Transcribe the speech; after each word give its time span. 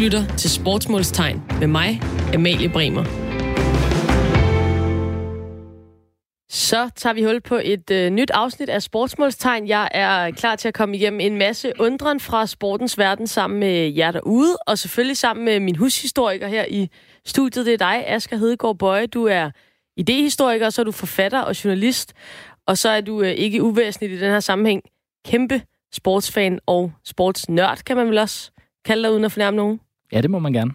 lytter 0.00 0.36
til 0.36 0.50
Sportsmålstegn 0.50 1.42
med 1.58 1.66
mig, 1.66 2.02
Amalie 2.34 2.68
Bremer. 2.68 3.04
Så 6.50 6.90
tager 6.96 7.12
vi 7.14 7.22
hul 7.22 7.40
på 7.40 7.60
et 7.64 7.90
øh, 7.90 8.10
nyt 8.10 8.30
afsnit 8.30 8.68
af 8.68 8.82
Sportsmålstegn. 8.82 9.68
Jeg 9.68 9.88
er 9.92 10.30
klar 10.30 10.56
til 10.56 10.68
at 10.68 10.74
komme 10.74 10.96
igennem 10.96 11.20
en 11.20 11.36
masse 11.36 11.72
undren 11.78 12.20
fra 12.20 12.46
sportens 12.46 12.98
verden 12.98 13.26
sammen 13.26 13.60
med 13.60 13.92
jer 13.96 14.10
derude, 14.10 14.56
og 14.66 14.78
selvfølgelig 14.78 15.16
sammen 15.16 15.44
med 15.44 15.60
min 15.60 15.76
hushistoriker 15.76 16.48
her 16.48 16.64
i 16.68 16.88
studiet. 17.26 17.66
Det 17.66 17.74
er 17.74 17.78
dig, 17.78 18.04
Asger 18.06 18.36
Hedegaard 18.36 18.78
Bøje. 18.78 19.06
Du 19.06 19.24
er 19.26 19.50
idehistoriker, 19.96 20.66
og 20.66 20.72
så 20.72 20.82
er 20.82 20.84
du 20.84 20.92
forfatter 20.92 21.40
og 21.40 21.64
journalist, 21.64 22.12
og 22.66 22.78
så 22.78 22.88
er 22.88 23.00
du 23.00 23.22
øh, 23.22 23.30
ikke 23.30 23.62
uvæsentligt 23.62 24.12
i 24.12 24.20
den 24.20 24.30
her 24.30 24.40
sammenhæng 24.40 24.82
kæmpe 25.26 25.62
sportsfan 25.92 26.60
og 26.66 26.92
sportsnørd, 27.04 27.78
kan 27.86 27.96
man 27.96 28.06
vel 28.06 28.18
også 28.18 28.50
kalde 28.84 29.02
dig 29.02 29.12
uden 29.12 29.24
at 29.24 29.32
fornærme 29.32 29.56
nogen? 29.56 29.80
Ja, 30.12 30.20
det 30.20 30.30
må 30.30 30.38
man 30.38 30.52
gerne. 30.52 30.72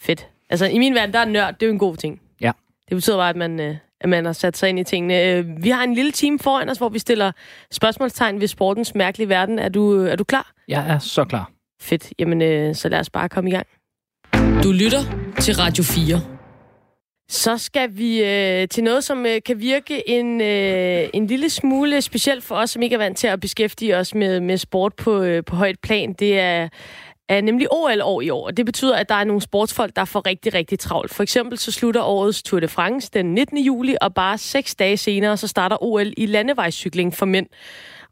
Fedt. 0.00 0.28
Altså, 0.50 0.66
i 0.66 0.78
min 0.78 0.94
verden, 0.94 1.12
der 1.14 1.20
er 1.20 1.24
nørd, 1.24 1.54
det 1.54 1.62
er 1.62 1.66
jo 1.66 1.72
en 1.72 1.78
god 1.78 1.96
ting. 1.96 2.20
Ja. 2.40 2.52
Det 2.88 2.96
betyder 2.96 3.16
bare, 3.16 3.30
at 3.30 3.36
man, 3.36 3.60
øh, 3.60 3.76
at 4.00 4.08
man 4.08 4.24
har 4.24 4.32
sat 4.32 4.56
sig 4.56 4.68
ind 4.68 4.78
i 4.78 4.84
tingene. 4.84 5.22
Øh, 5.22 5.62
vi 5.62 5.68
har 5.70 5.84
en 5.84 5.94
lille 5.94 6.12
team 6.12 6.38
foran 6.38 6.68
os, 6.68 6.78
hvor 6.78 6.88
vi 6.88 6.98
stiller 6.98 7.32
spørgsmålstegn 7.70 8.40
ved 8.40 8.48
sportens 8.48 8.94
mærkelige 8.94 9.28
verden. 9.28 9.58
Er 9.58 9.68
du, 9.68 9.92
er 10.06 10.16
du 10.16 10.24
klar? 10.24 10.52
Jeg 10.68 10.90
er 10.90 10.98
så 10.98 11.24
klar. 11.24 11.50
Fedt. 11.80 12.12
Jamen, 12.18 12.42
øh, 12.42 12.74
så 12.74 12.88
lad 12.88 13.00
os 13.00 13.10
bare 13.10 13.28
komme 13.28 13.50
i 13.50 13.52
gang. 13.52 13.66
Du 14.62 14.72
lytter 14.72 15.00
til 15.40 15.54
Radio 15.54 15.84
4. 15.84 16.20
Så 17.30 17.58
skal 17.58 17.98
vi 17.98 18.24
øh, 18.24 18.68
til 18.68 18.84
noget, 18.84 19.04
som 19.04 19.26
øh, 19.26 19.40
kan 19.46 19.60
virke 19.60 20.08
en, 20.08 20.40
øh, 20.40 21.08
en 21.14 21.26
lille 21.26 21.50
smule 21.50 22.02
specielt 22.02 22.44
for 22.44 22.54
os, 22.54 22.70
som 22.70 22.82
ikke 22.82 22.94
er 22.94 22.98
vant 22.98 23.18
til 23.18 23.26
at 23.26 23.40
beskæftige 23.40 23.96
os 23.96 24.14
med, 24.14 24.40
med 24.40 24.56
sport 24.56 24.94
på, 24.94 25.22
øh, 25.22 25.44
på 25.44 25.56
højt 25.56 25.78
plan. 25.80 26.12
Det 26.12 26.38
er, 26.38 26.68
er 27.28 27.40
nemlig 27.40 27.72
OL-år 27.72 28.20
i 28.20 28.30
år, 28.30 28.46
og 28.46 28.56
det 28.56 28.66
betyder, 28.66 28.96
at 28.96 29.08
der 29.08 29.14
er 29.14 29.24
nogle 29.24 29.42
sportsfolk, 29.42 29.96
der 29.96 30.04
får 30.04 30.26
rigtig, 30.26 30.54
rigtig 30.54 30.78
travlt. 30.78 31.14
For 31.14 31.22
eksempel 31.22 31.58
så 31.58 31.72
slutter 31.72 32.02
årets 32.02 32.42
Tour 32.42 32.60
de 32.60 32.68
France 32.68 33.10
den 33.12 33.34
19. 33.34 33.58
juli, 33.58 33.96
og 34.00 34.14
bare 34.14 34.38
seks 34.38 34.74
dage 34.74 34.96
senere, 34.96 35.36
så 35.36 35.48
starter 35.48 35.82
OL 35.82 36.12
i 36.16 36.26
landevejscykling 36.26 37.14
for 37.14 37.26
mænd. 37.26 37.46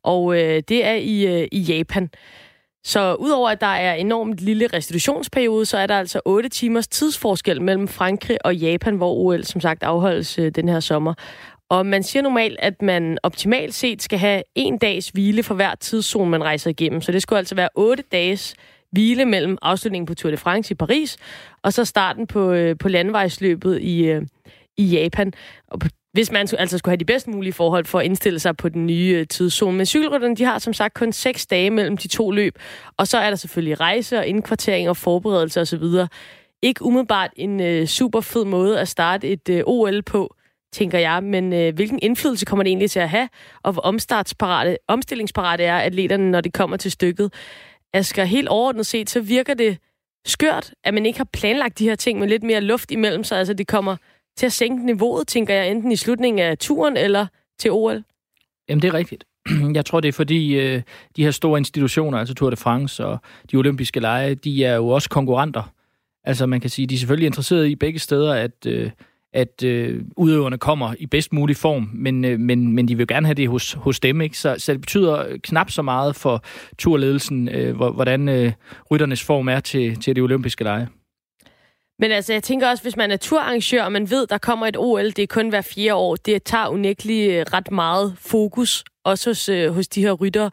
Og 0.02 0.36
øh, 0.36 0.62
det 0.68 0.84
er 0.84 0.94
i, 0.94 1.26
øh, 1.26 1.48
i 1.52 1.58
Japan. 1.58 2.10
Så 2.84 3.14
udover 3.14 3.50
at 3.50 3.60
der 3.60 3.66
er 3.66 3.94
enormt 3.94 4.40
lille 4.40 4.66
restitutionsperiode, 4.66 5.66
så 5.66 5.78
er 5.78 5.86
der 5.86 5.98
altså 5.98 6.20
8 6.24 6.48
timers 6.48 6.88
tidsforskel 6.88 7.62
mellem 7.62 7.88
Frankrig 7.88 8.46
og 8.46 8.56
Japan, 8.56 8.96
hvor 8.96 9.12
OL 9.14 9.44
som 9.44 9.60
sagt 9.60 9.82
afholdes 9.82 10.38
øh, 10.38 10.50
den 10.54 10.68
her 10.68 10.80
sommer. 10.80 11.14
Og 11.70 11.86
man 11.86 12.02
siger 12.02 12.22
normalt, 12.22 12.58
at 12.60 12.82
man 12.82 13.18
optimalt 13.22 13.74
set 13.74 14.02
skal 14.02 14.18
have 14.18 14.42
en 14.54 14.78
dags 14.78 15.08
hvile 15.08 15.42
for 15.42 15.54
hver 15.54 15.74
tidszone, 15.74 16.30
man 16.30 16.44
rejser 16.44 16.70
igennem. 16.70 17.00
Så 17.00 17.12
det 17.12 17.22
skulle 17.22 17.38
altså 17.38 17.54
være 17.54 17.68
8 17.74 18.02
dages 18.12 18.54
hvile 18.96 19.24
mellem 19.24 19.58
afslutningen 19.62 20.06
på 20.06 20.14
Tour 20.14 20.30
de 20.30 20.36
France 20.36 20.72
i 20.72 20.74
Paris, 20.74 21.16
og 21.62 21.72
så 21.72 21.84
starten 21.84 22.26
på, 22.26 22.52
øh, 22.52 22.78
på 22.78 22.88
landevejsløbet 22.88 23.82
i, 23.82 24.04
øh, 24.04 24.22
i 24.76 24.84
Japan. 24.84 25.32
Og 25.68 25.80
på 25.80 25.88
hvis 26.16 26.32
man 26.32 26.48
altså 26.58 26.78
skulle 26.78 26.92
have 26.92 26.96
de 26.96 27.04
bedst 27.04 27.28
mulige 27.28 27.52
forhold 27.52 27.84
for 27.84 27.98
at 27.98 28.04
indstille 28.04 28.38
sig 28.38 28.56
på 28.56 28.68
den 28.68 28.86
nye 28.86 29.16
øh, 29.20 29.26
tidszone. 29.26 29.76
Men 29.76 29.86
cykelrytterne, 29.86 30.36
de 30.36 30.44
har 30.44 30.58
som 30.58 30.72
sagt 30.72 30.94
kun 30.94 31.12
seks 31.12 31.46
dage 31.46 31.70
mellem 31.70 31.96
de 31.96 32.08
to 32.08 32.30
løb, 32.30 32.58
og 32.96 33.08
så 33.08 33.18
er 33.18 33.28
der 33.28 33.36
selvfølgelig 33.36 33.80
rejse 33.80 34.18
og 34.18 34.26
indkvartering 34.26 34.88
og 34.88 34.96
forberedelse 34.96 35.60
osv. 35.60 35.84
Ikke 36.62 36.84
umiddelbart 36.84 37.30
en 37.36 37.60
øh, 37.60 37.86
super 37.86 38.20
fed 38.20 38.44
måde 38.44 38.80
at 38.80 38.88
starte 38.88 39.28
et 39.28 39.48
øh, 39.48 39.62
OL 39.66 40.02
på, 40.02 40.34
tænker 40.72 40.98
jeg, 40.98 41.22
men 41.22 41.52
øh, 41.52 41.74
hvilken 41.74 41.98
indflydelse 42.02 42.44
kommer 42.44 42.62
det 42.62 42.70
egentlig 42.70 42.90
til 42.90 43.00
at 43.00 43.08
have, 43.08 43.28
og 43.62 43.72
hvor 43.72 43.82
omstartsparate, 43.82 44.76
omstillingsparate 44.88 45.64
er 45.64 45.78
atleterne, 45.78 46.30
når 46.30 46.40
det 46.40 46.52
kommer 46.52 46.76
til 46.76 46.90
stykket. 46.90 47.32
Asger, 47.92 48.24
helt 48.24 48.48
overordnet 48.48 48.86
set, 48.86 49.10
så 49.10 49.20
virker 49.20 49.54
det 49.54 49.78
skørt, 50.26 50.74
at 50.84 50.94
man 50.94 51.06
ikke 51.06 51.18
har 51.18 51.28
planlagt 51.32 51.78
de 51.78 51.88
her 51.88 51.94
ting 51.94 52.18
med 52.18 52.28
lidt 52.28 52.42
mere 52.42 52.60
luft 52.60 52.90
imellem 52.90 53.24
sig, 53.24 53.38
altså 53.38 53.54
det 53.54 53.66
kommer 53.66 53.96
til 54.36 54.46
at 54.46 54.52
sænke 54.52 54.86
niveauet, 54.86 55.28
tænker 55.28 55.54
jeg, 55.54 55.70
enten 55.70 55.92
i 55.92 55.96
slutningen 55.96 56.38
af 56.38 56.58
turen 56.58 56.96
eller 56.96 57.26
til 57.58 57.70
OL? 57.70 58.04
Jamen, 58.68 58.82
det 58.82 58.88
er 58.88 58.94
rigtigt. 58.94 59.24
Jeg 59.74 59.84
tror, 59.84 60.00
det 60.00 60.08
er 60.08 60.12
fordi 60.12 60.54
øh, 60.54 60.82
de 61.16 61.24
her 61.24 61.30
store 61.30 61.58
institutioner, 61.58 62.18
altså 62.18 62.34
Tour 62.34 62.50
de 62.50 62.56
France 62.56 63.06
og 63.06 63.18
de 63.52 63.56
olympiske 63.56 64.00
lege, 64.00 64.34
de 64.34 64.64
er 64.64 64.74
jo 64.74 64.88
også 64.88 65.08
konkurrenter. 65.08 65.72
Altså 66.24 66.46
man 66.46 66.60
kan 66.60 66.70
sige, 66.70 66.86
de 66.86 66.94
er 66.94 66.98
selvfølgelig 66.98 67.26
interesserede 67.26 67.70
i 67.70 67.76
begge 67.76 67.98
steder, 67.98 68.34
at, 68.34 68.66
øh, 68.66 68.90
at 69.36 69.62
øh, 69.64 70.02
udøverne 70.16 70.58
kommer 70.58 70.94
i 70.98 71.06
bedst 71.06 71.32
mulig 71.32 71.56
form, 71.56 71.90
men, 71.94 72.24
øh, 72.24 72.40
men, 72.40 72.72
men 72.72 72.88
de 72.88 72.96
vil 72.96 73.06
gerne 73.06 73.26
have 73.26 73.34
det 73.34 73.48
hos, 73.48 73.72
hos 73.72 74.00
dem. 74.00 74.20
Ikke? 74.20 74.38
Så, 74.38 74.54
så 74.58 74.72
det 74.72 74.80
betyder 74.80 75.36
knap 75.42 75.70
så 75.70 75.82
meget 75.82 76.16
for 76.16 76.44
turledelsen, 76.78 77.48
øh, 77.48 77.76
hvordan 77.76 78.28
øh, 78.28 78.52
rytternes 78.90 79.24
form 79.24 79.48
er 79.48 79.60
til, 79.60 80.00
til 80.00 80.16
de 80.16 80.20
olympiske 80.20 80.64
lege. 80.64 80.88
Men 81.98 82.10
altså, 82.12 82.32
jeg 82.32 82.42
tænker 82.42 82.68
også, 82.68 82.82
hvis 82.82 82.96
man 82.96 83.10
er 83.10 83.16
turarrangør, 83.16 83.84
og 83.84 83.92
man 83.92 84.10
ved, 84.10 84.26
der 84.26 84.38
kommer 84.38 84.66
et 84.66 84.76
OL, 84.76 85.04
det 85.04 85.18
er 85.18 85.26
kun 85.26 85.48
hver 85.48 85.60
fire 85.60 85.94
år, 85.94 86.16
det 86.16 86.42
tager 86.42 86.68
unægteligt 86.68 87.32
øh, 87.32 87.44
ret 87.52 87.70
meget 87.70 88.14
fokus, 88.18 88.84
også 89.04 89.30
hos, 89.30 89.48
øh, 89.48 89.74
hos 89.74 89.88
de 89.88 90.00
her 90.00 90.12
rytter. 90.12 90.50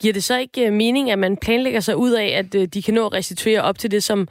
Giver 0.00 0.12
det 0.12 0.24
så 0.24 0.38
ikke 0.38 0.66
øh, 0.66 0.72
mening, 0.72 1.10
at 1.10 1.18
man 1.18 1.36
planlægger 1.36 1.80
sig 1.80 1.96
ud 1.96 2.10
af, 2.12 2.26
at 2.26 2.54
øh, 2.54 2.66
de 2.66 2.82
kan 2.82 2.94
nå 2.94 3.06
at 3.06 3.12
restituere 3.12 3.62
op 3.62 3.78
til 3.78 3.90
det, 3.90 4.02
som 4.02 4.28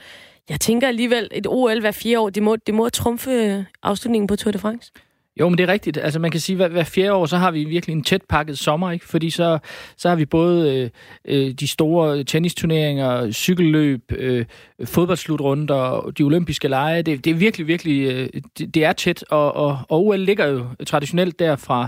jeg 0.51 0.59
tænker 0.59 0.88
alligevel, 0.88 1.28
et 1.31 1.47
OL 1.47 1.79
hver 1.79 1.91
fire 1.91 2.19
år, 2.19 2.29
det 2.29 2.44
må, 2.44 2.56
det 2.56 2.73
må 2.73 2.89
trumfe 2.89 3.31
øh, 3.31 3.63
afslutningen 3.84 4.28
på 4.28 4.35
Tour 4.35 4.51
de 4.51 4.59
France? 4.59 4.91
Jo, 5.39 5.50
men 5.50 5.57
det 5.57 5.63
er 5.63 5.73
rigtigt. 5.73 5.97
Altså 5.97 6.19
man 6.19 6.31
kan 6.31 6.39
sige, 6.39 6.63
at 6.63 6.72
hver, 6.72 6.84
fjerde 6.84 7.13
år, 7.13 7.25
så 7.25 7.38
har 7.38 7.51
vi 7.51 7.63
virkelig 7.63 7.94
en 7.94 8.03
tæt 8.03 8.22
pakket 8.29 8.57
sommer, 8.57 8.91
ikke? 8.91 9.07
Fordi 9.07 9.29
så, 9.29 9.59
så 9.97 10.09
har 10.09 10.16
vi 10.16 10.25
både 10.25 10.75
øh, 10.75 10.89
øh 11.25 11.51
de 11.51 11.67
store 11.67 12.23
tennisturneringer, 12.23 13.31
cykelløb, 13.31 14.12
øh, 14.12 14.45
fodboldslutrunder, 14.85 16.12
de 16.17 16.23
olympiske 16.23 16.68
lege. 16.68 17.01
Det, 17.01 17.25
det 17.25 17.31
er 17.31 17.35
virkelig, 17.35 17.68
virkelig, 17.68 18.12
øh, 18.12 18.29
det, 18.57 18.75
det 18.75 18.85
er 18.85 18.94
tæt, 18.94 19.23
og, 19.29 19.56
og, 19.56 19.79
og 19.89 20.06
OL 20.06 20.19
ligger 20.19 20.47
jo 20.47 20.66
traditionelt 20.85 21.39
der 21.39 21.56
fra, 21.56 21.88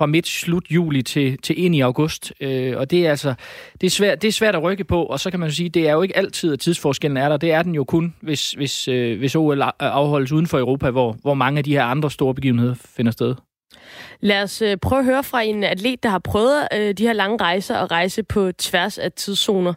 fra 0.00 0.06
midt 0.06 0.26
slut 0.26 0.64
juli 0.70 1.02
til, 1.02 1.38
til 1.38 1.64
ind 1.64 1.74
i 1.74 1.80
august. 1.80 2.32
Øh, 2.40 2.76
og 2.76 2.90
det 2.90 3.06
er 3.06 3.10
altså 3.10 3.34
det 3.80 3.86
er, 3.86 3.90
svært, 3.90 4.22
det 4.22 4.28
er 4.28 4.32
svært 4.32 4.54
at 4.54 4.62
rykke 4.62 4.84
på, 4.84 5.02
og 5.04 5.20
så 5.20 5.30
kan 5.30 5.40
man 5.40 5.50
sige, 5.50 5.68
det 5.68 5.88
er 5.88 5.92
jo 5.92 6.02
ikke 6.02 6.16
altid, 6.16 6.52
at 6.52 6.60
tidsforskellen 6.60 7.16
er 7.16 7.28
der. 7.28 7.36
Det 7.36 7.52
er 7.52 7.62
den 7.62 7.74
jo 7.74 7.84
kun, 7.84 8.14
hvis, 8.20 8.52
hvis, 8.52 8.88
øh, 8.88 9.18
hvis 9.18 9.34
OL 9.36 9.62
afholdes 9.78 10.32
uden 10.32 10.46
for 10.46 10.58
Europa, 10.58 10.90
hvor, 10.90 11.16
hvor 11.22 11.34
mange 11.34 11.58
af 11.58 11.64
de 11.64 11.72
her 11.72 11.84
andre 11.84 12.10
store 12.10 12.34
begivenheder 12.34 12.74
finder 12.96 13.12
sted. 13.12 13.34
Lad 14.20 14.42
os 14.42 14.62
øh, 14.62 14.76
prøve 14.76 14.98
at 14.98 15.04
høre 15.04 15.24
fra 15.24 15.42
en 15.42 15.64
atlet, 15.64 16.02
der 16.02 16.08
har 16.08 16.18
prøvet 16.18 16.68
øh, 16.74 16.94
de 16.94 17.06
her 17.06 17.12
lange 17.12 17.36
rejser 17.36 17.76
og 17.76 17.90
rejse 17.90 18.22
på 18.22 18.52
tværs 18.52 18.98
af 18.98 19.12
tidszoner. 19.12 19.74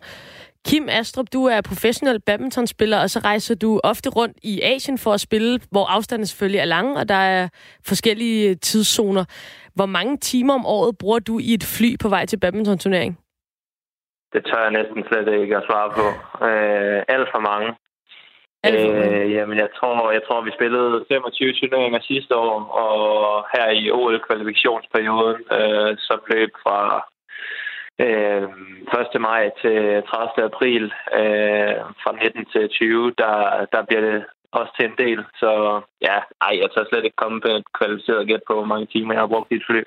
Kim 0.65 0.89
Astrup, 0.89 1.25
du 1.33 1.45
er 1.45 1.61
professionel 1.61 2.19
badmintonspiller, 2.19 2.97
og 2.97 3.09
så 3.09 3.19
rejser 3.19 3.55
du 3.55 3.79
ofte 3.83 4.09
rundt 4.09 4.37
i 4.43 4.61
Asien 4.61 4.97
for 4.97 5.13
at 5.13 5.21
spille, 5.21 5.59
hvor 5.69 5.85
afstanden 5.85 6.25
selvfølgelig 6.25 6.59
er 6.59 6.65
lang, 6.65 6.97
og 6.97 7.09
der 7.09 7.15
er 7.15 7.47
forskellige 7.85 8.55
tidszoner. 8.55 9.25
Hvor 9.75 9.85
mange 9.85 10.17
timer 10.17 10.53
om 10.53 10.65
året 10.65 10.97
bruger 10.97 11.19
du 11.19 11.39
i 11.39 11.53
et 11.53 11.65
fly 11.77 11.89
på 12.03 12.09
vej 12.09 12.25
til 12.25 12.39
badminton-turnering? 12.39 13.13
Det 14.33 14.45
tør 14.45 14.61
jeg 14.65 14.71
næsten 14.71 15.03
slet 15.07 15.41
ikke 15.41 15.57
at 15.57 15.63
svare 15.69 15.89
på. 15.99 16.05
Øh, 16.47 16.99
alt 17.15 17.29
for 17.33 17.41
mange. 17.51 17.69
Alt 18.63 18.79
for 18.85 18.93
mange. 18.99 19.21
Øh, 19.21 19.31
jamen, 19.31 19.57
jeg 19.57 19.69
tror, 19.77 20.11
jeg 20.11 20.21
tror, 20.27 20.41
vi 20.41 20.51
spillede 20.57 21.05
25 21.11 21.53
turneringer 21.53 21.99
sidste 22.01 22.35
år, 22.35 22.57
og 22.83 23.45
her 23.53 23.67
i 23.81 23.91
OL-kvalifikationsperioden, 23.91 25.41
øh, 25.57 25.91
som 26.07 26.19
løb 26.33 26.51
fra 26.63 26.79
øh, 28.03 28.43
1. 29.15 29.21
maj 29.21 29.43
til 29.61 30.03
30. 30.03 30.45
april, 30.51 30.83
øh, 31.19 31.75
fra 32.03 32.11
19 32.23 32.45
til 32.53 32.69
20, 32.69 33.13
der, 33.17 33.65
der 33.73 33.81
bliver 33.87 34.01
det 34.01 34.25
også 34.59 34.71
til 34.77 34.85
en 34.85 34.97
del. 35.03 35.19
Så 35.41 35.49
ja, 36.07 36.17
ej, 36.45 36.53
jeg 36.61 36.69
tør 36.69 36.85
slet 36.89 37.05
ikke 37.05 37.21
komme 37.23 37.41
på 37.41 37.47
et 37.47 37.65
kvalificeret 37.77 38.27
gæt 38.27 38.43
på, 38.47 38.53
hvor 38.53 38.69
mange 38.73 38.85
timer 38.85 39.13
jeg 39.13 39.21
har 39.21 39.33
brugt 39.33 39.51
i 39.51 39.55
et 39.55 39.67
fly. 39.69 39.81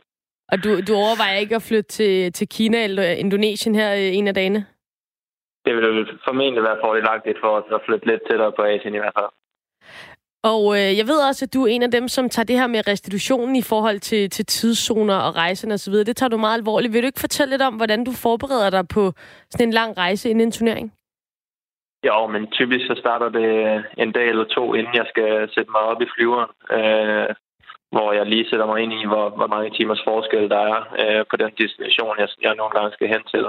Og 0.52 0.64
du, 0.64 0.70
du 0.88 0.92
overvejer 0.94 1.36
ikke 1.36 1.56
at 1.56 1.66
flytte 1.68 1.90
til, 1.98 2.32
til 2.32 2.48
Kina 2.48 2.84
eller 2.84 3.02
Indonesien 3.24 3.74
her 3.74 3.90
øh, 3.94 4.16
en 4.18 4.28
af 4.28 4.34
dagene? 4.34 4.66
Det 5.64 5.76
vil 5.76 6.08
formentlig 6.24 6.62
være 6.62 6.78
fordelagtigt 6.84 7.38
for 7.40 7.50
os 7.58 7.64
at 7.74 7.80
flytte 7.86 8.06
lidt 8.06 8.22
tættere 8.30 8.52
på 8.56 8.62
Asien 8.62 8.94
i 8.94 8.98
hvert 8.98 9.16
fald. 9.18 9.30
Og 10.52 10.62
øh, 10.78 10.98
jeg 10.98 11.06
ved 11.06 11.18
også, 11.28 11.44
at 11.44 11.54
du 11.54 11.62
er 11.62 11.66
en 11.66 11.82
af 11.82 11.90
dem, 11.90 12.08
som 12.08 12.28
tager 12.28 12.46
det 12.46 12.56
her 12.56 12.66
med 12.66 12.88
restitutionen 12.88 13.56
i 13.56 13.62
forhold 13.62 14.00
til, 14.00 14.30
til 14.30 14.46
tidszoner 14.46 15.16
og 15.16 15.36
rejsen 15.36 15.72
osv. 15.72 15.92
Det 15.92 16.16
tager 16.16 16.30
du 16.30 16.36
meget 16.36 16.58
alvorligt. 16.58 16.92
Vil 16.92 17.02
du 17.02 17.06
ikke 17.06 17.20
fortælle 17.20 17.50
lidt 17.50 17.62
om, 17.62 17.74
hvordan 17.74 18.04
du 18.04 18.12
forbereder 18.12 18.70
dig 18.70 18.88
på 18.88 19.12
sådan 19.50 19.68
en 19.68 19.72
lang 19.72 19.98
rejse 19.98 20.30
inden 20.30 20.46
en 20.46 20.52
turnering? 20.52 20.92
Jo, 22.06 22.26
men 22.26 22.42
typisk 22.58 22.86
så 22.86 22.94
starter 22.98 23.28
det 23.28 23.48
øh, 23.66 23.84
en 23.98 24.12
dag 24.12 24.28
eller 24.28 24.44
to, 24.44 24.74
inden 24.74 24.94
jeg 24.94 25.06
skal 25.12 25.30
sætte 25.54 25.70
mig 25.70 25.80
op 25.80 26.02
i 26.02 26.12
flyveren, 26.14 26.52
øh, 26.76 27.30
hvor 27.94 28.12
jeg 28.12 28.26
lige 28.26 28.48
sætter 28.50 28.66
mig 28.66 28.78
ind 28.82 28.92
i, 28.92 29.06
hvor, 29.10 29.26
hvor 29.38 29.46
mange 29.54 29.70
timers 29.70 30.02
forskel 30.08 30.48
der 30.54 30.60
er 30.72 30.78
øh, 31.02 31.24
på 31.30 31.36
den 31.36 31.50
destination, 31.60 32.18
jeg, 32.18 32.28
jeg 32.42 32.54
nogle 32.54 32.72
gange 32.76 32.92
skal 32.92 33.08
hen 33.08 33.22
til. 33.34 33.44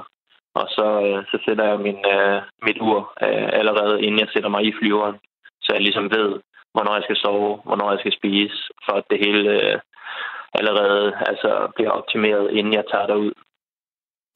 Og 0.59 0.65
så, 0.75 0.87
øh, 1.05 1.19
så 1.31 1.37
sætter 1.45 1.65
jeg 1.71 1.79
min, 1.87 1.99
øh, 2.15 2.41
mit 2.65 2.79
ur 2.81 2.99
øh, 3.25 3.49
allerede, 3.59 4.01
inden 4.05 4.19
jeg 4.19 4.29
sætter 4.33 4.49
mig 4.49 4.63
i 4.65 4.75
flyveren, 4.79 5.17
så 5.63 5.69
jeg 5.73 5.81
ligesom 5.81 6.07
ved, 6.17 6.29
hvornår 6.73 6.93
jeg 6.95 7.03
skal 7.03 7.21
sove, 7.25 7.53
hvornår 7.67 7.91
jeg 7.91 7.99
skal 7.99 8.17
spise, 8.19 8.57
for 8.85 8.93
at 8.99 9.09
det 9.09 9.19
hele 9.25 9.49
øh, 9.63 9.79
allerede 10.59 11.05
altså, 11.31 11.51
bliver 11.75 11.91
optimeret, 11.91 12.51
inden 12.51 12.73
jeg 12.73 12.83
tager 12.91 13.07
derud. 13.07 13.33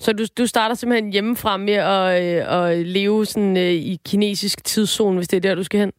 Så 0.03 0.13
du, 0.13 0.24
du 0.38 0.48
starter 0.48 0.75
simpelthen 0.75 1.12
hjemmefra 1.12 1.57
med 1.57 1.80
at, 1.98 2.07
øh, 2.24 2.42
at 2.57 2.77
leve 2.98 3.25
sådan, 3.25 3.57
øh, 3.57 3.74
i 3.92 3.94
kinesisk 4.09 4.65
tidszone, 4.65 5.18
hvis 5.18 5.27
det 5.27 5.38
er 5.38 5.42
der, 5.48 5.56
du 5.56 5.63
skal 5.63 5.80
hen? 5.80 5.94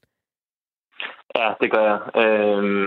Ja, 1.37 1.49
det 1.61 1.69
gør 1.75 1.85
jeg. 1.91 2.01
Øhm, 2.23 2.87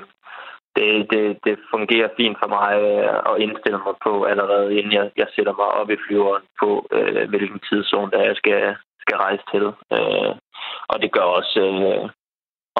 det, 0.75 1.11
det, 1.11 1.23
det 1.45 1.55
fungerer 1.73 2.09
fint 2.17 2.37
for 2.41 2.49
mig 2.57 2.71
øh, 2.87 3.15
at 3.29 3.41
indstille 3.45 3.79
mig 3.85 3.95
på 4.05 4.23
allerede, 4.23 4.77
inden 4.77 4.93
jeg, 4.93 5.11
jeg 5.17 5.27
sætter 5.35 5.53
mig 5.61 5.69
op 5.79 5.89
i 5.89 6.01
flyveren 6.07 6.43
på, 6.61 6.87
øh, 6.91 7.29
hvilken 7.29 7.59
tidszone 7.69 8.11
der 8.11 8.21
jeg 8.29 8.35
skal, 8.35 8.75
skal 9.03 9.17
rejse 9.17 9.43
til. 9.53 9.65
Øh, 9.95 10.31
og 10.91 10.95
det 11.01 11.11
gør 11.11 11.27
også 11.39 11.61
øh, 11.89 12.09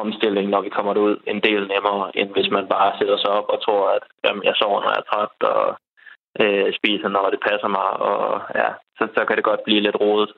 omstillingen, 0.04 0.52
når 0.52 0.62
vi 0.62 0.70
kommer 0.70 0.94
ud, 1.08 1.16
en 1.28 1.42
del 1.48 1.62
nemmere, 1.74 2.18
end 2.18 2.30
hvis 2.36 2.50
man 2.52 2.68
bare 2.68 2.98
sætter 3.00 3.18
sig 3.18 3.32
op 3.40 3.48
og 3.54 3.64
tror, 3.66 3.84
at 3.98 4.04
jamen, 4.26 4.44
jeg 4.44 4.56
sover, 4.56 4.82
når 4.82 4.92
jeg 4.94 5.02
er 5.04 5.10
træt, 5.12 5.36
og 5.54 5.78
øh, 6.42 6.74
spiser, 6.80 7.08
når 7.08 7.30
det 7.30 7.40
passer 7.48 7.68
mig. 7.68 7.90
Og 8.10 8.42
ja, 8.56 8.70
så, 8.98 9.04
så 9.16 9.26
kan 9.26 9.36
det 9.36 9.44
godt 9.44 9.64
blive 9.66 9.82
lidt 9.82 10.00
rodet. 10.00 10.32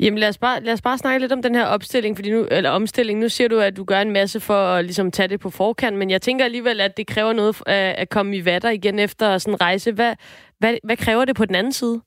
Jamen 0.00 0.18
lad 0.18 0.28
os, 0.28 0.38
bare, 0.38 0.60
lad 0.60 0.72
os 0.72 0.82
bare 0.82 0.98
snakke 0.98 1.20
lidt 1.20 1.32
om 1.32 1.42
den 1.42 1.54
her 1.54 1.66
opstilling, 1.66 2.16
fordi 2.16 2.30
nu, 2.30 2.46
eller 2.50 2.70
omstilling. 2.70 3.20
Nu 3.20 3.28
siger 3.28 3.48
du, 3.48 3.58
at 3.58 3.76
du 3.76 3.84
gør 3.84 4.00
en 4.00 4.10
masse 4.12 4.40
for 4.40 4.60
at 4.76 4.84
ligesom, 4.84 5.10
tage 5.10 5.28
det 5.28 5.40
på 5.40 5.50
forkant, 5.50 5.96
men 5.96 6.10
jeg 6.10 6.22
tænker 6.22 6.44
alligevel, 6.44 6.80
at 6.80 6.96
det 6.96 7.06
kræver 7.06 7.32
noget 7.32 7.62
at, 7.66 7.94
at 8.02 8.08
komme 8.10 8.36
i 8.36 8.44
vatter 8.44 8.70
igen 8.70 8.98
efter 8.98 9.38
sådan 9.38 9.54
en 9.54 9.60
rejse. 9.60 9.92
Hvad, 9.92 10.14
hvad, 10.58 10.74
hvad 10.84 10.96
kræver 10.96 11.24
det 11.24 11.36
på 11.36 11.44
den 11.44 11.54
anden 11.54 11.72
side? 11.72 12.00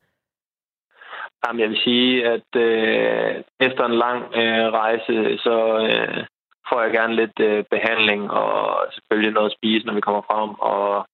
Jamen, 1.47 1.59
jeg 1.59 1.69
vil 1.69 1.81
sige, 1.83 2.27
at 2.27 2.49
øh, 2.55 3.43
efter 3.59 3.85
en 3.85 3.97
lang 4.05 4.19
øh, 4.35 4.65
rejse, 4.81 5.37
så 5.37 5.55
øh, 5.89 6.25
får 6.69 6.81
jeg 6.81 6.91
gerne 6.91 7.15
lidt 7.15 7.39
øh, 7.39 7.63
behandling 7.71 8.31
og 8.31 8.85
selvfølgelig 8.91 9.33
noget 9.33 9.49
at 9.49 9.57
spise, 9.57 9.85
når 9.85 9.93
vi 9.93 10.01
kommer 10.01 10.21
frem. 10.21 10.49
Og 10.49 11.07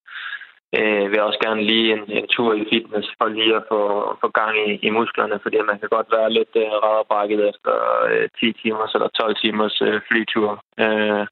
øh, 0.80 1.12
vil 1.12 1.22
også 1.22 1.40
gerne 1.46 1.64
lige 1.64 1.94
en, 1.94 2.04
en 2.20 2.28
tur 2.28 2.54
i 2.54 2.66
fitness 2.72 3.08
for 3.18 3.28
lige 3.28 3.56
at 3.56 3.64
få, 3.72 3.82
få 4.22 4.28
gang 4.40 4.54
i, 4.70 4.72
i 4.88 4.90
musklerne, 4.90 5.40
fordi 5.44 5.58
man 5.70 5.80
kan 5.80 5.90
godt 5.90 6.10
være 6.18 6.34
lidt 6.38 6.54
øh, 6.56 6.72
rædderbrækket 6.84 7.50
efter 7.50 7.74
øh, 8.10 8.30
10 8.40 8.54
timers 8.62 8.94
eller 8.96 9.08
12 9.08 9.36
timers 9.36 9.82
øh, 9.82 10.02
flytur. 10.08 10.64
Øh, 10.84 11.26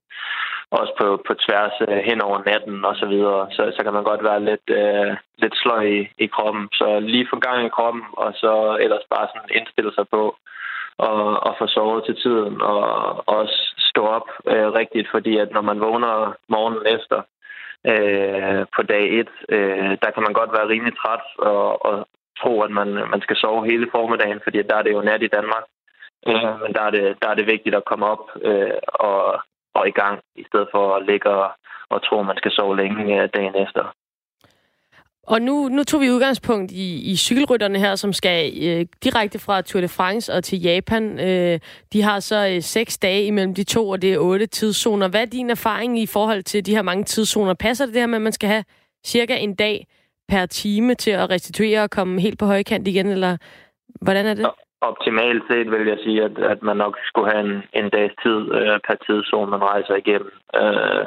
også 0.72 0.94
på, 1.00 1.08
på 1.28 1.34
tværs 1.34 1.76
øh, 1.88 1.98
hen 2.10 2.22
over 2.22 2.40
natten 2.46 2.86
og 2.86 2.96
så 2.96 3.06
videre, 3.06 3.48
så, 3.52 3.62
så 3.76 3.84
kan 3.84 3.94
man 3.94 4.04
godt 4.04 4.24
være 4.24 4.46
lidt, 4.50 4.68
øh, 4.82 5.12
lidt 5.42 5.56
sløj 5.62 5.84
i, 6.00 6.02
i 6.18 6.28
kroppen. 6.36 6.68
Så 6.74 7.00
lige 7.00 7.28
få 7.30 7.40
gang 7.40 7.66
i 7.66 7.76
kroppen, 7.78 8.04
og 8.14 8.34
så 8.34 8.78
ellers 8.82 9.06
bare 9.10 9.28
sådan 9.28 9.56
indstille 9.60 9.92
sig 9.94 10.06
på 10.10 10.36
og, 10.98 11.44
og 11.48 11.56
få 11.60 11.68
sovet 11.68 12.04
til 12.06 12.16
tiden, 12.24 12.62
og 12.62 12.84
også 13.28 13.58
stå 13.92 14.02
op 14.18 14.28
øh, 14.52 14.68
rigtigt, 14.80 15.08
fordi 15.12 15.38
at 15.38 15.52
når 15.52 15.62
man 15.62 15.80
vågner 15.80 16.34
morgenen 16.48 16.86
efter, 16.96 17.22
øh, 17.88 18.66
på 18.76 18.82
dag 18.84 19.20
et, 19.20 19.30
øh, 19.50 19.98
der 20.02 20.12
kan 20.12 20.24
man 20.24 20.34
godt 20.34 20.52
være 20.54 20.70
rimelig 20.70 20.98
træt 20.98 21.26
og, 21.38 21.86
og 21.86 22.08
tro, 22.42 22.62
at 22.62 22.72
man, 22.72 22.90
man 23.14 23.22
skal 23.22 23.36
sove 23.36 23.66
hele 23.66 23.88
formiddagen, 23.92 24.40
fordi 24.44 24.58
der 24.62 24.76
er 24.76 24.82
det 24.82 24.92
jo 24.92 25.02
nat 25.02 25.24
i 25.24 25.34
Danmark. 25.38 25.64
Øh, 26.28 26.62
men 26.62 26.74
der 26.76 26.82
er, 26.82 26.90
det, 26.90 27.18
der 27.22 27.30
er 27.30 27.36
det 27.36 27.46
vigtigt 27.46 27.76
at 27.76 27.86
komme 27.86 28.06
op 28.06 28.24
øh, 28.42 28.80
og, 28.88 29.42
og 29.74 29.88
i 29.88 29.92
gang, 29.92 30.20
i 30.36 30.44
stedet 30.44 30.68
for 30.72 30.96
at 30.96 31.06
ligge 31.06 31.30
og, 31.30 31.52
og 31.90 32.04
tro, 32.04 32.20
at 32.20 32.26
man 32.26 32.38
skal 32.38 32.52
sove 32.52 32.78
længe 32.78 33.24
øh, 33.24 33.30
dagen 33.36 33.56
efter. 33.56 33.84
Og 35.34 35.42
nu, 35.42 35.68
nu 35.68 35.84
tog 35.84 36.02
vi 36.02 36.10
udgangspunkt 36.10 36.72
i, 36.72 37.12
i 37.12 37.16
cykelrytterne 37.16 37.80
her, 37.80 37.96
som 37.96 38.14
skal 38.14 38.38
øh, 38.68 38.86
direkte 39.04 39.40
fra 39.40 39.62
Tour 39.62 39.82
de 39.82 39.88
France 39.88 40.34
og 40.34 40.44
til 40.44 40.62
Japan. 40.62 41.04
Øh, 41.20 41.60
de 41.94 42.02
har 42.02 42.20
så 42.20 42.50
øh, 42.54 42.62
seks 42.62 42.98
dage 42.98 43.24
imellem 43.26 43.54
de 43.56 43.64
to, 43.64 43.90
og 43.90 44.02
det 44.02 44.14
er 44.14 44.20
otte 44.20 44.46
tidszoner. 44.46 45.10
Hvad 45.10 45.22
er 45.22 45.26
din 45.26 45.50
erfaring 45.50 46.00
i 46.00 46.08
forhold 46.08 46.44
til 46.44 46.66
de 46.66 46.76
her 46.76 46.82
mange 46.82 47.04
tidszoner? 47.04 47.54
Passer 47.54 47.86
det 47.86 47.94
det 47.94 48.02
her 48.02 48.08
med, 48.08 48.16
at 48.16 48.22
man 48.22 48.32
skal 48.32 48.50
have 48.50 48.64
cirka 49.06 49.36
en 49.36 49.56
dag 49.56 49.88
per 50.30 50.46
time 50.46 50.96
til 50.96 51.12
at 51.12 51.30
restituere 51.30 51.84
og 51.84 51.90
komme 51.90 52.22
helt 52.22 52.40
på 52.40 52.46
højkant 52.46 52.88
igen, 52.88 53.08
eller 53.08 53.38
hvordan 54.02 54.26
er 54.26 54.34
det? 54.34 54.46
Optimalt 54.82 55.44
set 55.50 55.72
vil 55.72 55.88
jeg 55.88 55.98
sige, 56.04 56.24
at, 56.24 56.38
at 56.38 56.64
man 56.64 56.78
nok 56.78 56.98
skulle 57.06 57.32
have 57.32 57.46
en, 57.50 57.84
en 57.84 57.90
dags 57.90 58.14
tid 58.24 58.40
øh, 58.58 58.80
per 58.88 58.96
tidszone, 59.06 59.52
man 59.52 59.62
rejser 59.62 59.96
igennem. 59.96 60.32
Øh, 60.56 61.06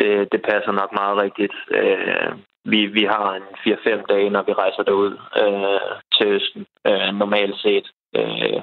det, 0.00 0.32
det 0.32 0.40
passer 0.50 0.72
nok 0.72 0.90
meget 1.00 1.16
rigtigt. 1.24 1.54
Øh, 1.70 2.32
vi, 2.72 2.86
vi 2.86 3.04
har 3.04 3.34
en 3.34 3.48
4-5 3.66 4.06
dage, 4.12 4.30
når 4.30 4.42
vi 4.42 4.52
rejser 4.52 4.82
derud 4.82 5.12
øh, 5.42 5.90
til 6.14 6.26
Østen, 6.26 6.66
øh, 6.86 7.08
normalt 7.22 7.56
set. 7.64 7.86
Øh, 8.16 8.60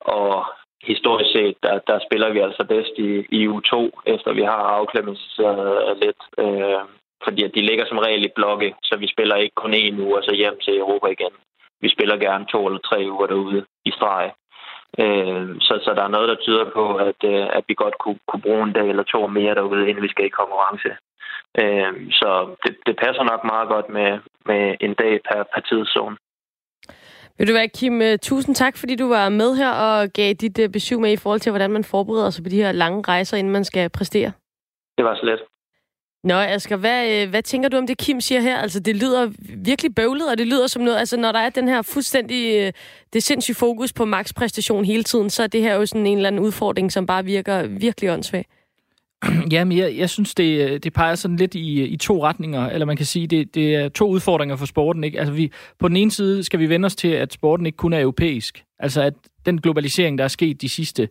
og 0.00 0.44
historisk 0.82 1.30
set, 1.32 1.56
der, 1.62 1.78
der 1.86 1.98
spiller 2.06 2.30
vi 2.32 2.38
altså 2.38 2.64
bedst 2.68 2.94
i, 2.96 3.10
i 3.38 3.48
U2, 3.48 3.74
efter 4.06 4.32
vi 4.32 4.42
har 4.42 4.62
afklimatiseret 4.78 5.98
lidt. 6.02 6.22
Øh, 6.38 6.82
fordi 7.24 7.44
at 7.44 7.54
de 7.54 7.60
ligger 7.60 7.84
som 7.86 7.98
regel 7.98 8.24
i 8.24 8.36
blokke, 8.36 8.74
så 8.82 8.96
vi 8.96 9.06
spiller 9.14 9.36
ikke 9.36 9.54
kun 9.54 9.74
en 9.74 10.00
uge 10.00 10.16
og 10.16 10.24
så 10.24 10.34
hjem 10.34 10.58
til 10.64 10.78
Europa 10.78 11.06
igen. 11.06 11.34
Vi 11.80 11.88
spiller 11.88 12.16
gerne 12.16 12.46
to 12.46 12.66
eller 12.66 12.78
tre 12.78 12.98
uger 13.10 13.26
derude 13.26 13.64
i 13.84 13.90
streg. 13.90 14.32
Øh, 14.98 15.48
så, 15.60 15.74
så 15.84 15.90
der 15.96 16.02
er 16.04 16.14
noget, 16.16 16.28
der 16.28 16.34
tyder 16.34 16.64
på, 16.70 16.94
at, 16.94 17.20
øh, 17.24 17.46
at 17.58 17.64
vi 17.68 17.74
godt 17.74 17.98
kunne, 17.98 18.18
kunne 18.28 18.42
bruge 18.42 18.62
en 18.62 18.72
dag 18.72 18.88
eller 18.88 19.02
to 19.02 19.26
mere 19.26 19.54
derude, 19.54 19.88
inden 19.88 20.02
vi 20.02 20.08
skal 20.08 20.24
i 20.24 20.38
konkurrence. 20.40 20.90
Øh, 21.62 21.92
så 22.10 22.30
det, 22.64 22.76
det 22.86 22.94
passer 23.02 23.22
nok 23.22 23.42
meget 23.44 23.68
godt 23.68 23.88
med, 23.88 24.10
med 24.46 24.62
en 24.80 24.94
dag 24.94 25.20
per, 25.28 25.40
per 25.52 25.60
tidszone. 25.60 26.16
Vil 27.38 27.48
du 27.48 27.52
være, 27.52 27.68
Kim, 27.68 28.02
øh, 28.02 28.18
tusind 28.18 28.54
tak, 28.54 28.76
fordi 28.76 28.94
du 28.96 29.08
var 29.08 29.28
med 29.28 29.56
her 29.56 29.70
og 29.70 30.08
gav 30.08 30.32
dit 30.32 30.58
øh, 30.58 30.68
besøg 30.68 31.00
med 31.00 31.12
i 31.12 31.16
forhold 31.16 31.40
til, 31.40 31.52
hvordan 31.52 31.70
man 31.70 31.84
forbereder 31.84 32.30
sig 32.30 32.44
på 32.44 32.50
de 32.50 32.62
her 32.62 32.72
lange 32.72 33.02
rejser, 33.08 33.36
inden 33.36 33.52
man 33.52 33.64
skal 33.64 33.90
præstere. 33.90 34.32
Det 34.98 35.04
var 35.04 35.14
så 35.14 35.26
let. 35.26 35.40
Nå, 36.24 36.34
Asger, 36.34 36.76
hvad, 36.76 37.26
hvad 37.26 37.42
tænker 37.42 37.68
du 37.68 37.76
om 37.76 37.86
det, 37.86 37.98
Kim 37.98 38.20
siger 38.20 38.40
her? 38.40 38.58
Altså, 38.58 38.80
det 38.80 38.96
lyder 38.96 39.30
virkelig 39.64 39.94
bøvlet, 39.94 40.30
og 40.30 40.38
det 40.38 40.46
lyder 40.46 40.66
som 40.66 40.82
noget... 40.82 40.98
Altså, 40.98 41.16
når 41.16 41.32
der 41.32 41.38
er 41.38 41.50
den 41.50 41.68
her 41.68 41.82
fuldstændig... 41.82 42.72
Det 43.12 43.22
sindssyge 43.22 43.54
fokus 43.54 43.92
på 43.92 44.04
makspræstation 44.04 44.84
hele 44.84 45.02
tiden, 45.02 45.30
så 45.30 45.42
er 45.42 45.46
det 45.46 45.62
her 45.62 45.74
jo 45.74 45.86
sådan 45.86 46.06
en 46.06 46.18
eller 46.18 46.28
anden 46.28 46.42
udfordring, 46.42 46.92
som 46.92 47.06
bare 47.06 47.24
virker 47.24 47.66
virkelig 47.66 48.10
åndssvagt. 48.10 48.48
Jamen, 49.52 49.78
jeg, 49.78 49.96
jeg 49.96 50.10
synes, 50.10 50.34
det, 50.34 50.84
det 50.84 50.92
peger 50.92 51.14
sådan 51.14 51.36
lidt 51.36 51.54
i, 51.54 51.84
i 51.84 51.96
to 51.96 52.24
retninger, 52.24 52.66
eller 52.66 52.86
man 52.86 52.96
kan 52.96 53.06
sige, 53.06 53.26
det, 53.26 53.54
det 53.54 53.74
er 53.74 53.88
to 53.88 54.08
udfordringer 54.08 54.56
for 54.56 54.66
sporten. 54.66 55.04
Ikke? 55.04 55.18
Altså, 55.18 55.34
vi, 55.34 55.52
på 55.78 55.88
den 55.88 55.96
ene 55.96 56.10
side 56.10 56.44
skal 56.44 56.60
vi 56.60 56.68
vende 56.68 56.86
os 56.86 56.96
til, 56.96 57.08
at 57.08 57.32
sporten 57.32 57.66
ikke 57.66 57.76
kun 57.76 57.92
er 57.92 58.00
europæisk. 58.00 58.64
Altså, 58.78 59.02
at 59.02 59.14
den 59.46 59.60
globalisering, 59.60 60.18
der 60.18 60.24
er 60.24 60.28
sket 60.28 60.62
de 60.62 60.68
sidste 60.68 61.08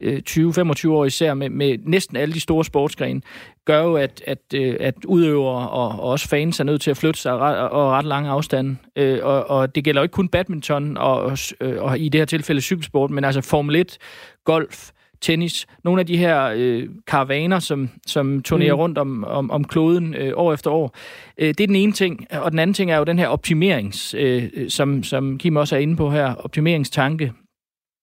øh, 0.00 0.22
20-25 0.30 0.88
år 0.88 1.04
især 1.04 1.34
med, 1.34 1.50
med 1.50 1.78
næsten 1.84 2.16
alle 2.16 2.34
de 2.34 2.40
store 2.40 2.64
sportsgrene, 2.64 3.20
gør 3.64 3.82
jo, 3.82 3.96
at, 3.96 4.22
at, 4.26 4.38
øh, 4.54 4.76
at 4.80 4.94
udøvere 5.04 5.68
og, 5.68 5.88
og 5.88 6.10
også 6.10 6.28
fans 6.28 6.60
er 6.60 6.64
nødt 6.64 6.80
til 6.80 6.90
at 6.90 6.96
flytte 6.96 7.20
sig 7.20 7.36
ret, 7.36 7.56
og 7.56 7.90
ret 7.90 8.04
lange 8.04 8.30
afstande. 8.30 8.76
Øh, 8.96 9.18
og, 9.22 9.50
og 9.50 9.74
det 9.74 9.84
gælder 9.84 10.00
jo 10.00 10.02
ikke 10.02 10.12
kun 10.12 10.28
badminton 10.28 10.96
og, 10.96 11.22
og, 11.22 11.38
øh, 11.60 11.82
og 11.82 11.98
i 11.98 12.08
det 12.08 12.20
her 12.20 12.26
tilfælde 12.26 12.60
cykelsport, 12.60 13.10
men 13.10 13.24
altså 13.24 13.40
Formel 13.40 13.76
1, 13.76 13.98
golf, 14.44 14.90
tennis, 15.20 15.66
nogle 15.84 16.00
af 16.00 16.06
de 16.06 16.16
her 16.16 16.52
øh, 16.56 16.88
karavaner, 17.06 17.58
som, 17.58 17.88
som 18.06 18.42
turnerer 18.42 18.74
mm. 18.74 18.80
rundt 18.80 18.98
om, 18.98 19.24
om, 19.24 19.50
om 19.50 19.64
kloden 19.64 20.14
øh, 20.14 20.32
år 20.36 20.52
efter 20.52 20.70
år. 20.70 20.94
Øh, 21.38 21.48
det 21.48 21.60
er 21.60 21.66
den 21.66 21.76
ene 21.76 21.92
ting, 21.92 22.26
og 22.30 22.50
den 22.50 22.58
anden 22.58 22.74
ting 22.74 22.90
er 22.90 22.96
jo 22.96 23.04
den 23.04 23.18
her 23.18 23.28
optimerings, 23.28 24.14
øh, 24.18 24.42
som, 24.68 25.02
som 25.02 25.38
Kim 25.38 25.56
også 25.56 25.76
er 25.76 25.80
inde 25.80 25.96
på 25.96 26.10
her, 26.10 26.34
optimeringstanke, 26.34 27.32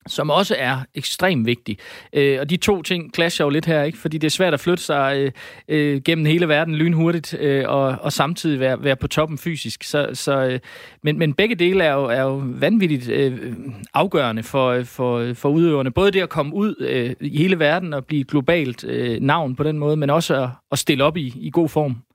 som 0.07 0.29
også 0.29 0.55
er 0.57 0.77
ekstremt 0.95 1.45
vigtig. 1.45 1.77
Øh, 2.13 2.37
og 2.39 2.49
de 2.49 2.57
to 2.57 2.81
ting 2.81 3.15
clasher 3.15 3.45
jo 3.45 3.49
lidt 3.49 3.65
her, 3.65 3.83
ikke? 3.83 3.97
fordi 3.97 4.17
det 4.17 4.27
er 4.27 4.31
svært 4.31 4.53
at 4.53 4.59
flytte 4.59 4.83
sig 4.83 5.17
øh, 5.17 5.31
øh, 5.67 6.01
gennem 6.01 6.25
hele 6.25 6.47
verden 6.47 6.75
lynhurtigt 6.75 7.33
øh, 7.39 7.63
og, 7.67 7.97
og 8.01 8.13
samtidig 8.13 8.59
være, 8.59 8.83
være 8.83 8.95
på 8.95 9.07
toppen 9.07 9.37
fysisk. 9.37 9.83
Så, 9.83 10.09
så, 10.13 10.45
øh, 10.45 10.59
men, 11.03 11.19
men 11.19 11.33
begge 11.33 11.55
dele 11.55 11.83
er 11.83 11.93
jo, 11.93 12.05
er 12.05 12.21
jo 12.21 12.43
vanvittigt 12.45 13.09
øh, 13.09 13.53
afgørende 13.93 14.43
for, 14.43 14.83
for, 14.83 15.33
for 15.33 15.49
udøverne. 15.49 15.91
Både 15.91 16.11
det 16.11 16.21
at 16.21 16.29
komme 16.29 16.53
ud 16.53 16.75
øh, 16.79 17.15
i 17.21 17.37
hele 17.37 17.59
verden 17.59 17.93
og 17.93 18.05
blive 18.05 18.23
globalt 18.23 18.83
øh, 18.83 19.21
navn 19.21 19.55
på 19.55 19.63
den 19.63 19.79
måde, 19.79 19.97
men 19.97 20.09
også 20.09 20.43
at, 20.43 20.49
at 20.71 20.79
stille 20.79 21.03
op 21.03 21.17
i, 21.17 21.33
i 21.35 21.49
god 21.49 21.69
form. 21.69 22.06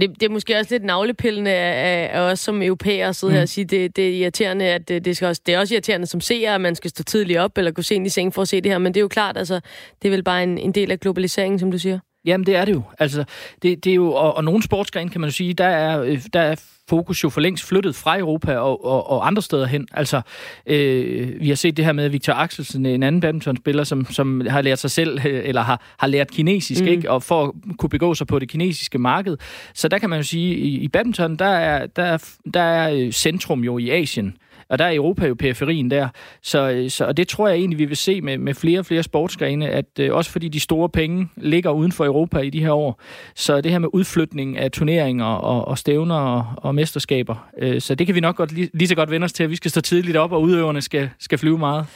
Det, 0.00 0.10
det 0.20 0.22
er 0.22 0.30
måske 0.30 0.56
også 0.58 0.74
lidt 0.74 0.84
navlepillende 0.84 1.50
af, 1.50 2.10
af 2.12 2.20
os 2.20 2.40
som 2.40 2.62
europæere 2.62 3.08
at 3.08 3.16
sidde 3.16 3.30
mm. 3.30 3.34
her 3.34 3.42
og 3.42 3.48
sige, 3.48 3.64
det, 3.64 3.96
det 3.96 4.08
er 4.08 4.12
irriterende, 4.12 4.64
at 4.64 4.88
det, 4.88 5.04
det, 5.04 5.16
skal 5.16 5.28
også, 5.28 5.42
det 5.46 5.54
er 5.54 5.58
også 5.58 5.74
irriterende 5.74 6.06
som 6.06 6.20
seer, 6.20 6.54
at 6.54 6.60
man 6.60 6.74
skal 6.74 6.90
stå 6.90 7.02
tidligt 7.02 7.38
op 7.38 7.58
eller 7.58 7.70
gå 7.70 7.82
sent 7.82 8.06
i 8.06 8.10
seng 8.10 8.34
for 8.34 8.42
at 8.42 8.48
se 8.48 8.60
det 8.60 8.72
her, 8.72 8.78
men 8.78 8.94
det 8.94 9.00
er 9.00 9.02
jo 9.02 9.08
klart, 9.08 9.36
altså, 9.36 9.60
det 10.02 10.08
er 10.08 10.10
vel 10.10 10.22
bare 10.22 10.42
en, 10.42 10.58
en 10.58 10.72
del 10.72 10.90
af 10.90 11.00
globaliseringen, 11.00 11.58
som 11.58 11.70
du 11.70 11.78
siger. 11.78 11.98
Jamen, 12.24 12.46
det 12.46 12.56
er 12.56 12.64
det 12.64 12.72
jo. 12.72 12.82
Altså, 12.98 13.24
det, 13.62 13.84
det 13.84 13.90
er 13.90 13.94
jo 13.94 14.12
og, 14.12 14.36
og 14.36 14.44
nogle 14.44 14.62
sportsgrene, 14.62 15.10
kan 15.10 15.20
man 15.20 15.30
jo 15.30 15.34
sige, 15.34 15.54
der 15.54 15.66
er, 15.66 16.00
øh, 16.00 16.22
der 16.32 16.40
er 16.40 16.54
fokus 16.88 17.24
jo 17.24 17.28
for 17.28 17.40
længst 17.40 17.64
flyttet 17.64 17.96
fra 17.96 18.18
Europa 18.18 18.56
og, 18.56 18.84
og, 18.84 19.10
og 19.10 19.26
andre 19.26 19.42
steder 19.42 19.66
hen. 19.66 19.88
Altså, 19.92 20.20
øh, 20.66 21.40
vi 21.40 21.48
har 21.48 21.54
set 21.54 21.76
det 21.76 21.84
her 21.84 21.92
med 21.92 22.08
Victor 22.08 22.32
Axelsen, 22.32 22.86
en 22.86 23.02
anden 23.02 23.20
badmintonspiller, 23.20 23.84
som, 23.84 24.06
som 24.10 24.46
har 24.48 24.62
lært 24.62 24.78
sig 24.78 24.90
selv, 24.90 25.20
eller 25.24 25.62
har, 25.62 25.82
har 25.98 26.06
lært 26.06 26.30
kinesisk, 26.30 26.82
mm. 26.82 26.88
ikke? 26.88 27.10
og 27.10 27.22
for 27.22 27.44
at 27.44 27.50
kunne 27.78 27.90
begå 27.90 28.14
sig 28.14 28.26
på 28.26 28.38
det 28.38 28.48
kinesiske 28.48 28.98
marked. 28.98 29.36
Så 29.74 29.88
der 29.88 29.98
kan 29.98 30.10
man 30.10 30.18
jo 30.18 30.22
sige, 30.22 30.56
i, 30.56 30.78
i 30.78 30.88
badminton, 30.88 31.36
der 31.36 31.44
er, 31.44 31.86
der, 31.86 32.02
er, 32.02 32.28
der 32.54 32.60
er 32.60 32.90
øh, 32.92 33.12
centrum 33.12 33.64
jo 33.64 33.78
i 33.78 33.90
Asien. 33.90 34.36
Og 34.74 34.78
der 34.78 34.84
er 34.84 34.94
Europa 34.94 35.26
jo 35.26 35.34
periferien 35.34 35.90
der. 35.90 36.08
Så, 36.42 36.70
øh, 36.70 36.90
så, 36.90 37.04
og 37.04 37.16
det 37.16 37.28
tror 37.28 37.48
jeg 37.48 37.56
egentlig, 37.56 37.78
vi 37.78 37.84
vil 37.84 37.96
se 37.96 38.20
med, 38.20 38.38
med 38.38 38.54
flere 38.54 38.78
og 38.78 38.86
flere 38.86 39.02
sportsgrene, 39.02 39.68
at 39.68 39.84
øh, 40.00 40.14
også 40.14 40.30
fordi 40.30 40.48
de 40.48 40.60
store 40.60 40.88
penge 40.88 41.28
ligger 41.36 41.70
uden 41.70 41.92
for 41.92 42.04
Europa 42.04 42.38
i 42.38 42.50
de 42.50 42.60
her 42.60 42.72
år, 42.72 43.00
så 43.34 43.60
det 43.60 43.72
her 43.72 43.78
med 43.78 43.88
udflytning 43.92 44.58
af 44.58 44.70
turneringer 44.70 45.24
og, 45.24 45.68
og 45.68 45.78
stævner 45.78 46.14
og, 46.14 46.46
og 46.56 46.74
mesterskaber, 46.74 47.48
øh, 47.58 47.80
så 47.80 47.94
det 47.94 48.06
kan 48.06 48.14
vi 48.14 48.20
nok 48.20 48.36
godt 48.36 48.52
lige, 48.52 48.70
lige 48.74 48.88
så 48.88 48.94
godt 48.94 49.10
vende 49.10 49.24
os 49.24 49.32
til, 49.32 49.44
at 49.44 49.50
vi 49.50 49.56
skal 49.56 49.70
stå 49.70 49.80
tidligt 49.80 50.16
op, 50.16 50.32
og 50.32 50.42
udøverne 50.42 50.82
skal, 50.82 51.10
skal 51.18 51.38
flyve 51.38 51.58
meget. 51.58 51.86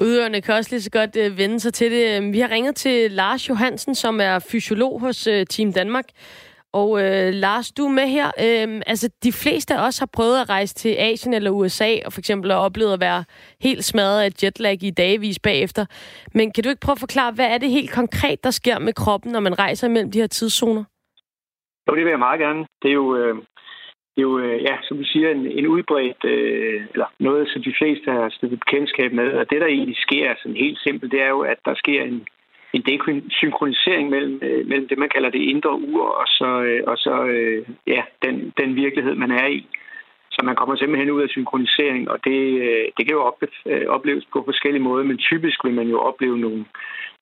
Udøverne 0.00 0.40
kan 0.40 0.54
også 0.54 0.70
lige 0.70 0.82
så 0.82 0.90
godt 0.90 1.16
øh, 1.16 1.38
vende 1.38 1.60
sig 1.60 1.74
til 1.74 1.92
det. 1.92 2.32
Vi 2.32 2.40
har 2.40 2.50
ringet 2.50 2.74
til 2.74 3.10
Lars 3.10 3.48
Johansen, 3.48 3.94
som 3.94 4.20
er 4.20 4.38
fysiolog 4.38 5.00
hos 5.00 5.26
øh, 5.26 5.46
Team 5.46 5.72
Danmark. 5.72 6.04
Og 6.80 6.88
øh, 7.02 7.28
Lars, 7.44 7.72
du 7.72 7.82
er 7.86 7.94
med 8.00 8.08
her. 8.16 8.28
Øh, 8.46 8.82
altså, 8.92 9.06
de 9.24 9.32
fleste 9.42 9.74
af 9.74 9.86
os 9.86 9.98
har 9.98 10.10
prøvet 10.16 10.40
at 10.40 10.48
rejse 10.48 10.74
til 10.74 10.92
Asien 10.98 11.34
eller 11.34 11.50
USA, 11.50 11.90
og 12.06 12.12
for 12.12 12.20
eksempel 12.20 12.50
har 12.50 12.58
oplevet 12.58 12.92
at 12.92 13.00
være 13.00 13.24
helt 13.60 13.84
smadret 13.84 14.20
af 14.26 14.30
jetlag 14.42 14.82
i 14.82 14.90
dagevis 14.90 15.38
bagefter. 15.38 15.84
Men 16.34 16.52
kan 16.52 16.64
du 16.64 16.68
ikke 16.70 16.84
prøve 16.84 16.98
at 16.98 17.06
forklare, 17.06 17.32
hvad 17.32 17.48
er 17.54 17.58
det 17.58 17.70
helt 17.70 17.92
konkret, 18.00 18.44
der 18.44 18.50
sker 18.50 18.78
med 18.78 18.92
kroppen, 18.92 19.32
når 19.32 19.40
man 19.40 19.58
rejser 19.58 19.88
mellem 19.88 20.10
de 20.10 20.20
her 20.20 20.26
tidszoner? 20.26 20.84
Jo, 21.86 21.94
det 21.96 22.04
vil 22.04 22.10
jeg 22.10 22.26
meget 22.28 22.40
gerne. 22.40 22.66
Det 22.82 22.88
er 22.88 22.98
jo, 23.02 23.16
øh, 23.16 23.34
det 24.12 24.20
er 24.22 24.28
jo 24.30 24.38
øh, 24.38 24.62
ja, 24.62 24.76
som 24.82 24.96
du 24.96 25.04
siger, 25.04 25.30
en, 25.30 25.46
en 25.58 25.66
udbredt, 25.66 26.24
øh, 26.24 26.82
eller 26.92 27.08
noget, 27.18 27.48
som 27.52 27.62
de 27.62 27.74
fleste 27.78 28.10
har 28.10 28.28
stillet 28.28 28.60
bekendtskab 28.60 29.12
med. 29.12 29.28
Og 29.40 29.50
det, 29.50 29.60
der 29.60 29.66
egentlig 29.66 29.96
sker 29.96 30.34
sådan 30.42 30.62
helt 30.64 30.78
simpelt, 30.78 31.12
det 31.12 31.22
er 31.22 31.28
jo, 31.28 31.40
at 31.40 31.58
der 31.64 31.74
sker 31.74 32.02
en, 32.02 32.26
en 32.76 33.30
synkronisering 33.30 34.10
mellem, 34.10 34.40
øh, 34.42 34.66
mellem 34.68 34.88
det, 34.88 34.98
man 34.98 35.08
kalder 35.08 35.30
det 35.30 35.42
indre 35.52 35.72
ur, 35.72 36.06
og 36.20 36.26
så, 36.26 36.62
øh, 36.68 36.82
og 36.86 36.96
så 36.98 37.24
øh, 37.24 37.66
ja, 37.86 38.02
den, 38.24 38.52
den 38.60 38.76
virkelighed, 38.76 39.14
man 39.14 39.30
er 39.30 39.46
i. 39.46 39.66
Så 40.30 40.40
man 40.44 40.56
kommer 40.56 40.76
simpelthen 40.76 41.10
ud 41.10 41.22
af 41.22 41.28
synkronisering, 41.28 42.10
og 42.10 42.18
det, 42.24 42.40
øh, 42.66 42.84
det 42.96 43.06
kan 43.06 43.16
jo 43.18 43.32
øh, 43.66 43.86
opleves 43.88 44.24
på 44.32 44.42
forskellige 44.44 44.82
måder, 44.82 45.04
men 45.04 45.18
typisk 45.18 45.64
vil 45.64 45.74
man 45.74 45.88
jo 45.88 45.98
opleve 46.00 46.38
nogle, 46.38 46.64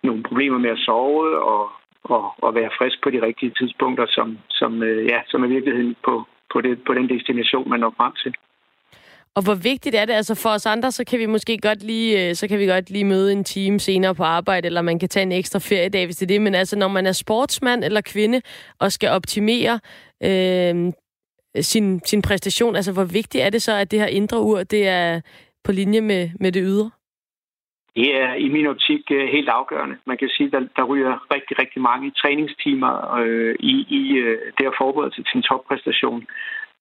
nogle 0.02 0.22
problemer 0.22 0.58
med 0.58 0.70
at 0.70 0.78
sove 0.78 1.38
og, 1.38 1.72
og, 2.04 2.34
og 2.38 2.54
være 2.54 2.70
frisk 2.78 3.02
på 3.02 3.10
de 3.10 3.22
rigtige 3.22 3.52
tidspunkter, 3.58 4.06
som, 4.08 4.38
som, 4.50 4.82
øh, 4.82 5.06
ja, 5.06 5.20
som 5.26 5.44
er 5.44 5.48
virkeligheden 5.48 5.96
på, 6.04 6.24
på, 6.52 6.60
det, 6.60 6.84
på 6.86 6.94
den 6.94 7.08
destination, 7.08 7.70
man 7.70 7.80
når 7.80 7.94
frem 7.96 8.12
til. 8.22 8.34
Og 9.36 9.44
hvor 9.44 9.54
vigtigt 9.54 9.94
er 9.94 10.04
det? 10.04 10.12
Altså 10.12 10.34
for 10.42 10.50
os 10.50 10.66
andre, 10.66 10.92
så 10.92 11.04
kan 11.04 11.18
vi 11.18 11.26
måske 11.26 11.58
godt 11.58 11.82
lige, 11.82 12.28
øh, 12.28 12.34
så 12.34 12.48
kan 12.48 12.58
vi 12.58 12.66
godt 12.66 12.90
lige 12.90 13.04
møde 13.04 13.32
en 13.32 13.44
time 13.44 13.80
senere 13.80 14.14
på 14.14 14.22
arbejde, 14.22 14.66
eller 14.66 14.82
man 14.82 14.98
kan 14.98 15.08
tage 15.08 15.22
en 15.22 15.32
ekstra 15.32 15.58
feriedag, 15.58 16.04
hvis 16.06 16.16
det 16.16 16.26
er 16.26 16.34
det. 16.34 16.42
Men 16.42 16.54
altså, 16.54 16.78
når 16.78 16.88
man 16.88 17.06
er 17.06 17.12
sportsmand 17.12 17.84
eller 17.84 18.00
kvinde 18.00 18.40
og 18.80 18.92
skal 18.92 19.10
optimere 19.10 19.80
øh, 20.22 20.92
sin, 21.60 22.00
sin 22.04 22.22
præstation, 22.22 22.76
altså 22.76 22.92
hvor 22.92 23.04
vigtigt 23.04 23.44
er 23.44 23.50
det 23.50 23.62
så, 23.62 23.72
at 23.72 23.90
det 23.90 24.00
her 24.00 24.06
indre 24.06 24.40
ur, 24.40 24.62
det 24.62 24.88
er 24.88 25.20
på 25.64 25.72
linje 25.72 26.00
med, 26.00 26.30
med 26.40 26.52
det 26.52 26.62
ydre? 26.64 26.90
Det 27.96 28.16
er 28.22 28.34
i 28.34 28.48
min 28.48 28.66
optik 28.66 29.02
øh, 29.10 29.28
helt 29.28 29.48
afgørende. 29.48 29.96
Man 30.06 30.16
kan 30.18 30.28
sige, 30.28 30.46
at 30.46 30.52
der, 30.52 30.60
der 30.76 30.84
ryger 30.84 31.34
rigtig, 31.34 31.58
rigtig 31.58 31.82
mange 31.82 32.10
træningstimer 32.10 33.14
øh, 33.20 33.54
i, 33.60 33.74
i 34.00 34.02
øh, 34.16 34.38
det 34.58 34.66
at 34.66 34.78
forberede 34.78 35.14
sig 35.14 35.24
til 35.26 35.36
en 35.36 35.42
toppræstation. 35.42 36.26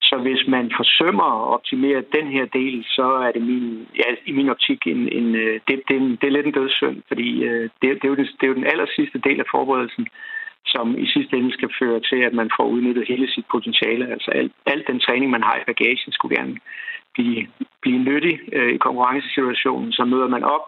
Så 0.10 0.15
hvis 0.25 0.48
man 0.48 0.72
forsømmer 0.77 1.24
at 1.24 1.53
optimere 1.55 2.10
den 2.17 2.27
her 2.27 2.45
del, 2.45 2.86
så 2.88 3.07
er 3.25 3.31
det 3.31 3.41
min, 3.41 3.88
ja, 4.01 4.07
i 4.25 4.31
min 4.31 4.50
optik 4.50 4.88
en, 4.88 5.01
en, 5.19 5.36
øh, 5.36 5.60
det, 5.67 5.81
det, 5.88 5.95
er 5.98 6.01
en, 6.01 6.12
det 6.15 6.27
er 6.27 6.36
lidt 6.36 6.45
en 6.45 6.60
dødssynd, 6.60 6.98
fordi 7.07 7.29
det, 7.39 7.72
det, 7.81 8.03
er 8.03 8.07
jo 8.13 8.15
det, 8.15 8.27
det 8.38 8.43
er 8.43 8.51
jo 8.53 8.60
den 8.62 8.72
aller 8.72 8.86
sidste 8.95 9.19
del 9.19 9.39
af 9.39 9.45
forberedelsen, 9.51 10.07
som 10.65 10.98
i 10.98 11.07
sidste 11.07 11.38
ende 11.38 11.53
skal 11.53 11.69
føre 11.79 12.00
til, 12.00 12.19
at 12.27 12.33
man 12.33 12.50
får 12.57 12.65
udnyttet 12.65 13.07
hele 13.07 13.27
sit 13.31 13.45
potentiale. 13.51 14.12
Altså 14.12 14.31
al, 14.31 14.51
al 14.65 14.83
den 14.88 15.00
træning, 15.00 15.31
man 15.31 15.43
har 15.43 15.55
i 15.57 15.67
bagagen, 15.67 16.12
skulle 16.12 16.36
gerne 16.38 16.57
blive, 17.13 17.48
blive 17.81 17.98
nyttig 17.98 18.39
øh, 18.53 18.74
i 18.74 18.77
konkurrencesituationen. 18.77 19.91
Så 19.91 20.05
møder 20.05 20.27
man 20.27 20.43
op 20.43 20.65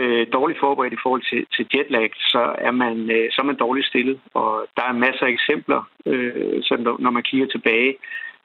øh, 0.00 0.26
dårligt 0.32 0.60
forberedt 0.60 0.94
i 0.94 1.02
forhold 1.02 1.22
til, 1.30 1.46
til 1.54 1.66
jetlag, 1.74 2.10
så 2.14 2.54
er, 2.58 2.70
man, 2.70 3.10
øh, 3.10 3.26
så 3.32 3.36
er 3.42 3.46
man 3.46 3.56
dårligt 3.64 3.86
stillet. 3.86 4.20
Og 4.34 4.66
der 4.76 4.82
er 4.82 5.02
masser 5.04 5.26
af 5.26 5.30
eksempler, 5.30 5.80
øh, 6.06 6.62
når 6.98 7.10
man 7.10 7.22
kigger 7.22 7.46
tilbage, 7.46 7.94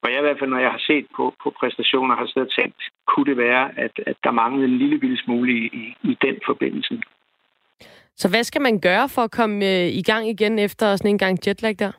og 0.02 0.12
jeg 0.12 0.20
i 0.20 0.22
hvert 0.22 0.40
fald, 0.40 0.50
når 0.50 0.60
jeg 0.60 0.72
har 0.72 0.84
set 0.90 1.06
på, 1.16 1.34
på 1.44 1.50
præstationer, 1.60 2.16
har 2.16 2.26
siddet 2.26 2.50
og 2.50 2.56
tænkt, 2.60 2.82
kunne 3.08 3.26
det 3.26 3.38
være, 3.38 3.80
at, 3.80 3.92
at 4.06 4.18
der 4.24 4.32
manglede 4.32 4.68
en 4.72 4.78
lille 4.78 5.00
bitte 5.00 5.18
smule 5.18 5.52
i, 5.54 5.64
i, 5.82 5.84
i 6.12 6.18
den 6.22 6.36
forbindelse. 6.46 7.02
Så 8.16 8.30
hvad 8.30 8.44
skal 8.44 8.62
man 8.62 8.80
gøre 8.80 9.10
for 9.10 9.22
at 9.22 9.32
komme 9.32 9.56
øh, 9.74 9.88
i 10.02 10.04
gang 10.10 10.30
igen 10.30 10.60
efter 10.60 10.96
sådan 10.96 11.12
en 11.12 11.18
gang 11.18 11.48
jetlag 11.48 11.76
der? 11.80 11.92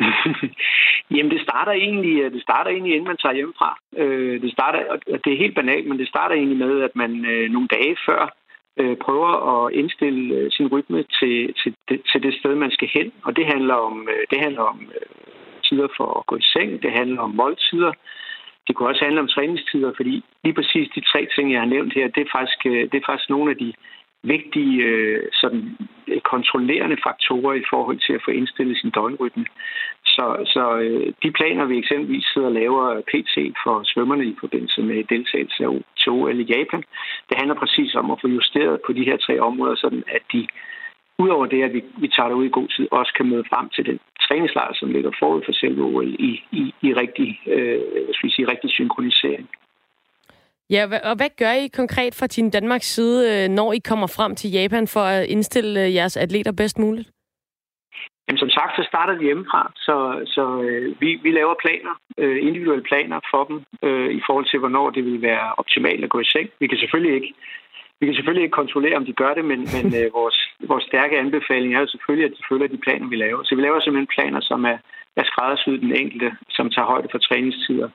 Jamen, 1.14 1.32
det 1.32 1.40
starter 1.42 1.72
egentlig, 1.72 2.16
øh, 2.22 2.32
det 2.32 2.42
starter 2.42 2.70
egentlig 2.70 2.92
inden 2.92 3.08
man 3.08 3.16
tager 3.16 3.34
hjemmefra. 3.34 3.78
Øh, 3.96 4.42
det 4.42 4.52
starter, 4.52 4.78
og 5.12 5.18
det 5.24 5.32
er 5.32 5.42
helt 5.44 5.54
banalt, 5.54 5.86
men 5.86 5.98
det 5.98 6.08
starter 6.08 6.34
egentlig 6.34 6.58
med, 6.58 6.82
at 6.82 6.96
man 6.96 7.24
øh, 7.24 7.50
nogle 7.50 7.68
dage 7.68 7.96
før 8.06 8.36
øh, 8.80 8.96
prøver 8.96 9.32
at 9.54 9.72
indstille 9.72 10.34
øh, 10.34 10.50
sin 10.50 10.68
rytme 10.68 11.04
til, 11.18 11.54
til, 11.60 11.74
det, 11.88 12.00
til 12.10 12.22
det 12.22 12.34
sted, 12.34 12.54
man 12.54 12.70
skal 12.70 12.88
hen. 12.94 13.12
Og 13.24 13.36
det 13.36 13.46
handler 13.46 13.74
om, 13.74 14.08
øh, 14.12 14.22
det 14.30 14.38
handler 14.44 14.62
om 14.62 14.78
tider 15.68 15.88
for 15.96 16.08
at 16.18 16.26
gå 16.26 16.36
i 16.36 16.50
seng, 16.52 16.82
det 16.82 16.92
handler 16.92 17.20
om 17.20 17.34
måltider, 17.42 17.92
det 18.66 18.74
kunne 18.74 18.88
også 18.88 19.04
handle 19.04 19.20
om 19.20 19.28
træningstider, 19.28 19.92
fordi 19.96 20.24
lige 20.44 20.54
præcis 20.54 20.88
de 20.94 21.00
tre 21.00 21.28
ting, 21.34 21.52
jeg 21.52 21.60
har 21.60 21.74
nævnt 21.74 21.94
her, 21.94 22.08
det 22.08 22.22
er 22.22 22.34
faktisk, 22.36 22.60
øh, 22.66 22.82
det 22.90 22.96
er 22.98 23.08
faktisk 23.08 23.30
nogle 23.30 23.50
af 23.50 23.56
de 23.56 23.72
vigtige 24.22 24.76
øh, 24.84 25.22
sådan, 25.32 25.78
øh, 26.08 26.20
kontrollerende 26.20 26.98
faktorer 27.06 27.54
i 27.54 27.64
forhold 27.72 27.98
til 28.06 28.12
at 28.12 28.24
få 28.24 28.30
indstillet 28.30 28.76
sin 28.78 28.90
døgnrytme. 28.90 29.46
Så, 30.14 30.26
så 30.54 30.62
de 31.22 31.30
planer, 31.30 31.64
vi 31.64 31.78
eksempelvis 31.78 32.24
sidder 32.32 32.48
og 32.48 32.54
laver 32.54 33.00
PT 33.10 33.34
for 33.64 33.82
svømmerne 33.84 34.24
i 34.26 34.36
forbindelse 34.40 34.82
med 34.82 35.04
deltagelse 35.04 35.82
til 35.98 36.10
OL 36.10 36.40
i 36.40 36.50
Japan, 36.54 36.82
det 37.28 37.38
handler 37.38 37.54
præcis 37.54 37.94
om 37.94 38.10
at 38.10 38.20
få 38.20 38.28
justeret 38.28 38.80
på 38.86 38.92
de 38.92 39.04
her 39.04 39.16
tre 39.16 39.40
områder, 39.40 39.74
sådan 39.76 40.04
at 40.08 40.22
de 40.32 40.46
Udover 41.18 41.46
det, 41.46 41.62
at 41.62 41.72
vi, 41.72 41.84
vi 42.02 42.08
tager 42.08 42.28
det 42.28 42.36
ud 42.40 42.46
i 42.46 42.56
god 42.58 42.68
tid, 42.68 42.86
også 42.90 43.12
kan 43.16 43.26
møde 43.30 43.44
frem 43.50 43.68
til 43.68 43.86
den 43.86 43.98
træningslejr, 44.20 44.72
som 44.74 44.92
ligger 44.92 45.10
forud 45.18 45.42
for 45.44 45.52
selve 45.52 45.82
OL 45.82 46.08
i, 46.08 46.42
i, 46.52 46.74
i 46.82 46.94
rigtig, 46.94 47.40
øh, 47.46 47.80
skal 48.12 48.28
vi 48.28 48.32
sige, 48.34 48.50
rigtig 48.52 48.70
synkronisering. 48.70 49.48
Ja, 50.70 50.82
og 51.10 51.16
hvad 51.16 51.30
gør 51.38 51.52
I 51.52 51.66
konkret 51.68 52.14
fra 52.14 52.26
din 52.26 52.50
Danmarks 52.50 52.86
side, 52.94 53.18
øh, 53.32 53.48
når 53.48 53.72
I 53.72 53.78
kommer 53.78 54.06
frem 54.16 54.34
til 54.36 54.50
Japan 54.50 54.86
for 54.86 55.00
at 55.00 55.26
indstille 55.26 55.84
øh, 55.84 55.94
jeres 55.94 56.16
atleter 56.16 56.52
bedst 56.52 56.78
muligt? 56.78 57.08
Jamen, 58.28 58.38
som 58.38 58.50
sagt, 58.50 58.76
så 58.76 58.84
starter 58.88 59.14
vi 59.18 59.24
hjemmefra, 59.24 59.72
så, 59.76 59.96
så 60.26 60.44
øh, 60.62 61.00
vi, 61.00 61.08
vi 61.22 61.30
laver 61.30 61.54
planer, 61.64 61.94
øh, 62.18 62.46
individuelle 62.46 62.84
planer 62.90 63.20
for 63.30 63.44
dem, 63.44 63.58
øh, 63.82 64.10
i 64.18 64.20
forhold 64.26 64.46
til, 64.50 64.58
hvornår 64.58 64.90
det 64.90 65.04
vil 65.04 65.22
være 65.22 65.54
optimalt 65.56 66.04
at 66.04 66.10
gå 66.10 66.20
i 66.20 66.30
seng. 66.32 66.48
Vi 66.60 66.66
kan 66.66 66.78
selvfølgelig 66.78 67.14
ikke 67.14 67.34
vi 68.00 68.06
kan 68.06 68.14
selvfølgelig 68.14 68.44
ikke 68.44 68.60
kontrollere, 68.60 68.96
om 68.96 69.06
de 69.06 69.20
gør 69.22 69.34
det, 69.34 69.44
men, 69.44 69.60
men 69.74 69.86
øh, 70.00 70.08
vores, 70.20 70.38
vores 70.70 70.84
stærke 70.84 71.18
anbefaling 71.18 71.74
er 71.74 71.80
jo 71.80 71.86
selvfølgelig, 71.86 72.26
at 72.30 72.36
de 72.38 72.46
følger 72.48 72.68
de 72.68 72.84
planer, 72.84 73.08
vi 73.08 73.16
laver. 73.16 73.42
Så 73.44 73.54
vi 73.54 73.62
laver 73.62 73.80
simpelthen 73.80 74.14
planer, 74.16 74.40
som 74.40 74.64
er, 74.64 74.78
er 75.16 75.24
skræddersyet 75.24 75.80
den 75.80 75.96
enkelte, 76.02 76.36
som 76.50 76.70
tager 76.70 76.86
højde 76.86 77.08
for 77.10 77.18
træningstider, 77.18 77.88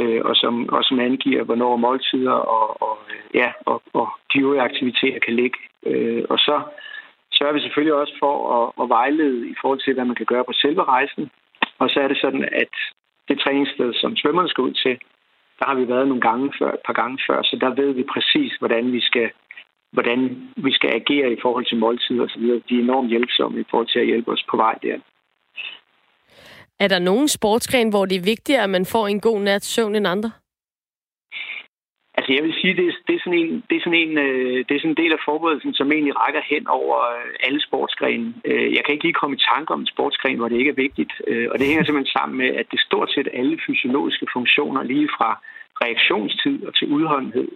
øh, 0.00 0.20
og, 0.24 0.36
som, 0.36 0.68
og 0.68 0.84
som 0.84 1.00
angiver, 1.00 1.42
hvornår 1.44 1.76
måltider 1.76 2.36
og, 2.58 2.82
og, 2.82 2.98
ja, 3.34 3.48
og, 3.66 3.82
og 3.92 4.08
de 4.32 4.40
øvrige 4.40 4.66
aktiviteter 4.68 5.18
kan 5.18 5.34
ligge. 5.34 5.58
Øh, 5.86 6.24
og 6.30 6.38
så 6.38 6.62
sørger 7.32 7.54
vi 7.54 7.60
selvfølgelig 7.60 7.94
også 7.94 8.14
for 8.18 8.34
at, 8.58 8.66
at 8.82 8.88
vejlede 8.88 9.48
i 9.48 9.54
forhold 9.60 9.80
til, 9.80 9.94
hvad 9.94 10.04
man 10.04 10.16
kan 10.16 10.26
gøre 10.26 10.44
på 10.44 10.52
selve 10.52 10.84
rejsen. 10.84 11.30
Og 11.78 11.88
så 11.90 12.00
er 12.00 12.08
det 12.08 12.18
sådan, 12.20 12.44
at 12.52 12.74
det 13.28 13.40
træningssted, 13.40 13.94
som 13.94 14.16
svømmerne 14.16 14.48
skal 14.48 14.64
ud 14.64 14.72
til, 14.72 14.98
der 15.58 15.64
har 15.66 15.74
vi 15.74 15.88
været 15.88 16.08
nogle 16.08 16.22
gange 16.28 16.52
før, 16.58 16.70
et 16.72 16.84
par 16.86 16.92
gange 16.92 17.18
før, 17.26 17.42
så 17.42 17.56
der 17.60 17.70
ved 17.80 17.90
vi 17.92 18.04
præcis, 18.14 18.52
hvordan 18.60 18.92
vi 18.92 19.00
skal 19.00 19.30
hvordan 19.92 20.20
vi 20.56 20.72
skal 20.72 20.90
agere 21.00 21.32
i 21.32 21.38
forhold 21.42 21.66
til 21.66 21.78
måltider 21.78 22.24
osv. 22.24 22.42
De 22.68 22.74
er 22.78 22.82
enormt 22.82 23.08
hjælpsomme 23.08 23.60
i 23.60 23.64
forhold 23.70 23.88
til 23.92 23.98
at 23.98 24.06
hjælpe 24.06 24.30
os 24.32 24.44
på 24.50 24.56
vej 24.56 24.74
der. 24.82 24.98
Er 26.80 26.88
der 26.88 26.98
nogen 26.98 27.28
sportsgren, 27.28 27.88
hvor 27.90 28.04
det 28.06 28.16
er 28.16 28.24
vigtigere, 28.24 28.62
at 28.62 28.70
man 28.70 28.86
får 28.86 29.08
en 29.08 29.20
god 29.20 29.40
nat 29.40 29.64
søvn 29.64 29.94
end 29.94 30.06
andre? 30.06 30.30
Altså 32.26 32.38
jeg 32.38 32.46
vil 32.48 32.60
sige, 32.60 32.76
det 32.80 32.86
er, 32.90 32.94
det 33.06 33.14
er 33.14 33.22
sådan 33.24 33.40
en, 33.42 33.52
det 33.68 33.76
er 33.76 33.84
sådan 33.84 34.02
en, 34.04 34.18
øh, 34.26 34.58
det 34.66 34.72
er 34.74 34.80
sådan 34.80 34.94
en 34.96 35.02
del 35.02 35.12
af 35.12 35.24
forberedelsen, 35.28 35.74
som 35.74 35.92
egentlig 35.92 36.16
rækker 36.22 36.42
hen 36.52 36.66
over 36.80 36.96
øh, 37.16 37.46
alle 37.46 37.60
sportsgrene. 37.68 38.34
Øh, 38.44 38.68
jeg 38.76 38.82
kan 38.82 38.92
ikke 38.92 39.06
lige 39.06 39.20
komme 39.20 39.36
i 39.36 39.44
tanke 39.52 39.70
om 39.74 39.80
en 39.80 39.92
sportsgren, 39.94 40.38
hvor 40.38 40.48
det 40.48 40.58
ikke 40.58 40.74
er 40.74 40.82
vigtigt. 40.86 41.12
Øh, 41.26 41.46
og 41.50 41.58
det 41.58 41.66
hænger 41.66 41.84
simpelthen 41.84 42.16
sammen 42.18 42.36
med, 42.42 42.50
at 42.60 42.66
det 42.72 42.80
stort 42.80 43.10
set 43.14 43.28
alle 43.32 43.58
fysiologiske 43.66 44.26
funktioner, 44.32 44.82
lige 44.82 45.08
fra 45.16 45.30
reaktionstid 45.84 46.56
og 46.66 46.74
til 46.74 46.86
udholdenhed, 46.96 47.48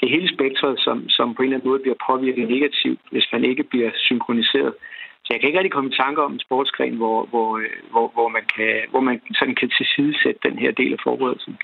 det 0.00 0.08
hele 0.14 0.28
spektret, 0.34 0.74
som, 0.86 1.08
som 1.08 1.34
på 1.34 1.42
en 1.42 1.46
eller 1.46 1.56
anden 1.56 1.70
måde 1.70 1.84
bliver 1.84 2.04
påvirket 2.10 2.48
negativt, 2.54 3.00
hvis 3.10 3.28
man 3.32 3.44
ikke 3.44 3.62
bliver 3.62 3.90
synkroniseret. 4.06 4.74
Så 5.24 5.28
jeg 5.30 5.40
kan 5.40 5.48
ikke 5.48 5.58
rigtig 5.58 5.76
komme 5.76 5.90
i 5.90 6.00
tanke 6.04 6.22
om 6.22 6.32
en 6.32 6.44
sportsgren, 6.46 6.96
hvor, 6.96 7.18
hvor, 7.32 7.58
øh, 7.58 7.78
hvor, 7.92 8.06
hvor 8.16 8.28
man, 8.28 8.44
kan, 8.54 8.74
hvor 8.90 9.00
man 9.00 9.16
sådan 9.38 9.54
kan 9.60 9.70
tilsidesætte 9.78 10.40
den 10.48 10.58
her 10.58 10.70
del 10.70 10.92
af 10.92 11.00
forberedelsen. 11.08 11.56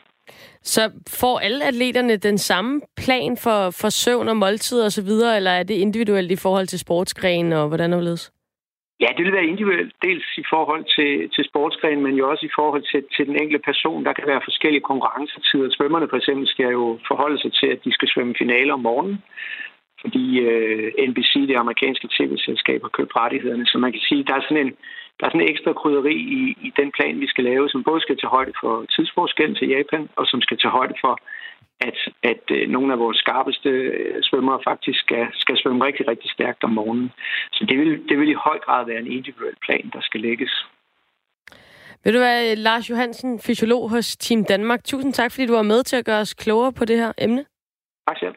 Så 0.62 0.90
får 1.20 1.38
alle 1.38 1.64
atleterne 1.64 2.16
den 2.16 2.38
samme 2.38 2.80
plan 2.96 3.36
for, 3.36 3.70
for 3.70 3.88
søvn 3.88 4.28
og 4.28 4.36
måltid 4.36 4.82
og 4.82 4.92
så 4.92 5.02
videre, 5.02 5.36
eller 5.36 5.50
er 5.50 5.62
det 5.62 5.74
individuelt 5.74 6.30
i 6.30 6.36
forhold 6.36 6.66
til 6.66 6.78
sportsgren 6.78 7.52
og 7.52 7.68
hvordan 7.68 7.92
det 7.92 8.30
Ja, 9.00 9.08
det 9.16 9.24
vil 9.24 9.32
være 9.32 9.50
individuelt, 9.52 9.94
dels 10.02 10.26
i 10.42 10.44
forhold 10.52 10.84
til, 10.96 11.30
til 11.34 11.44
sportsgren, 11.50 12.02
men 12.02 12.14
jo 12.14 12.30
også 12.30 12.46
i 12.46 12.54
forhold 12.58 12.84
til, 12.90 13.00
til 13.16 13.26
den 13.26 13.36
enkelte 13.42 13.62
person. 13.70 14.04
Der 14.04 14.12
kan 14.12 14.26
være 14.26 14.46
forskellige 14.48 14.88
konkurrencetider. 14.90 15.68
Svømmerne 15.70 16.08
for 16.08 16.16
eksempel 16.16 16.46
skal 16.48 16.68
jo 16.78 16.98
forholde 17.10 17.38
sig 17.40 17.52
til, 17.52 17.66
at 17.66 17.84
de 17.84 17.92
skal 17.92 18.08
svømme 18.08 18.34
finale 18.38 18.72
om 18.72 18.80
morgenen, 18.80 19.18
fordi 20.00 20.24
øh, 20.40 20.92
NBC, 21.08 21.32
det 21.50 21.56
amerikanske 21.56 22.08
tv-selskab, 22.16 22.82
har 22.82 22.92
købt 22.98 23.16
rettighederne. 23.16 23.66
Så 23.66 23.78
man 23.78 23.92
kan 23.92 24.02
sige, 24.08 24.20
at 24.20 24.28
der 24.28 24.34
er 24.34 24.44
sådan 24.44 24.66
en, 24.66 24.74
der 25.18 25.26
er 25.26 25.30
sådan 25.30 25.40
en 25.40 25.52
ekstra 25.54 25.72
krydderi 25.72 26.16
i, 26.38 26.40
i 26.66 26.72
den 26.76 26.90
plan, 26.96 27.20
vi 27.20 27.28
skal 27.32 27.44
lave, 27.44 27.68
som 27.68 27.84
både 27.84 28.00
skal 28.00 28.16
tage 28.16 28.34
højde 28.36 28.52
for 28.60 28.84
tidsforskellen 28.94 29.56
til 29.56 29.68
Japan, 29.68 30.08
og 30.16 30.26
som 30.26 30.40
skal 30.40 30.58
tage 30.58 30.76
højde 30.78 30.94
for, 31.04 31.14
at, 31.80 31.98
at 32.22 32.44
øh, 32.50 32.68
nogle 32.68 32.92
af 32.92 32.98
vores 32.98 33.18
skarpeste 33.18 33.68
øh, 33.68 34.22
svømmere 34.22 34.60
faktisk 34.64 34.98
skal, 35.00 35.26
skal 35.32 35.56
svømme 35.62 35.84
rigtig, 35.84 36.08
rigtig 36.08 36.30
stærkt 36.30 36.64
om 36.64 36.70
morgenen. 36.70 37.12
Så 37.52 37.66
det 37.68 37.78
vil, 37.78 38.08
det 38.08 38.18
vil 38.18 38.30
i 38.30 38.42
høj 38.46 38.58
grad 38.58 38.86
være 38.86 39.00
en 39.00 39.12
individuel 39.16 39.56
plan, 39.66 39.90
der 39.92 40.00
skal 40.00 40.20
lægges. 40.20 40.66
Vil 42.04 42.14
du 42.14 42.18
være 42.18 42.54
Lars 42.54 42.90
Johansen, 42.90 43.40
fysiolog 43.40 43.90
hos 43.90 44.16
Team 44.16 44.44
Danmark? 44.44 44.84
Tusind 44.84 45.12
tak, 45.12 45.32
fordi 45.32 45.46
du 45.46 45.54
var 45.54 45.62
med 45.62 45.82
til 45.82 45.96
at 45.96 46.04
gøre 46.04 46.20
os 46.20 46.34
klogere 46.34 46.72
på 46.72 46.84
det 46.84 46.96
her 46.96 47.12
emne. 47.18 47.44
Tak 48.08 48.18
selv. 48.18 48.34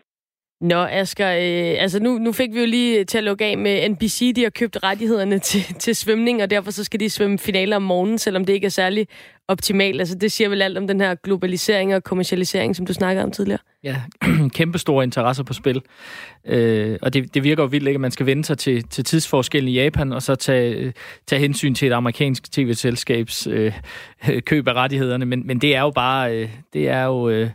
Nå, 0.61 0.85
Asger, 0.85 1.29
øh, 1.31 1.81
altså 1.81 1.99
nu, 1.99 2.17
nu 2.17 2.31
fik 2.31 2.53
vi 2.53 2.59
jo 2.59 2.65
lige 2.65 3.03
til 3.03 3.17
at 3.17 3.23
lukke 3.23 3.45
af 3.45 3.57
med 3.57 3.89
NBC. 3.89 4.33
De 4.35 4.43
har 4.43 4.49
købt 4.49 4.77
rettighederne 4.83 5.39
til, 5.39 5.61
til 5.79 5.95
svømning, 5.95 6.43
og 6.43 6.49
derfor 6.49 6.71
så 6.71 6.83
skal 6.83 6.99
de 6.99 7.09
svømme 7.09 7.37
finaler 7.37 7.75
om 7.75 7.81
morgenen, 7.81 8.17
selvom 8.17 8.45
det 8.45 8.53
ikke 8.53 8.65
er 8.65 8.69
særlig 8.69 9.07
optimalt. 9.47 10.01
Altså 10.01 10.15
det 10.15 10.31
siger 10.31 10.49
vel 10.49 10.61
alt 10.61 10.77
om 10.77 10.87
den 10.87 11.01
her 11.01 11.15
globalisering 11.15 11.95
og 11.95 12.03
kommercialisering, 12.03 12.75
som 12.75 12.85
du 12.85 12.93
snakkede 12.93 13.23
om 13.23 13.31
tidligere. 13.31 13.59
Ja, 13.83 14.01
kæmpe 14.53 14.79
store 14.79 15.03
interesser 15.03 15.43
på 15.43 15.53
spil. 15.53 15.81
Øh, 16.45 16.97
og 17.01 17.13
det, 17.13 17.33
det 17.33 17.43
virker 17.43 17.63
jo 17.63 17.67
vildt 17.67 17.87
ikke, 17.87 17.97
at 17.97 18.01
man 18.01 18.11
skal 18.11 18.25
vende 18.25 18.45
sig 18.45 18.57
til, 18.57 18.83
til 18.83 19.03
tidsforskellen 19.03 19.69
i 19.69 19.73
Japan, 19.73 20.13
og 20.13 20.21
så 20.21 20.35
tage, 20.35 20.93
tage 21.27 21.39
hensyn 21.39 21.73
til 21.73 21.87
et 21.87 21.93
amerikansk 21.93 22.51
tv-selskabs 22.51 23.47
øh, 23.47 23.73
køb 24.45 24.67
af 24.67 24.73
rettighederne. 24.73 25.25
Men, 25.25 25.47
men 25.47 25.61
det 25.61 25.75
er 25.75 25.81
jo 25.81 25.91
bare... 25.91 26.35
Øh, 26.35 26.49
det 26.73 26.89
er 26.89 27.03
jo... 27.03 27.29
Øh, 27.29 27.49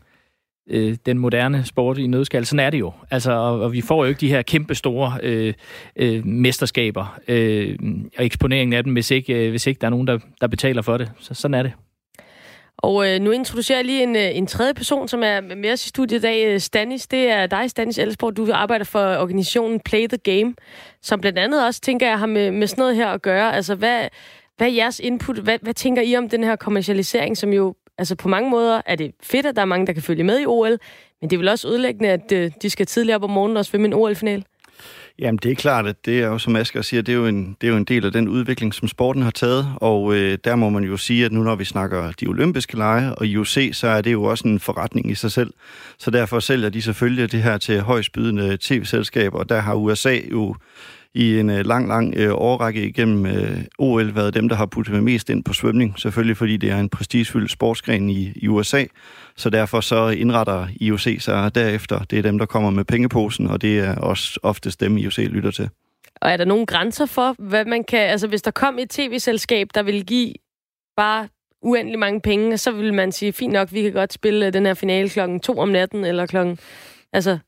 øh, 0.71 0.97
den 1.07 1.19
moderne 1.19 1.65
sport 1.65 1.99
i 1.99 2.07
nødskal. 2.07 2.47
Sådan 2.47 2.67
er 2.67 2.71
det 2.71 2.81
jo. 2.81 2.93
Altså, 3.11 3.33
og, 3.33 3.61
og 3.61 3.73
vi 3.73 3.81
får 3.81 4.05
jo 4.05 4.09
ikke 4.09 4.21
de 4.21 4.29
her 4.29 4.43
kæmpe 4.43 4.75
store 4.75 5.19
øh, 5.23 5.55
øh, 5.97 6.27
mesterskaber 6.27 7.19
øh, 7.29 7.79
og 8.19 8.25
eksponeringen 8.25 8.73
af 8.73 8.85
dem, 8.85 8.93
hvis 8.93 9.11
ikke, 9.11 9.35
øh, 9.35 9.51
hvis 9.51 9.67
ikke 9.67 9.79
der 9.81 9.87
er 9.87 9.91
nogen, 9.91 10.07
der, 10.07 10.19
der 10.41 10.47
betaler 10.47 10.83
for 10.83 10.97
det. 10.97 11.13
Så 11.19 11.35
sådan 11.35 11.55
er 11.55 11.63
det. 11.63 11.73
Og 12.79 13.09
øh, 13.09 13.21
nu 13.21 13.31
introducerer 13.31 13.79
jeg 13.79 13.85
lige 13.85 14.03
en, 14.03 14.17
øh, 14.17 14.37
en 14.37 14.47
tredje 14.47 14.75
person, 14.75 15.09
som 15.09 15.23
er 15.23 15.41
med 15.41 15.73
os 15.73 15.87
i 15.87 15.89
studiet 15.89 16.19
i 16.19 16.23
dag. 16.23 16.47
Øh, 16.47 16.61
Stanis, 16.61 17.07
det 17.07 17.31
er 17.31 17.47
dig, 17.47 17.71
Stanis 17.71 17.99
Elsborg. 17.99 18.37
Du 18.37 18.49
arbejder 18.53 18.85
for 18.85 19.17
organisationen 19.17 19.81
Play 19.81 20.07
the 20.07 20.19
Game, 20.19 20.55
som 21.03 21.21
blandt 21.21 21.39
andet 21.39 21.67
også, 21.67 21.81
tænker 21.81 22.09
jeg, 22.09 22.19
har 22.19 22.27
med, 22.27 22.51
med 22.51 22.67
sådan 22.67 22.83
noget 22.83 22.97
her 22.97 23.09
at 23.09 23.23
gøre. 23.23 23.55
Altså, 23.55 23.75
hvad, 23.75 24.09
hvad 24.57 24.67
er 24.67 24.73
jeres 24.73 25.01
input? 25.01 25.39
Hvad, 25.39 25.59
hvad 25.63 25.75
tænker 25.75 26.03
I 26.03 26.17
om 26.17 26.29
den 26.29 26.45
her 26.45 26.57
kommercialisering, 26.57 27.37
som 27.37 27.53
jo 27.53 27.75
Altså 27.99 28.17
på 28.17 28.29
mange 28.29 28.51
måder 28.51 28.83
er 28.87 28.97
det 28.97 29.13
fedt, 29.23 29.47
at 29.47 29.57
der 29.57 29.63
er 29.63 29.67
mange, 29.67 29.87
der 29.87 29.93
kan 29.93 30.03
følge 30.03 30.25
med 30.25 30.41
i 30.41 30.47
OL, 30.47 30.79
men 31.21 31.31
det 31.31 31.37
er 31.37 31.39
vel 31.39 31.49
også 31.49 31.69
ødelæggende, 31.69 32.09
at 32.09 32.33
øh, 32.33 32.51
de 32.63 32.71
skal 32.71 32.87
tidligere 32.87 33.17
op 33.17 33.25
om 33.25 33.31
morgenen 33.31 33.57
og 33.57 33.65
svømme 33.65 33.87
en 33.87 33.93
OL-final? 33.93 34.45
Jamen, 35.19 35.39
det 35.43 35.51
er 35.51 35.55
klart, 35.55 35.87
at 35.87 36.07
det 36.07 36.21
er 36.21 36.27
jo, 36.27 36.39
som 36.39 36.57
Asger 36.57 36.83
siger, 36.83 37.03
det 37.03 37.13
er 37.13 37.17
jo 37.17 37.27
en, 37.27 37.57
det 37.61 37.67
er 37.67 37.71
jo 37.71 37.77
en 37.77 37.85
del 37.85 38.07
af 38.07 38.13
den 38.13 38.29
udvikling, 38.29 38.75
som 38.75 38.89
sporten 38.89 39.23
har 39.23 39.31
taget, 39.31 39.67
og 39.77 40.15
øh, 40.15 40.39
der 40.45 40.57
må 40.57 40.69
man 40.69 40.85
jo 40.85 40.97
sige, 40.97 41.25
at 41.25 41.33
nu 41.33 41.43
når 41.43 41.55
vi 41.55 41.65
snakker 41.65 42.13
de 42.13 42.27
olympiske 42.27 42.77
lege 42.77 43.15
og 43.15 43.27
IOC, 43.27 43.59
så 43.73 43.89
er 43.89 44.01
det 44.01 44.13
jo 44.13 44.25
også 44.25 44.49
en 44.49 44.61
forretning 44.61 45.11
i 45.11 45.15
sig 45.15 45.33
selv. 45.33 45.53
Så 45.99 46.11
derfor 46.11 46.41
sælger 46.41 46.69
de 46.69 46.83
selvfølgelig 46.83 47.33
det 47.33 47.43
her 47.43 47.59
til 47.59 47.81
højstbydende 47.81 48.59
tv-selskaber, 48.61 49.39
og 49.39 49.49
der 49.49 49.61
har 49.61 49.75
USA 49.75 50.19
jo 50.31 50.55
i 51.15 51.39
en 51.39 51.51
øh, 51.51 51.67
lang, 51.67 51.89
lang 51.89 52.15
øh, 52.17 52.35
årrække 52.35 52.89
igennem 52.89 53.27
øh, 53.27 53.59
OL 53.79 54.15
været 54.15 54.35
dem, 54.35 54.49
der 54.49 54.57
har 54.57 54.67
puttet 54.67 55.03
mest 55.03 55.31
ind 55.31 55.45
på 55.45 55.53
svømning. 55.53 55.99
Selvfølgelig 55.99 56.37
fordi 56.37 56.57
det 56.57 56.71
er 56.71 56.79
en 56.79 56.89
prestigefyldt 56.89 57.51
sportsgren 57.51 58.11
i, 58.11 58.33
i 58.37 58.49
USA. 58.49 58.85
Så 59.37 59.51
derfor 59.51 59.81
så 59.81 60.09
indretter 60.09 60.67
IOC 60.81 61.07
sig 61.19 61.55
derefter. 61.55 61.99
Det 61.99 62.19
er 62.19 62.23
dem, 62.23 62.39
der 62.39 62.47
kommer 62.47 62.71
med 62.71 62.85
pengeposen, 62.85 63.47
og 63.47 63.63
det 63.63 63.79
er 63.79 63.97
også 63.97 64.41
oftest 64.43 64.81
dem, 64.81 64.97
IOC 64.97 65.19
lytter 65.19 65.51
til. 65.51 65.69
Og 66.21 66.31
er 66.31 66.37
der 66.37 66.45
nogle 66.45 66.67
grænser 66.67 67.07
for, 67.07 67.35
hvad 67.39 67.65
man 67.65 67.85
kan... 67.85 68.01
Altså, 68.01 68.27
hvis 68.27 68.43
der 68.43 68.51
kom 68.51 68.79
et 68.79 68.91
tv-selskab, 68.91 69.69
der 69.75 69.83
vil 69.83 70.07
give 70.07 70.35
bare 70.97 71.29
uendelig 71.63 71.99
mange 71.99 72.21
penge, 72.21 72.59
så 72.59 72.71
vil 72.71 72.95
man 72.95 73.13
sige, 73.13 73.33
fint 73.33 73.53
nok, 73.53 73.73
vi 73.73 73.83
kan 73.83 73.93
godt 73.93 74.13
spille 74.13 74.47
øh, 74.47 74.53
den 74.53 74.67
her 74.67 74.75
finale 74.75 75.09
klokken 75.09 75.41
to 75.41 75.59
om 75.59 75.69
natten, 75.69 76.05
eller 76.05 76.27
klokken... 76.27 76.59
Altså, 77.13 77.39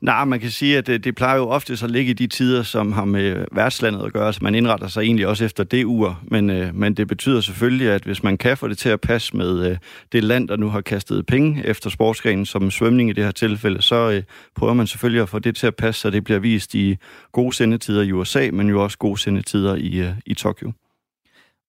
Nej, 0.00 0.24
man 0.24 0.40
kan 0.40 0.50
sige, 0.50 0.78
at 0.78 0.86
det, 0.86 1.04
det 1.04 1.14
plejer 1.14 1.36
jo 1.36 1.48
ofte 1.48 1.72
at 1.72 1.90
ligge 1.90 2.10
i 2.10 2.14
de 2.14 2.26
tider, 2.26 2.62
som 2.62 2.92
har 2.92 3.04
med 3.04 3.22
øh, 3.22 3.46
værtslandet 3.52 4.06
at 4.06 4.12
gøre, 4.12 4.32
så 4.32 4.38
man 4.42 4.54
indretter 4.54 4.88
sig 4.88 5.02
egentlig 5.02 5.26
også 5.26 5.44
efter 5.44 5.64
det 5.64 5.84
ur. 5.84 6.20
Men, 6.22 6.50
øh, 6.50 6.74
men 6.74 6.94
det 6.94 7.08
betyder 7.08 7.40
selvfølgelig, 7.40 7.90
at 7.90 8.02
hvis 8.02 8.22
man 8.22 8.38
kan 8.38 8.56
få 8.56 8.68
det 8.68 8.78
til 8.78 8.88
at 8.88 9.00
passe 9.00 9.36
med 9.36 9.70
øh, 9.70 9.76
det 10.12 10.24
land, 10.24 10.48
der 10.48 10.56
nu 10.56 10.68
har 10.68 10.80
kastet 10.80 11.26
penge 11.26 11.66
efter 11.66 11.90
sportsgrenen, 11.90 12.46
som 12.46 12.70
svømning 12.70 13.10
i 13.10 13.12
det 13.12 13.24
her 13.24 13.30
tilfælde, 13.30 13.82
så 13.82 14.10
øh, 14.10 14.22
prøver 14.56 14.74
man 14.74 14.86
selvfølgelig 14.86 15.22
at 15.22 15.28
få 15.28 15.38
det 15.38 15.56
til 15.56 15.66
at 15.66 15.76
passe, 15.76 16.00
så 16.00 16.10
det 16.10 16.24
bliver 16.24 16.40
vist 16.40 16.74
i 16.74 16.96
gode 17.32 17.56
sendetider 17.56 18.02
i 18.02 18.12
USA, 18.12 18.50
men 18.52 18.68
jo 18.68 18.82
også 18.82 18.98
gode 18.98 19.18
sendetider 19.18 19.74
i, 19.74 19.98
øh, 19.98 20.12
i 20.26 20.34
Tokyo. 20.34 20.72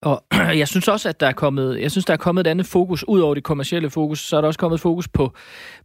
Og 0.03 0.23
jeg 0.61 0.67
synes 0.67 0.87
også, 0.87 1.09
at 1.09 1.19
der 1.19 1.27
er 1.27 1.31
kommet, 1.31 1.81
jeg 1.81 1.91
synes, 1.91 2.05
der 2.05 2.13
er 2.13 2.17
kommet 2.17 2.47
et 2.47 2.49
andet 2.49 2.65
fokus, 2.65 3.03
ud 3.07 3.19
over 3.19 3.33
det 3.33 3.43
kommercielle 3.43 3.89
fokus, 3.89 4.19
så 4.19 4.37
er 4.37 4.41
der 4.41 4.47
også 4.47 4.59
kommet 4.59 4.79
fokus 4.79 5.07
på, 5.07 5.33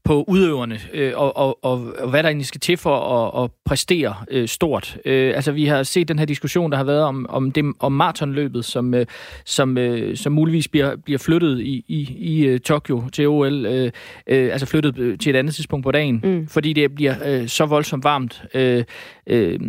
på 0.04 0.24
udøverne, 0.28 0.80
øh, 0.92 1.12
og, 1.16 1.36
og, 1.36 1.64
og, 1.64 1.94
og 1.98 2.10
hvad 2.10 2.22
der 2.22 2.28
egentlig 2.28 2.46
skal 2.46 2.60
til 2.60 2.76
for 2.76 2.96
at, 2.96 3.44
at 3.44 3.50
præstere 3.64 4.14
øh, 4.30 4.48
stort. 4.48 4.98
Øh, 5.04 5.32
altså, 5.34 5.52
vi 5.52 5.64
har 5.64 5.82
set 5.82 6.08
den 6.08 6.18
her 6.18 6.26
diskussion, 6.26 6.70
der 6.70 6.76
har 6.76 6.84
været 6.84 7.02
om, 7.02 7.26
om, 7.28 7.52
det, 7.52 7.64
om 7.80 7.92
maratonløbet, 7.92 8.64
som, 8.64 8.94
øh, 8.94 9.06
som, 9.44 9.78
øh, 9.78 10.16
som 10.16 10.32
muligvis 10.32 10.68
bliver, 10.68 10.96
bliver 10.96 11.18
flyttet 11.18 11.60
i, 11.60 11.84
i, 11.88 12.16
i 12.18 12.54
uh, 12.54 12.58
Tokyo 12.60 13.08
til 13.12 13.28
OL, 13.28 13.66
øh, 13.66 13.90
øh, 14.26 14.52
altså 14.52 14.66
flyttet 14.66 14.98
øh, 14.98 15.18
til 15.18 15.30
et 15.30 15.38
andet 15.38 15.54
tidspunkt 15.54 15.84
på 15.84 15.90
dagen, 15.90 16.20
mm. 16.24 16.46
fordi 16.46 16.72
det 16.72 16.94
bliver 16.94 17.14
øh, 17.26 17.48
så 17.48 17.66
voldsomt 17.66 18.04
varmt 18.04 18.42
øh, 18.54 18.84
øh, 19.26 19.60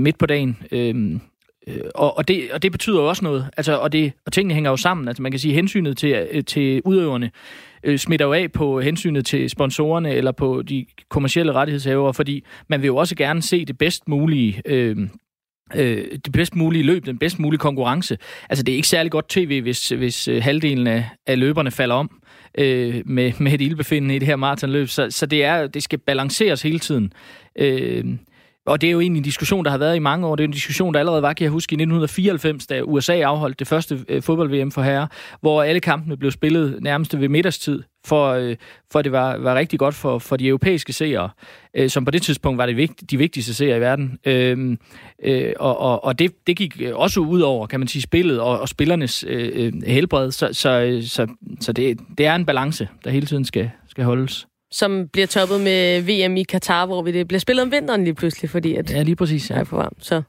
midt 0.00 0.18
på 0.18 0.26
dagen. 0.26 0.58
Øh, 0.72 0.80
Øh, 0.80 1.20
Øh, 1.70 1.80
og, 1.94 2.18
og, 2.18 2.28
det, 2.28 2.50
og 2.52 2.62
det 2.62 2.72
betyder 2.72 3.00
jo 3.00 3.08
også 3.08 3.24
noget. 3.24 3.48
Altså, 3.56 3.76
og, 3.76 3.92
det, 3.92 4.12
og 4.26 4.32
tingene 4.32 4.54
hænger 4.54 4.70
jo 4.70 4.76
sammen. 4.76 5.08
Altså, 5.08 5.22
man 5.22 5.32
kan 5.32 5.38
sige, 5.38 5.52
at 5.52 5.56
hensynet 5.56 5.96
til, 5.96 6.28
øh, 6.32 6.44
til 6.44 6.82
udøverne 6.84 7.30
øh, 7.84 7.98
smitter 7.98 8.26
jo 8.26 8.32
af 8.32 8.52
på 8.52 8.80
hensynet 8.80 9.26
til 9.26 9.50
sponsorerne 9.50 10.14
eller 10.14 10.32
på 10.32 10.62
de 10.62 10.86
kommercielle 11.10 11.52
rettighedshavere, 11.52 12.14
fordi 12.14 12.44
man 12.68 12.82
vil 12.82 12.86
jo 12.86 12.96
også 12.96 13.16
gerne 13.16 13.42
se 13.42 13.64
det 13.64 13.78
bedst 13.78 14.08
mulige... 14.08 14.62
Øh, 14.66 14.96
øh, 15.74 16.04
det 16.24 16.32
bedst 16.32 16.56
mulige 16.56 16.82
løb, 16.82 17.06
den 17.06 17.18
bedst 17.18 17.38
mulige 17.38 17.58
konkurrence. 17.58 18.18
Altså, 18.50 18.62
det 18.62 18.72
er 18.72 18.76
ikke 18.76 18.88
særlig 18.88 19.12
godt 19.12 19.28
tv, 19.28 19.60
hvis, 19.60 19.88
hvis 19.88 20.28
øh, 20.28 20.42
halvdelen 20.42 20.86
af, 20.86 21.04
af 21.26 21.38
løberne 21.38 21.70
falder 21.70 21.94
om 21.94 22.20
øh, 22.58 23.02
med, 23.06 23.32
med 23.38 23.52
et 23.52 23.60
ildbefindende 23.60 24.16
i 24.16 24.18
det 24.18 24.28
her 24.28 24.36
maratonløb. 24.36 24.88
Så, 24.88 25.10
så 25.10 25.26
det, 25.26 25.44
er, 25.44 25.66
det 25.66 25.82
skal 25.82 25.98
balanceres 25.98 26.62
hele 26.62 26.78
tiden. 26.78 27.12
Øh, 27.58 28.04
og 28.66 28.80
det 28.80 28.86
er 28.86 28.90
jo 28.90 29.00
egentlig 29.00 29.20
en 29.20 29.24
diskussion, 29.24 29.64
der 29.64 29.70
har 29.70 29.78
været 29.78 29.96
i 29.96 29.98
mange 29.98 30.26
år. 30.26 30.36
Det 30.36 30.44
er 30.44 30.48
en 30.48 30.52
diskussion, 30.52 30.94
der 30.94 31.00
allerede 31.00 31.22
var, 31.22 31.32
kan 31.32 31.44
jeg 31.44 31.50
huske, 31.50 31.72
i 31.72 31.74
1994, 31.74 32.66
da 32.66 32.82
USA 32.82 33.20
afholdt 33.20 33.58
det 33.58 33.66
første 33.66 34.04
øh, 34.08 34.22
fodbold-VM 34.22 34.70
for 34.70 34.82
herrer, 34.82 35.06
hvor 35.40 35.62
alle 35.62 35.80
kampene 35.80 36.16
blev 36.16 36.30
spillet 36.30 36.82
nærmest 36.82 37.20
ved 37.20 37.28
middagstid, 37.28 37.82
for, 38.06 38.32
øh, 38.32 38.56
for 38.92 39.02
det 39.02 39.12
var, 39.12 39.36
var 39.36 39.54
rigtig 39.54 39.78
godt 39.78 39.94
for, 39.94 40.18
for 40.18 40.36
de 40.36 40.46
europæiske 40.48 40.92
seere, 40.92 41.30
øh, 41.76 41.90
som 41.90 42.04
på 42.04 42.10
det 42.10 42.22
tidspunkt 42.22 42.58
var 42.58 42.66
det 42.66 42.76
vigt, 42.76 43.10
de 43.10 43.16
vigtigste 43.16 43.54
seere 43.54 43.76
i 43.76 43.80
verden. 43.80 44.18
Øh, 44.24 44.76
øh, 45.24 45.52
og 45.58 45.78
og, 45.78 46.04
og 46.04 46.18
det, 46.18 46.46
det 46.46 46.56
gik 46.56 46.80
også 46.94 47.20
ud 47.20 47.40
over, 47.40 47.66
kan 47.66 47.80
man 47.80 47.88
sige, 47.88 48.02
spillet 48.02 48.40
og, 48.40 48.60
og 48.60 48.68
spillernes 48.68 49.24
øh, 49.28 49.50
øh 49.54 49.72
helbred. 49.86 50.30
Så, 50.30 50.48
så, 50.52 50.70
øh, 50.70 51.02
så, 51.02 51.26
så 51.60 51.72
det, 51.72 51.98
det 52.18 52.26
er 52.26 52.34
en 52.34 52.46
balance, 52.46 52.88
der 53.04 53.10
hele 53.10 53.26
tiden 53.26 53.44
skal, 53.44 53.70
skal 53.88 54.04
holdes 54.04 54.46
som 54.72 55.08
bliver 55.08 55.26
toppet 55.26 55.60
med 55.60 56.00
VM 56.00 56.36
i 56.36 56.42
Katar, 56.42 56.86
hvor 56.86 57.02
vi 57.02 57.12
det 57.12 57.28
bliver 57.28 57.40
spillet 57.40 57.62
om 57.62 57.72
vinteren 57.72 58.04
lige 58.04 58.14
pludselig, 58.14 58.50
fordi 58.50 58.74
at 58.74 58.92
ja, 58.92 59.02
lige 59.02 59.16
præcis, 59.16 59.50
ja. 59.50 59.54
er 59.54 59.64
for 59.64 59.76
varmt. 59.76 60.04
Så 60.04 60.22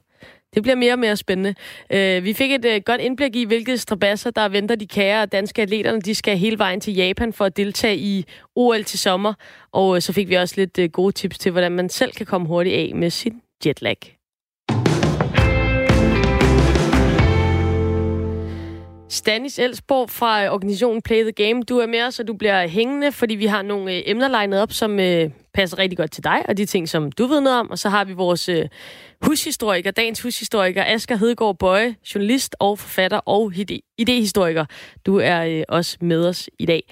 det 0.54 0.62
bliver 0.62 0.76
mere 0.76 0.92
og 0.92 0.98
mere 0.98 1.16
spændende. 1.16 1.54
Uh, 1.94 2.24
vi 2.24 2.32
fik 2.32 2.52
et 2.52 2.64
uh, 2.64 2.82
godt 2.84 3.00
indblik 3.00 3.36
i, 3.36 3.44
hvilke 3.44 3.78
strabasser, 3.78 4.30
der 4.30 4.48
venter 4.48 4.74
de 4.74 4.86
kære 4.86 5.26
danske 5.26 5.62
atleterne. 5.62 6.00
De 6.00 6.14
skal 6.14 6.38
hele 6.38 6.58
vejen 6.58 6.80
til 6.80 6.94
Japan 6.94 7.32
for 7.32 7.44
at 7.44 7.56
deltage 7.56 7.96
i 7.96 8.24
OL 8.56 8.84
til 8.84 8.98
sommer. 8.98 9.34
Og 9.72 9.88
uh, 9.88 9.98
så 9.98 10.12
fik 10.12 10.28
vi 10.28 10.34
også 10.34 10.54
lidt 10.56 10.78
uh, 10.78 10.84
gode 10.84 11.12
tips 11.12 11.38
til, 11.38 11.52
hvordan 11.52 11.72
man 11.72 11.88
selv 11.88 12.12
kan 12.12 12.26
komme 12.26 12.46
hurtigt 12.46 12.76
af 12.76 12.92
med 12.94 13.10
sin 13.10 13.40
jetlag. 13.66 14.21
Stanis 19.12 19.58
Elsborg 19.58 20.10
fra 20.10 20.44
øh, 20.44 20.52
organisationen 20.52 21.02
Play 21.02 21.22
the 21.22 21.32
Game. 21.32 21.62
Du 21.62 21.78
er 21.78 21.86
med 21.86 22.02
os, 22.02 22.20
og 22.20 22.28
du 22.28 22.34
bliver 22.34 22.66
hængende, 22.66 23.12
fordi 23.12 23.34
vi 23.34 23.46
har 23.46 23.62
nogle 23.62 23.94
øh, 23.94 24.02
emner 24.06 24.28
legnet 24.28 24.62
op, 24.62 24.72
som 24.72 25.00
øh, 25.00 25.30
passer 25.54 25.78
rigtig 25.78 25.98
godt 25.98 26.10
til 26.10 26.24
dig 26.24 26.42
og 26.48 26.56
de 26.56 26.66
ting, 26.66 26.88
som 26.88 27.12
du 27.12 27.26
ved 27.26 27.40
noget 27.40 27.58
om. 27.58 27.70
Og 27.70 27.78
så 27.78 27.88
har 27.88 28.04
vi 28.04 28.12
vores 28.12 28.48
øh, 28.48 28.68
hushistoriker, 29.22 29.90
dagens 29.90 30.20
hushistoriker, 30.20 30.84
Asger 30.86 31.16
Hedegaard 31.16 31.58
Bøje, 31.58 31.96
journalist 32.14 32.56
og 32.58 32.78
forfatter 32.78 33.18
og 33.18 33.52
idehistoriker. 33.98 34.64
Du 35.06 35.18
er 35.18 35.44
øh, 35.44 35.62
også 35.68 35.96
med 36.00 36.28
os 36.28 36.50
i 36.58 36.66
dag. 36.66 36.82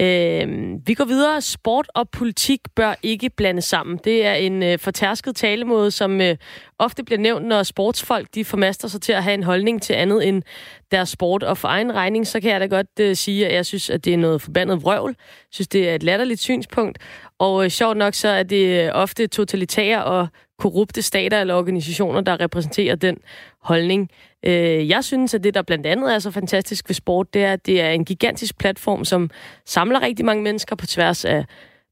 Øh, 0.00 0.74
vi 0.86 0.94
går 0.94 1.04
videre. 1.04 1.40
Sport 1.40 1.88
og 1.94 2.10
politik 2.10 2.60
bør 2.76 2.94
ikke 3.02 3.30
blandes 3.30 3.64
sammen. 3.64 3.98
Det 4.04 4.26
er 4.26 4.34
en 4.34 4.62
øh, 4.62 4.78
fortærsket 4.78 5.36
talemåde, 5.36 5.90
som 5.90 6.20
øh, 6.20 6.36
ofte 6.78 7.04
bliver 7.04 7.18
nævnt, 7.18 7.46
når 7.46 7.62
sportsfolk 7.62 8.34
de 8.34 8.44
formaster 8.44 8.88
sig 8.88 9.02
til 9.02 9.12
at 9.12 9.22
have 9.22 9.34
en 9.34 9.42
holdning 9.42 9.82
til 9.82 9.92
andet 9.92 10.28
end 10.28 10.42
deres 10.90 11.08
sport. 11.08 11.42
Og 11.42 11.58
for 11.58 11.68
egen 11.68 11.94
regning, 11.94 12.26
så 12.26 12.40
kan 12.40 12.50
jeg 12.50 12.60
da 12.60 12.66
godt 12.66 13.00
øh, 13.00 13.16
sige, 13.16 13.46
at 13.46 13.54
jeg 13.54 13.66
synes, 13.66 13.90
at 13.90 14.04
det 14.04 14.12
er 14.12 14.16
noget 14.16 14.42
forbandet 14.42 14.82
vrøvl. 14.82 15.14
Jeg 15.18 15.48
synes, 15.50 15.68
det 15.68 15.88
er 15.88 15.94
et 15.94 16.02
latterligt 16.02 16.40
synspunkt. 16.40 16.98
Og 17.38 17.64
øh, 17.64 17.70
sjovt 17.70 17.96
nok, 17.96 18.14
så 18.14 18.28
er 18.28 18.42
det 18.42 18.84
øh, 18.84 18.90
ofte 18.94 19.26
totalitære 19.26 20.04
og 20.04 20.28
korrupte 20.58 21.02
stater 21.02 21.40
eller 21.40 21.54
organisationer, 21.54 22.20
der 22.20 22.40
repræsenterer 22.40 22.94
den 22.96 23.18
holdning. 23.62 24.10
Øh, 24.44 24.88
jeg 24.88 25.04
synes, 25.04 25.34
at 25.34 25.44
det, 25.44 25.54
der 25.54 25.62
blandt 25.62 25.86
andet 25.86 26.14
er 26.14 26.18
så 26.18 26.30
fantastisk 26.30 26.88
ved 26.88 26.94
sport, 26.94 27.34
det 27.34 27.44
er, 27.44 27.52
at 27.52 27.66
det 27.66 27.80
er 27.80 27.90
en 27.90 28.04
gigantisk 28.04 28.58
platform, 28.58 29.04
som 29.04 29.30
samler 29.64 30.02
rigtig 30.02 30.24
mange 30.24 30.42
mennesker 30.42 30.76
på 30.76 30.86
tværs 30.86 31.24
af 31.24 31.44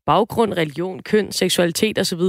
baggrund, 0.06 0.52
religion, 0.52 1.02
køn, 1.02 1.32
seksualitet 1.32 1.98
osv. 1.98 2.20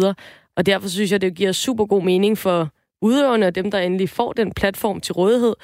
Og 0.57 0.65
derfor 0.65 0.87
synes 0.87 1.11
jeg, 1.11 1.21
det 1.21 1.35
giver 1.35 1.51
super 1.51 1.85
god 1.85 2.03
mening 2.03 2.37
for 2.37 2.69
udøverne 3.01 3.47
og 3.47 3.55
dem, 3.55 3.71
der 3.71 3.79
endelig 3.79 4.09
får 4.09 4.33
den 4.33 4.53
platform 4.53 5.01
til 5.01 5.13
rådighed. 5.13 5.55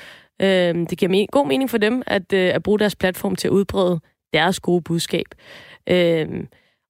Øh, 0.41 0.89
det 0.89 0.97
giver 0.97 1.25
god 1.31 1.47
mening 1.47 1.69
for 1.69 1.77
dem 1.77 2.03
at, 2.07 2.33
øh, 2.33 2.55
at 2.55 2.63
bruge 2.63 2.79
deres 2.79 2.95
platform 2.95 3.35
til 3.35 3.47
at 3.47 3.51
udbrede 3.51 3.99
deres 4.33 4.59
gode 4.59 4.81
budskab. 4.81 5.25
Øh, 5.89 6.27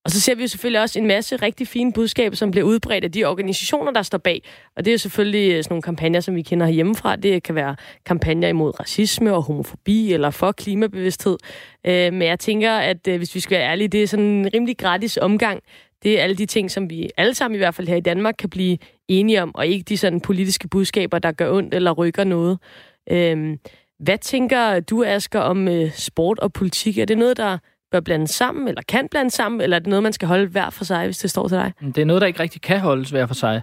og 0.05 0.11
så 0.11 0.21
ser 0.21 0.35
vi 0.35 0.41
jo 0.41 0.47
selvfølgelig 0.47 0.81
også 0.81 0.99
en 0.99 1.07
masse 1.07 1.35
rigtig 1.35 1.67
fine 1.67 1.93
budskaber, 1.93 2.35
som 2.35 2.51
bliver 2.51 2.65
udbredt 2.65 3.03
af 3.03 3.11
de 3.11 3.25
organisationer, 3.25 3.91
der 3.91 4.01
står 4.01 4.17
bag. 4.17 4.43
Og 4.75 4.85
det 4.85 4.91
er 4.91 4.93
jo 4.93 4.97
selvfølgelig 4.97 5.51
øh, 5.51 5.63
sådan 5.63 5.73
nogle 5.73 5.81
kampagner, 5.81 6.19
som 6.19 6.35
vi 6.35 6.41
kender 6.41 6.65
herhjemmefra. 6.65 7.15
Det 7.15 7.43
kan 7.43 7.55
være 7.55 7.75
kampagner 8.05 8.47
imod 8.47 8.79
racisme 8.79 9.33
og 9.33 9.43
homofobi 9.43 10.13
eller 10.13 10.29
for 10.29 10.51
klimabevidsthed. 10.51 11.37
Øh, 11.85 12.13
men 12.13 12.21
jeg 12.21 12.39
tænker, 12.39 12.71
at 12.71 13.07
øh, 13.07 13.17
hvis 13.17 13.35
vi 13.35 13.39
skal 13.39 13.57
være 13.57 13.69
ærlige, 13.69 13.87
det 13.87 14.03
er 14.03 14.07
sådan 14.07 14.25
en 14.25 14.53
rimelig 14.53 14.77
gratis 14.77 15.17
omgang. 15.17 15.63
Det 16.03 16.19
er 16.19 16.23
alle 16.23 16.35
de 16.35 16.45
ting, 16.45 16.71
som 16.71 16.89
vi 16.89 17.09
alle 17.17 17.33
sammen 17.33 17.55
i 17.55 17.57
hvert 17.57 17.75
fald 17.75 17.87
her 17.87 17.95
i 17.95 18.01
Danmark 18.01 18.35
kan 18.39 18.49
blive 18.49 18.77
enige 19.07 19.41
om, 19.41 19.55
og 19.55 19.67
ikke 19.67 19.83
de 19.83 19.97
sådan 19.97 20.21
politiske 20.21 20.67
budskaber, 20.67 21.19
der 21.19 21.31
gør 21.31 21.51
ondt 21.51 21.73
eller 21.73 21.91
rykker 21.91 22.23
noget. 22.23 22.57
Hvad 23.99 24.17
tænker 24.17 24.79
du, 24.79 25.03
Asger, 25.03 25.39
om 25.39 25.67
sport 25.91 26.39
og 26.39 26.53
politik? 26.53 26.97
Er 26.97 27.05
det 27.05 27.17
noget, 27.17 27.37
der 27.37 27.57
bør 27.93 27.99
blande 27.99 28.27
sammen, 28.27 28.67
eller 28.67 28.81
kan 28.87 29.07
blande 29.11 29.31
sammen, 29.31 29.61
eller 29.61 29.77
er 29.77 29.79
det 29.79 29.87
noget, 29.87 30.03
man 30.03 30.13
skal 30.13 30.27
holde 30.27 30.47
hver 30.47 30.69
for 30.69 30.85
sig, 30.85 31.05
hvis 31.05 31.17
det 31.17 31.29
står 31.29 31.47
til 31.47 31.57
dig? 31.57 31.73
Det 31.95 31.97
er 31.97 32.05
noget, 32.05 32.21
der 32.21 32.27
ikke 32.27 32.39
rigtig 32.39 32.61
kan 32.61 32.79
holdes 32.79 33.09
hver 33.09 33.25
for 33.25 33.33
sig, 33.33 33.61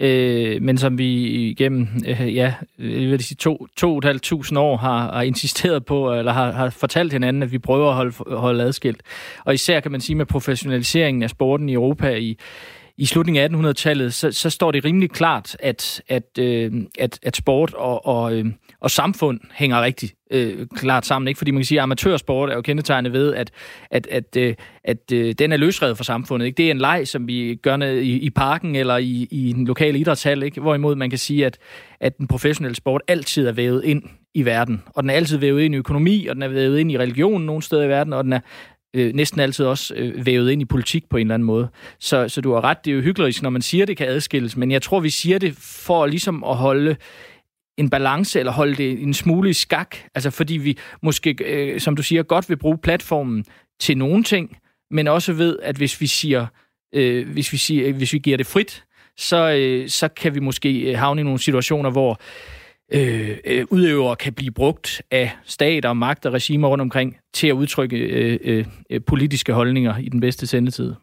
øh, 0.00 0.62
men 0.62 0.78
som 0.78 0.98
vi 0.98 1.24
igennem 1.50 1.88
øh, 2.06 2.34
ja, 2.36 2.54
jeg 2.78 3.10
vil 3.10 3.24
sige, 3.24 3.36
to, 3.36 3.66
to 3.76 3.96
og 3.96 4.22
tusind 4.22 4.58
år 4.58 4.76
har, 4.76 5.12
har 5.12 5.22
insisteret 5.22 5.84
på, 5.84 6.14
eller 6.14 6.32
har, 6.32 6.52
har 6.52 6.70
fortalt 6.70 7.12
hinanden, 7.12 7.42
at 7.42 7.52
vi 7.52 7.58
prøver 7.58 7.88
at 7.88 7.94
holde, 7.94 8.14
holde 8.36 8.64
adskilt. 8.64 9.02
Og 9.44 9.54
især 9.54 9.80
kan 9.80 9.92
man 9.92 10.00
sige 10.00 10.16
med 10.16 10.26
professionaliseringen 10.26 11.22
af 11.22 11.30
sporten 11.30 11.68
i 11.68 11.72
Europa 11.72 12.14
i 12.14 12.38
i 13.02 13.06
slutningen 13.06 13.64
af 13.64 13.70
1800-tallet, 13.70 14.14
så, 14.14 14.32
så 14.32 14.50
står 14.50 14.70
det 14.70 14.84
rimelig 14.84 15.10
klart, 15.10 15.56
at, 15.60 16.02
at, 16.08 16.38
øh, 16.38 16.72
at, 16.98 17.18
at 17.22 17.36
sport 17.36 17.74
og, 17.74 18.06
og, 18.06 18.34
øh, 18.34 18.46
og 18.80 18.90
samfund 18.90 19.40
hænger 19.54 19.82
rigtig 19.82 20.10
øh, 20.30 20.66
klart 20.76 21.06
sammen. 21.06 21.28
Ikke? 21.28 21.38
Fordi 21.38 21.50
man 21.50 21.60
kan 21.60 21.64
sige, 21.64 21.78
at 21.78 21.82
amatørsport 21.82 22.50
er 22.50 22.54
jo 22.54 22.60
kendetegnet 22.60 23.12
ved, 23.12 23.34
at, 23.34 23.50
at, 23.90 24.06
at, 24.06 24.36
øh, 24.36 24.54
at 24.84 25.12
øh, 25.12 25.34
den 25.38 25.52
er 25.52 25.56
løsredet 25.56 25.96
fra 25.96 26.04
samfundet. 26.04 26.46
Ikke? 26.46 26.56
Det 26.56 26.66
er 26.66 26.70
en 26.70 26.78
leg, 26.78 27.08
som 27.08 27.26
vi 27.26 27.54
gør 27.62 27.76
ned 27.76 28.00
i, 28.00 28.18
i 28.18 28.30
parken 28.30 28.76
eller 28.76 28.96
i, 28.96 29.28
i 29.30 29.52
den 29.52 29.66
lokale 29.66 29.98
idrætshal. 29.98 30.42
Ikke? 30.42 30.60
Hvorimod 30.60 30.96
man 30.96 31.10
kan 31.10 31.18
sige, 31.18 31.46
at, 31.46 31.58
at 32.00 32.18
den 32.18 32.26
professionelle 32.26 32.76
sport 32.76 33.02
altid 33.08 33.46
er 33.46 33.52
vævet 33.52 33.84
ind 33.84 34.02
i 34.34 34.44
verden. 34.44 34.82
Og 34.86 35.02
den 35.02 35.10
er 35.10 35.14
altid 35.14 35.36
vævet 35.36 35.62
ind 35.62 35.74
i 35.74 35.78
økonomi, 35.78 36.26
og 36.26 36.34
den 36.34 36.42
er 36.42 36.48
vævet 36.48 36.78
ind 36.78 36.92
i 36.92 36.98
religion 36.98 37.42
nogle 37.42 37.62
steder 37.62 37.82
i 37.82 37.88
verden, 37.88 38.12
og 38.12 38.24
den 38.24 38.32
er 38.32 38.40
øh, 38.94 39.14
næsten 39.14 39.40
altid 39.40 39.64
også 39.64 39.94
øh, 39.96 40.26
vævet 40.26 40.50
ind 40.50 40.62
i 40.62 40.64
politik 40.64 41.08
på 41.08 41.16
en 41.16 41.26
eller 41.26 41.34
anden 41.34 41.46
måde. 41.46 41.68
Så, 42.00 42.28
så 42.28 42.40
du 42.40 42.52
har 42.52 42.64
ret, 42.64 42.84
det 42.84 42.90
er 42.90 42.94
jo 42.94 43.00
hyggeligt, 43.00 43.42
når 43.42 43.50
man 43.50 43.62
siger, 43.62 43.86
det 43.86 43.96
kan 43.96 44.08
adskilles, 44.08 44.56
men 44.56 44.70
jeg 44.70 44.82
tror, 44.82 45.00
vi 45.00 45.10
siger 45.10 45.38
det 45.38 45.56
for 45.56 46.06
ligesom 46.06 46.44
at 46.44 46.56
holde 46.56 46.96
en 47.78 47.90
balance, 47.90 48.38
eller 48.38 48.52
holde 48.52 48.74
det 48.74 49.02
en 49.02 49.14
smule 49.14 49.50
i 49.50 49.52
skak. 49.52 49.96
Altså 50.14 50.30
fordi 50.30 50.56
vi 50.56 50.78
måske, 51.02 51.36
øh, 51.44 51.80
som 51.80 51.96
du 51.96 52.02
siger, 52.02 52.22
godt 52.22 52.48
vil 52.48 52.56
bruge 52.56 52.78
platformen 52.78 53.44
til 53.80 53.98
nogle 53.98 54.24
ting, 54.24 54.56
men 54.90 55.08
også 55.08 55.32
ved, 55.32 55.58
at 55.62 55.76
hvis 55.76 56.00
vi 56.00 56.06
siger, 56.06 56.46
øh, 56.94 57.28
hvis 57.28 57.52
vi 57.52 57.56
siger, 57.56 57.92
hvis 57.92 58.12
vi 58.12 58.18
giver 58.18 58.36
det 58.36 58.46
frit, 58.46 58.84
så, 59.16 59.52
øh, 59.52 59.88
så 59.88 60.08
kan 60.08 60.34
vi 60.34 60.40
måske 60.40 60.80
øh, 60.80 60.98
havne 60.98 61.20
i 61.20 61.24
nogle 61.24 61.38
situationer, 61.38 61.90
hvor 61.90 62.10
øh, 62.10 62.16
Øh, 62.94 63.38
øh, 63.44 63.64
udøvere 63.70 64.16
kan 64.16 64.32
blive 64.32 64.50
brugt 64.50 65.02
af 65.10 65.30
stater, 65.44 65.92
magt 65.92 66.26
og 66.26 66.32
regimer 66.32 66.68
rundt 66.68 66.82
omkring 66.82 67.16
til 67.34 67.46
at 67.46 67.52
udtrykke 67.52 67.96
øh, 67.96 68.64
øh, 68.90 69.00
politiske 69.06 69.52
holdninger 69.52 69.98
i 69.98 70.08
den 70.08 70.20
bedste 70.20 70.46
sendetid. 70.46 70.94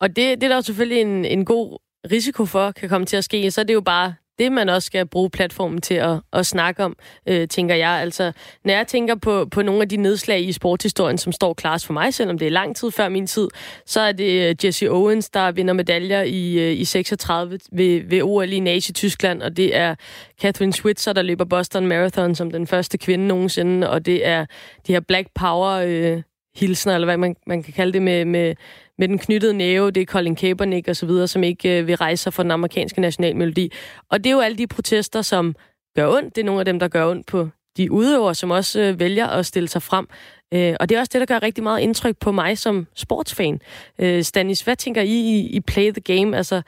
Og 0.00 0.08
det, 0.08 0.16
det 0.16 0.42
er 0.42 0.48
der 0.48 0.56
jo 0.56 0.62
selvfølgelig 0.62 1.00
en, 1.00 1.24
en 1.24 1.44
god 1.44 1.78
risiko 2.12 2.46
for 2.46 2.72
kan 2.72 2.88
komme 2.88 3.06
til 3.06 3.16
at 3.16 3.24
ske. 3.24 3.50
Så 3.50 3.60
er 3.60 3.64
det 3.64 3.74
jo 3.74 3.80
bare 3.80 4.14
det, 4.38 4.52
man 4.52 4.68
også 4.68 4.86
skal 4.86 5.06
bruge 5.06 5.30
platformen 5.30 5.80
til 5.80 5.94
at, 5.94 6.20
at 6.32 6.46
snakke 6.46 6.84
om, 6.84 6.96
øh, 7.28 7.48
tænker 7.48 7.74
jeg. 7.74 7.90
Altså, 7.90 8.32
når 8.64 8.72
jeg 8.72 8.86
tænker 8.86 9.14
på, 9.14 9.46
på 9.50 9.62
nogle 9.62 9.82
af 9.82 9.88
de 9.88 9.96
nedslag 9.96 10.40
i 10.40 10.52
sportshistorien, 10.52 11.18
som 11.18 11.32
står 11.32 11.54
klart 11.54 11.84
for 11.84 11.92
mig, 11.92 12.14
selvom 12.14 12.38
det 12.38 12.46
er 12.46 12.50
lang 12.50 12.76
tid 12.76 12.90
før 12.90 13.08
min 13.08 13.26
tid, 13.26 13.48
så 13.86 14.00
er 14.00 14.12
det 14.12 14.48
øh, 14.48 14.56
Jesse 14.64 14.90
Owens, 14.90 15.30
der 15.30 15.52
vinder 15.52 15.74
medaljer 15.74 16.22
i, 16.22 16.58
øh, 16.58 16.80
i 16.80 16.84
36 16.84 17.58
ved, 17.72 18.08
ved 18.08 18.22
OL 18.22 18.52
i 18.52 18.60
Nazi-Tyskland, 18.60 19.42
og 19.42 19.56
det 19.56 19.76
er 19.76 19.94
Catherine 20.40 20.72
Switzer, 20.72 21.12
der 21.12 21.22
løber 21.22 21.44
Boston 21.44 21.86
Marathon 21.86 22.34
som 22.34 22.50
den 22.50 22.66
første 22.66 22.98
kvinde 22.98 23.26
nogensinde, 23.26 23.90
og 23.90 24.06
det 24.06 24.26
er 24.26 24.46
de 24.86 24.92
her 24.92 25.00
Black 25.00 25.28
Power... 25.34 25.70
Øh, 25.70 26.22
hilsner, 26.56 26.94
eller 26.94 27.06
hvad 27.06 27.16
man, 27.16 27.36
man 27.46 27.62
kan 27.62 27.72
kalde 27.72 27.92
det, 27.92 28.02
med, 28.02 28.24
med, 28.24 28.54
med 28.98 29.08
den 29.08 29.18
knyttede 29.18 29.54
næve, 29.54 29.90
det 29.90 30.00
er 30.00 30.06
Colin 30.06 30.36
Kaepernick 30.36 30.88
og 30.88 30.96
så 30.96 31.06
videre, 31.06 31.28
som 31.28 31.42
ikke 31.42 31.78
øh, 31.78 31.86
vil 31.86 31.96
rejse 31.96 32.22
sig 32.22 32.32
for 32.32 32.42
den 32.42 32.50
amerikanske 32.50 33.00
nationalmelodi. 33.00 33.72
Og 34.10 34.24
det 34.24 34.30
er 34.30 34.34
jo 34.34 34.40
alle 34.40 34.58
de 34.58 34.66
protester, 34.66 35.22
som 35.22 35.56
gør 35.96 36.08
ondt. 36.08 36.36
Det 36.36 36.40
er 36.40 36.46
nogle 36.46 36.60
af 36.60 36.64
dem, 36.64 36.78
der 36.78 36.88
gør 36.88 37.10
ondt 37.10 37.26
på 37.26 37.48
de 37.76 37.92
udøvere, 37.92 38.34
som 38.34 38.50
også 38.50 38.80
øh, 38.80 39.00
vælger 39.00 39.26
at 39.26 39.46
stille 39.46 39.68
sig 39.68 39.82
frem. 39.82 40.06
Øh, 40.54 40.74
og 40.80 40.88
det 40.88 40.96
er 40.96 41.00
også 41.00 41.10
det, 41.12 41.20
der 41.20 41.34
gør 41.34 41.42
rigtig 41.42 41.64
meget 41.64 41.80
indtryk 41.80 42.16
på 42.16 42.32
mig 42.32 42.58
som 42.58 42.86
sportsfan. 42.94 43.60
Øh, 43.98 44.22
Stanis, 44.22 44.60
hvad 44.60 44.76
tænker 44.76 45.02
I, 45.02 45.08
I 45.08 45.46
i 45.46 45.60
Play 45.60 45.92
the 45.92 46.00
Game? 46.00 46.36
Altså, 46.36 46.62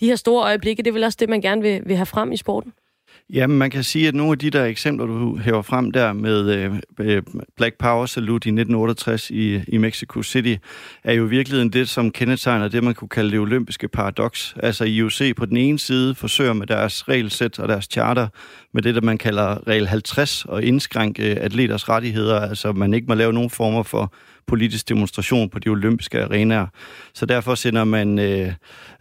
de 0.00 0.06
her 0.06 0.16
store 0.16 0.44
øjeblikke, 0.44 0.82
det 0.82 0.88
er 0.88 0.92
vel 0.92 1.04
også 1.04 1.16
det, 1.20 1.28
man 1.28 1.40
gerne 1.40 1.62
vil, 1.62 1.82
vil 1.86 1.96
have 1.96 2.06
frem 2.06 2.32
i 2.32 2.36
sporten? 2.36 2.72
Jamen, 3.32 3.58
man 3.58 3.70
kan 3.70 3.84
sige, 3.84 4.08
at 4.08 4.14
nogle 4.14 4.32
af 4.32 4.38
de 4.38 4.50
der 4.50 4.64
eksempler, 4.64 5.06
du 5.06 5.36
hæver 5.36 5.62
frem 5.62 5.90
der 5.90 6.12
med 6.12 6.50
øh, 6.50 6.74
øh 7.00 7.22
Black 7.56 7.78
Power 7.78 8.06
Salute 8.06 8.48
i 8.48 8.52
1968 8.52 9.30
i, 9.30 9.62
i 9.68 9.76
Mexico 9.76 10.22
City, 10.22 10.54
er 11.04 11.12
jo 11.12 11.26
i 11.26 11.28
virkeligheden 11.28 11.72
det, 11.72 11.88
som 11.88 12.10
kendetegner 12.10 12.68
det, 12.68 12.84
man 12.84 12.94
kunne 12.94 13.08
kalde 13.08 13.30
det 13.30 13.40
olympiske 13.40 13.88
paradoks. 13.88 14.54
Altså 14.62 14.84
IOC 14.84 15.36
på 15.36 15.46
den 15.46 15.56
ene 15.56 15.78
side 15.78 16.14
forsøger 16.14 16.52
med 16.52 16.66
deres 16.66 17.08
regelsæt 17.08 17.58
og 17.58 17.68
deres 17.68 17.84
charter 17.84 18.28
med 18.72 18.82
det, 18.82 18.94
der 18.94 19.00
man 19.00 19.18
kalder 19.18 19.68
regel 19.68 19.86
50, 19.86 20.44
og 20.44 20.62
indskrænke 20.62 21.22
atleters 21.22 21.88
rettigheder, 21.88 22.40
altså 22.40 22.72
man 22.72 22.94
ikke 22.94 23.06
må 23.06 23.14
lave 23.14 23.32
nogen 23.32 23.50
former 23.50 23.82
for 23.82 24.12
politisk 24.48 24.88
demonstration 24.88 25.48
på 25.48 25.58
de 25.58 25.68
olympiske 25.68 26.22
arenaer. 26.22 26.66
Så 27.14 27.26
derfor 27.26 27.54
sender 27.54 27.84
man 27.84 28.18
øh, 28.18 28.52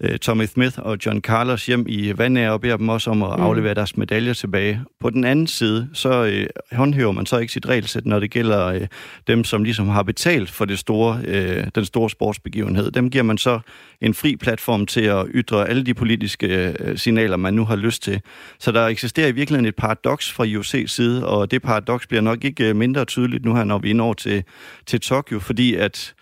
øh, 0.01 0.17
Tommy 0.17 0.45
Smith 0.45 0.79
og 0.79 0.97
John 1.05 1.21
Carlos 1.21 1.65
hjem 1.65 1.85
i 1.89 2.17
vandager 2.17 2.49
og 2.49 2.61
beder 2.61 2.77
dem 2.77 2.89
også 2.89 3.09
om 3.09 3.23
at 3.23 3.37
mm. 3.37 3.43
aflevere 3.43 3.73
deres 3.73 3.97
medaljer 3.97 4.33
tilbage. 4.33 4.81
På 4.99 5.09
den 5.09 5.23
anden 5.23 5.47
side, 5.47 5.89
så 5.93 6.25
øh, 6.25 6.47
håndhæver 6.71 7.11
man 7.11 7.25
så 7.25 7.37
ikke 7.37 7.53
sit 7.53 7.65
regelsæt, 7.65 8.05
når 8.05 8.19
det 8.19 8.31
gælder 8.31 8.65
øh, 8.65 8.87
dem, 9.27 9.43
som 9.43 9.63
ligesom 9.63 9.87
har 9.87 10.03
betalt 10.03 10.49
for 10.49 10.65
det 10.65 10.79
store, 10.79 11.19
øh, 11.25 11.67
den 11.75 11.85
store 11.85 12.09
sportsbegivenhed. 12.09 12.91
Dem 12.91 13.09
giver 13.09 13.23
man 13.23 13.37
så 13.37 13.59
en 14.01 14.13
fri 14.13 14.35
platform 14.35 14.85
til 14.85 15.01
at 15.01 15.25
ytre 15.33 15.69
alle 15.69 15.83
de 15.83 15.93
politiske 15.93 16.75
øh, 16.79 16.97
signaler, 16.97 17.37
man 17.37 17.53
nu 17.53 17.65
har 17.65 17.75
lyst 17.75 18.03
til. 18.03 18.21
Så 18.59 18.71
der 18.71 18.87
eksisterer 18.87 19.27
i 19.27 19.31
virkeligheden 19.31 19.65
et 19.65 19.75
paradoks 19.75 20.31
fra 20.31 20.45
IOC's 20.45 20.87
side, 20.87 21.27
og 21.27 21.51
det 21.51 21.61
paradoks 21.61 22.07
bliver 22.07 22.21
nok 22.21 22.43
ikke 22.43 22.69
øh, 22.69 22.75
mindre 22.75 23.05
tydeligt 23.05 23.45
nu 23.45 23.55
her, 23.55 23.63
når 23.63 23.77
vi 23.77 23.93
når 23.93 24.13
til, 24.13 24.43
til 24.85 24.99
Tokyo, 24.99 25.36
fordi 25.39 25.75
at 25.75 26.13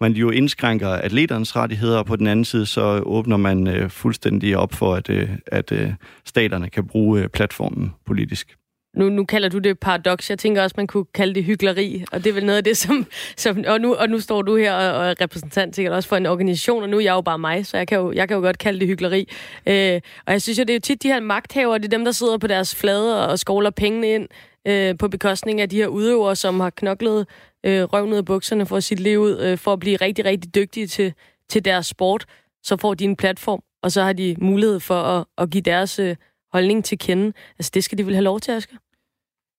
man 0.00 0.12
jo 0.12 0.30
indskrænker 0.30 0.88
atleternes 0.88 1.56
rettigheder, 1.56 1.98
og 1.98 2.06
på 2.06 2.16
den 2.16 2.26
anden 2.26 2.44
side 2.44 2.66
så 2.66 3.02
åbner 3.06 3.36
man 3.36 3.66
øh, 3.66 3.90
fuldstændig 3.90 4.56
op 4.56 4.74
for, 4.74 4.94
at, 4.94 5.10
øh, 5.10 5.28
at 5.46 5.72
øh, 5.72 5.92
staterne 6.24 6.70
kan 6.70 6.86
bruge 6.86 7.20
øh, 7.20 7.28
platformen 7.28 7.92
politisk. 8.06 8.56
Nu, 8.96 9.08
nu 9.08 9.24
kalder 9.24 9.48
du 9.48 9.58
det 9.58 9.78
paradoks. 9.78 10.30
Jeg 10.30 10.38
tænker 10.38 10.62
også, 10.62 10.74
man 10.76 10.86
kunne 10.86 11.04
kalde 11.14 11.34
det 11.34 11.44
hyggeleri. 11.44 12.04
Og 12.12 12.24
det 12.24 12.30
er 12.30 12.34
vel 12.34 12.46
noget 12.46 12.56
af 12.56 12.64
det, 12.64 12.76
som... 12.76 13.06
som 13.36 13.64
og, 13.66 13.80
nu, 13.80 13.94
og 13.94 14.08
nu 14.08 14.20
står 14.20 14.42
du 14.42 14.56
her 14.56 14.72
og, 14.72 14.98
og 14.98 15.06
er 15.06 15.20
repræsentant 15.20 15.76
sikkert 15.76 15.94
også 15.94 16.08
for 16.08 16.16
en 16.16 16.26
organisation, 16.26 16.82
og 16.82 16.88
nu 16.88 16.96
er 16.96 17.00
jeg 17.00 17.12
jo 17.12 17.20
bare 17.20 17.38
mig, 17.38 17.66
så 17.66 17.76
jeg 17.76 17.88
kan 17.88 17.98
jo, 17.98 18.12
jeg 18.12 18.28
kan 18.28 18.34
jo 18.34 18.40
godt 18.40 18.58
kalde 18.58 18.80
det 18.80 18.88
hyggeleri. 18.88 19.28
Øh, 19.66 20.00
og 20.26 20.32
jeg 20.32 20.42
synes 20.42 20.58
jo, 20.58 20.64
det 20.64 20.70
er 20.70 20.74
jo 20.74 20.80
tit 20.80 21.02
de 21.02 21.08
her 21.08 21.20
magthavere, 21.20 21.78
det 21.78 21.84
er 21.84 21.88
dem, 21.88 22.04
der 22.04 22.12
sidder 22.12 22.38
på 22.38 22.46
deres 22.46 22.74
flade 22.74 23.28
og 23.28 23.38
skovler 23.38 23.70
pengene 23.70 24.08
ind 24.14 24.28
øh, 24.68 24.98
på 24.98 25.08
bekostning 25.08 25.60
af 25.60 25.68
de 25.68 25.76
her 25.76 25.86
udøvere, 25.86 26.36
som 26.36 26.60
har 26.60 26.70
knoklet 26.70 27.26
øh, 27.66 27.82
røvnet 27.82 28.16
af 28.16 28.24
bukserne 28.24 28.66
for 28.66 28.76
at 28.76 28.84
sit 28.84 29.00
liv 29.00 29.18
ud, 29.18 29.38
øh, 29.40 29.58
for 29.58 29.72
at 29.72 29.80
blive 29.80 29.96
rigtig, 29.96 30.24
rigtig 30.24 30.54
dygtige 30.54 30.86
til, 30.86 31.14
til 31.48 31.64
deres 31.64 31.86
sport. 31.86 32.24
så 32.62 32.76
får 32.76 32.94
de 32.94 33.04
en 33.04 33.16
platform, 33.16 33.62
og 33.82 33.92
så 33.92 34.02
har 34.02 34.12
de 34.12 34.36
mulighed 34.38 34.80
for 34.80 35.02
at, 35.02 35.24
at 35.38 35.50
give 35.50 35.62
deres 35.62 35.98
øh, 35.98 36.16
holdning 36.52 36.84
til 36.84 36.98
kende. 36.98 37.32
Altså, 37.58 37.70
det 37.74 37.84
skal 37.84 37.98
de 37.98 38.06
vel 38.06 38.14
have 38.14 38.24
lov 38.24 38.40
til, 38.40 38.52
Asger? 38.52 38.76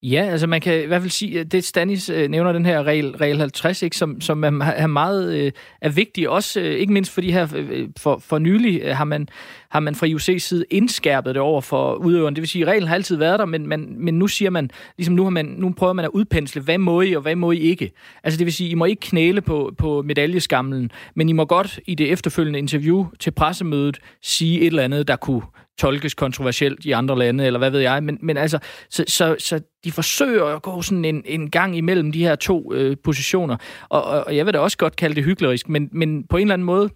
Ja, 0.06 0.22
altså 0.22 0.48
man 0.48 0.62
kan 0.62 0.84
i 0.84 0.86
hvert 0.86 1.02
fald 1.02 1.12
sige, 1.12 1.40
at 1.40 1.52
det 1.52 1.64
Stanis 1.64 2.10
øh, 2.10 2.30
nævner 2.30 2.52
den 2.52 2.66
her 2.66 2.84
regel, 2.84 3.18
regel 3.18 3.40
50, 3.40 3.82
ikke, 3.82 3.98
som, 3.98 4.22
som 4.22 4.44
er, 4.44 4.66
er 4.66 4.88
meget 4.88 5.34
øh, 5.34 5.52
er 5.82 5.90
vigtig, 5.90 6.30
også 6.30 6.60
øh, 6.60 6.66
ikke 6.66 6.94
mindst 6.94 7.12
fordi 7.12 7.32
her 7.32 7.48
øh, 7.56 7.70
øh 7.72 7.90
for, 7.98 8.18
for 8.18 8.38
nylig 8.38 8.82
øh, 8.82 8.96
har, 8.96 9.04
man, 9.04 9.30
har 9.70 9.80
man 9.80 9.96
fra 9.96 10.08
IOC's 10.08 10.38
side 10.38 10.66
indskærpet 10.70 11.36
det 11.36 11.42
over 11.42 11.62
for 11.62 11.94
udøveren. 11.94 12.36
Det 12.36 12.42
vil 12.42 12.50
sige, 12.50 12.62
at 12.62 12.68
reglen 12.68 12.88
har 12.88 12.96
altid 12.96 13.16
været 13.16 13.40
der, 13.40 13.46
men, 13.46 13.68
men, 13.68 14.06
men 14.06 14.20
nu 14.20 14.28
siger 14.28 14.50
man, 14.50 14.70
ligesom 14.98 15.16
nu, 15.16 15.24
har 15.24 15.30
man, 15.30 15.46
nu 15.46 15.74
prøver 15.78 15.94
man 15.94 16.06
at 16.06 16.12
udpensle, 16.14 16.62
hvad 16.62 16.78
må 16.78 17.02
I 17.02 17.14
og 17.14 17.22
hvad 17.22 17.36
må 17.36 17.52
I 17.52 17.60
ikke. 17.60 17.92
Altså 18.24 18.38
det 18.38 18.46
vil 18.46 18.54
sige, 18.54 18.70
I 18.70 18.76
må 18.76 18.86
ikke 18.86 19.00
knæle 19.00 19.42
på, 19.42 19.74
på 19.78 20.02
medaljeskamlen, 20.02 20.92
men 21.16 21.30
I 21.30 21.32
må 21.32 21.46
godt 21.46 21.80
i 21.86 21.96
det 21.96 22.12
efterfølgende 22.12 22.60
interview 22.60 23.06
til 23.20 23.32
pressemødet 23.32 24.00
sige 24.22 24.62
et 24.62 24.68
eller 24.68 24.84
andet, 24.84 25.08
der 25.08 25.16
kunne 25.16 25.42
tolkes 25.80 26.14
kontroversielt 26.14 26.86
i 26.86 26.92
andre 26.92 27.20
lande, 27.20 27.46
eller 27.46 27.60
hvad 27.60 27.70
ved 27.70 27.80
jeg. 27.80 28.04
Men, 28.04 28.18
men 28.22 28.38
altså, 28.38 28.60
så, 28.90 29.04
så, 29.08 29.36
så 29.40 29.62
de 29.84 29.92
forsøger 29.92 30.46
at 30.46 30.62
gå 30.62 30.82
sådan 30.82 31.06
en, 31.06 31.22
en 31.26 31.50
gang 31.50 31.78
imellem 31.78 32.12
de 32.12 32.24
her 32.24 32.36
to 32.36 32.74
øh, 32.74 32.98
positioner. 33.04 33.58
Og, 33.90 34.04
og, 34.04 34.24
og 34.28 34.36
jeg 34.36 34.46
vil 34.46 34.54
da 34.54 34.60
også 34.60 34.78
godt 34.78 34.96
kalde 34.96 35.16
det 35.16 35.24
hyklerisk, 35.24 35.70
men, 35.70 35.90
men 35.92 36.28
på 36.28 36.38
en 36.38 36.42
eller 36.42 36.54
anden 36.54 36.66
måde, 36.66 36.90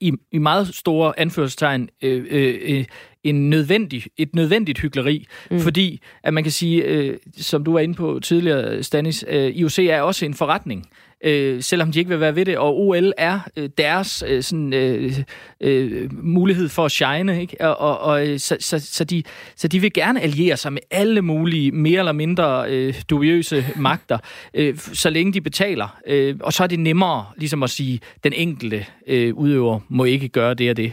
i, 0.00 0.12
i 0.32 0.38
meget 0.38 0.74
store 0.74 1.20
anførselstegn, 1.20 1.88
øh, 2.02 2.26
øh, 2.30 2.58
øh 2.62 2.84
en 3.24 3.50
nødvendig, 3.50 4.02
et 4.16 4.34
nødvendigt 4.34 4.78
hyggeleri, 4.80 5.26
mm. 5.50 5.60
fordi 5.60 6.00
at 6.22 6.34
man 6.34 6.42
kan 6.42 6.52
sige, 6.52 6.82
øh, 6.82 7.18
som 7.36 7.64
du 7.64 7.72
var 7.72 7.80
inde 7.80 7.94
på 7.94 8.20
tidligere, 8.22 8.82
Stanis, 8.82 9.24
øh, 9.28 9.56
IOC 9.56 9.78
er 9.78 10.00
også 10.00 10.24
en 10.24 10.34
forretning 10.34 10.88
øh, 11.24 11.62
selvom 11.62 11.92
de 11.92 11.98
ikke 11.98 12.08
vil 12.08 12.20
være 12.20 12.36
ved 12.36 12.44
det. 12.44 12.58
Og 12.58 12.80
OL 12.80 13.12
er 13.18 13.40
øh, 13.56 13.68
deres 13.78 14.24
øh, 14.26 14.42
sådan, 14.42 14.72
øh, 14.72 15.18
øh, 15.60 16.10
mulighed 16.24 16.68
for 16.68 16.84
at 16.84 16.92
shine. 16.92 17.40
Ikke? 17.40 17.56
Og, 17.60 17.80
og, 17.80 17.98
og, 17.98 18.28
øh, 18.28 18.38
så, 18.38 18.56
så, 18.60 18.78
så, 18.78 19.04
de, 19.04 19.22
så 19.56 19.68
de 19.68 19.80
vil 19.80 19.92
gerne 19.92 20.20
alliere 20.20 20.56
sig 20.56 20.72
med 20.72 20.82
alle 20.90 21.22
mulige 21.22 21.72
mere 21.72 21.98
eller 21.98 22.12
mindre 22.12 22.70
øh, 22.70 22.94
dubiøse 23.10 23.66
magter, 23.76 24.18
øh, 24.54 24.78
så 24.78 25.10
længe 25.10 25.32
de 25.32 25.40
betaler. 25.40 25.98
Øh, 26.06 26.36
og 26.40 26.52
så 26.52 26.62
er 26.62 26.66
det 26.66 26.78
nemmere 26.78 27.26
ligesom 27.36 27.62
at 27.62 27.70
sige, 27.70 28.00
den 28.24 28.32
enkelte 28.32 28.86
øh, 29.06 29.34
udøver 29.34 29.80
må 29.88 30.04
ikke 30.04 30.28
gøre 30.28 30.54
det 30.54 30.70
og 30.70 30.76
det. 30.76 30.92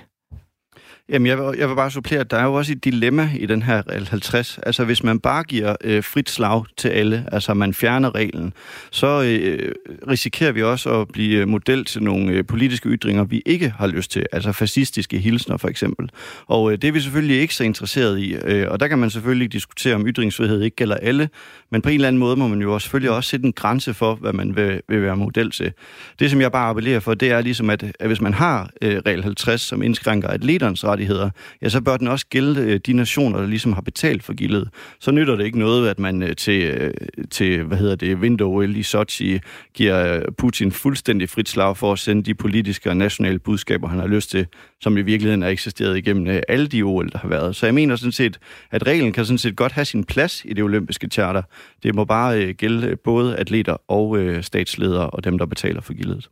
Jamen, 1.09 1.25
jeg 1.25 1.37
vil, 1.37 1.57
jeg 1.57 1.69
vil 1.69 1.75
bare 1.75 1.91
supplere, 1.91 2.19
at 2.19 2.31
der 2.31 2.37
er 2.37 2.43
jo 2.43 2.53
også 2.53 2.71
et 2.71 2.83
dilemma 2.83 3.29
i 3.39 3.45
den 3.45 3.63
her 3.63 3.87
regel 3.89 4.07
50. 4.07 4.59
Altså, 4.63 4.85
hvis 4.85 5.03
man 5.03 5.19
bare 5.19 5.43
giver 5.43 5.75
øh, 5.83 6.03
frit 6.03 6.29
slag 6.29 6.63
til 6.77 6.89
alle, 6.89 7.25
altså 7.31 7.53
man 7.53 7.73
fjerner 7.73 8.15
reglen, 8.15 8.53
så 8.91 9.23
øh, 9.23 9.71
risikerer 10.07 10.51
vi 10.51 10.63
også 10.63 11.01
at 11.01 11.07
blive 11.07 11.45
model 11.45 11.85
til 11.85 12.03
nogle 12.03 12.31
øh, 12.31 12.45
politiske 12.45 12.89
ytringer, 12.89 13.23
vi 13.23 13.41
ikke 13.45 13.69
har 13.69 13.87
lyst 13.87 14.11
til. 14.11 14.25
Altså 14.31 14.51
fascistiske 14.51 15.17
hilsner, 15.17 15.57
for 15.57 15.67
eksempel. 15.67 16.09
Og 16.47 16.71
øh, 16.71 16.77
det 16.77 16.87
er 16.87 16.91
vi 16.91 16.99
selvfølgelig 16.99 17.39
ikke 17.39 17.55
så 17.55 17.63
interesseret 17.63 18.19
i. 18.19 18.35
Øh, 18.35 18.67
og 18.71 18.79
der 18.79 18.87
kan 18.87 18.99
man 18.99 19.09
selvfølgelig 19.09 19.53
diskutere, 19.53 19.95
om 19.95 20.07
ytringsfrihed 20.07 20.61
ikke 20.61 20.75
gælder 20.75 20.95
alle, 20.95 21.29
men 21.71 21.81
på 21.81 21.89
en 21.89 21.95
eller 21.95 22.07
anden 22.07 22.19
måde 22.19 22.35
må 22.35 22.47
man 22.47 22.61
jo 22.61 22.79
selvfølgelig 22.79 23.11
også 23.11 23.29
sætte 23.29 23.45
en 23.45 23.53
grænse 23.53 23.93
for, 23.93 24.15
hvad 24.15 24.33
man 24.33 24.55
vil, 24.55 24.81
vil 24.89 25.01
være 25.01 25.17
model 25.17 25.51
til. 25.51 25.73
Det, 26.19 26.31
som 26.31 26.41
jeg 26.41 26.51
bare 26.51 26.69
appellerer 26.69 26.99
for, 26.99 27.13
det 27.13 27.31
er 27.31 27.41
ligesom, 27.41 27.69
at, 27.69 27.83
at 27.99 28.07
hvis 28.07 28.21
man 28.21 28.33
har 28.33 28.69
øh, 28.81 29.01
regel 29.05 29.23
50, 29.23 29.61
som 29.61 29.81
indskrænker 29.81 30.27
atleternes 30.27 30.83
menneskerettigheder, 30.95 31.29
ja, 31.61 31.69
så 31.69 31.81
bør 31.81 31.97
den 31.97 32.07
også 32.07 32.25
gælde 32.29 32.61
øh, 32.61 32.79
de 32.85 32.93
nationer, 32.93 33.39
der 33.39 33.47
ligesom 33.47 33.73
har 33.73 33.81
betalt 33.81 34.23
for 34.23 34.33
gildet. 34.33 34.69
Så 34.99 35.11
nytter 35.11 35.35
det 35.35 35.45
ikke 35.45 35.59
noget, 35.59 35.89
at 35.89 35.99
man 35.99 36.23
øh, 36.23 36.35
til, 36.35 36.63
øh, 36.63 36.93
til 37.31 37.63
hvad 37.63 37.77
hedder 37.77 37.95
det, 37.95 38.17
window 38.17 38.61
i 38.61 38.83
Sochi 38.83 39.39
giver 39.73 40.21
Putin 40.37 40.71
fuldstændig 40.71 41.29
frit 41.29 41.49
slag 41.49 41.77
for 41.77 41.93
at 41.93 41.99
sende 41.99 42.23
de 42.23 42.33
politiske 42.33 42.89
og 42.89 42.97
nationale 42.97 43.39
budskaber, 43.39 43.87
han 43.87 43.99
har 43.99 44.07
lyst 44.07 44.29
til, 44.29 44.47
som 44.81 44.97
i 44.97 45.01
virkeligheden 45.01 45.41
har 45.41 45.49
eksisteret 45.49 45.97
igennem 45.97 46.41
alle 46.47 46.67
de 46.67 46.83
OL, 46.83 47.09
der 47.11 47.17
har 47.17 47.27
været. 47.29 47.55
Så 47.55 47.65
jeg 47.65 47.73
mener 47.73 47.95
sådan 47.95 48.11
set, 48.11 48.39
at 48.71 48.87
reglen 48.87 49.13
kan 49.13 49.25
sådan 49.25 49.37
set 49.37 49.55
godt 49.55 49.71
have 49.71 49.85
sin 49.85 50.03
plads 50.03 50.41
i 50.45 50.53
det 50.53 50.63
olympiske 50.63 51.07
charter. 51.07 51.41
Det 51.83 51.95
må 51.95 52.05
bare 52.05 52.53
gælde 52.53 52.95
både 52.95 53.35
atleter 53.35 53.77
og 53.87 54.17
statsledere 54.41 55.09
og 55.09 55.23
dem, 55.23 55.37
der 55.37 55.45
betaler 55.45 55.81
for 55.81 55.93
gildet. 55.93 56.29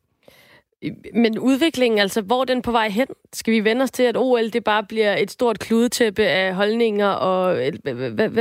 Men 1.14 1.40
udviklingen, 1.40 2.00
altså 2.00 2.22
hvor 2.22 2.42
er 2.42 2.46
den 2.46 2.62
på 2.62 2.72
vej 2.72 2.90
hen? 2.90 3.08
Skal 3.34 3.54
vi 3.54 3.64
vende 3.64 3.84
os 3.84 3.92
til, 3.92 4.04
at 4.04 4.18
OL 4.18 4.50
det 4.50 4.64
bare 4.64 4.84
bliver 4.84 5.18
et 5.18 5.32
stort 5.32 5.60
kludetæppe 5.60 6.24
af 6.24 6.56
holdninger, 6.56 7.08
og 7.08 7.68
øh, 7.68 7.74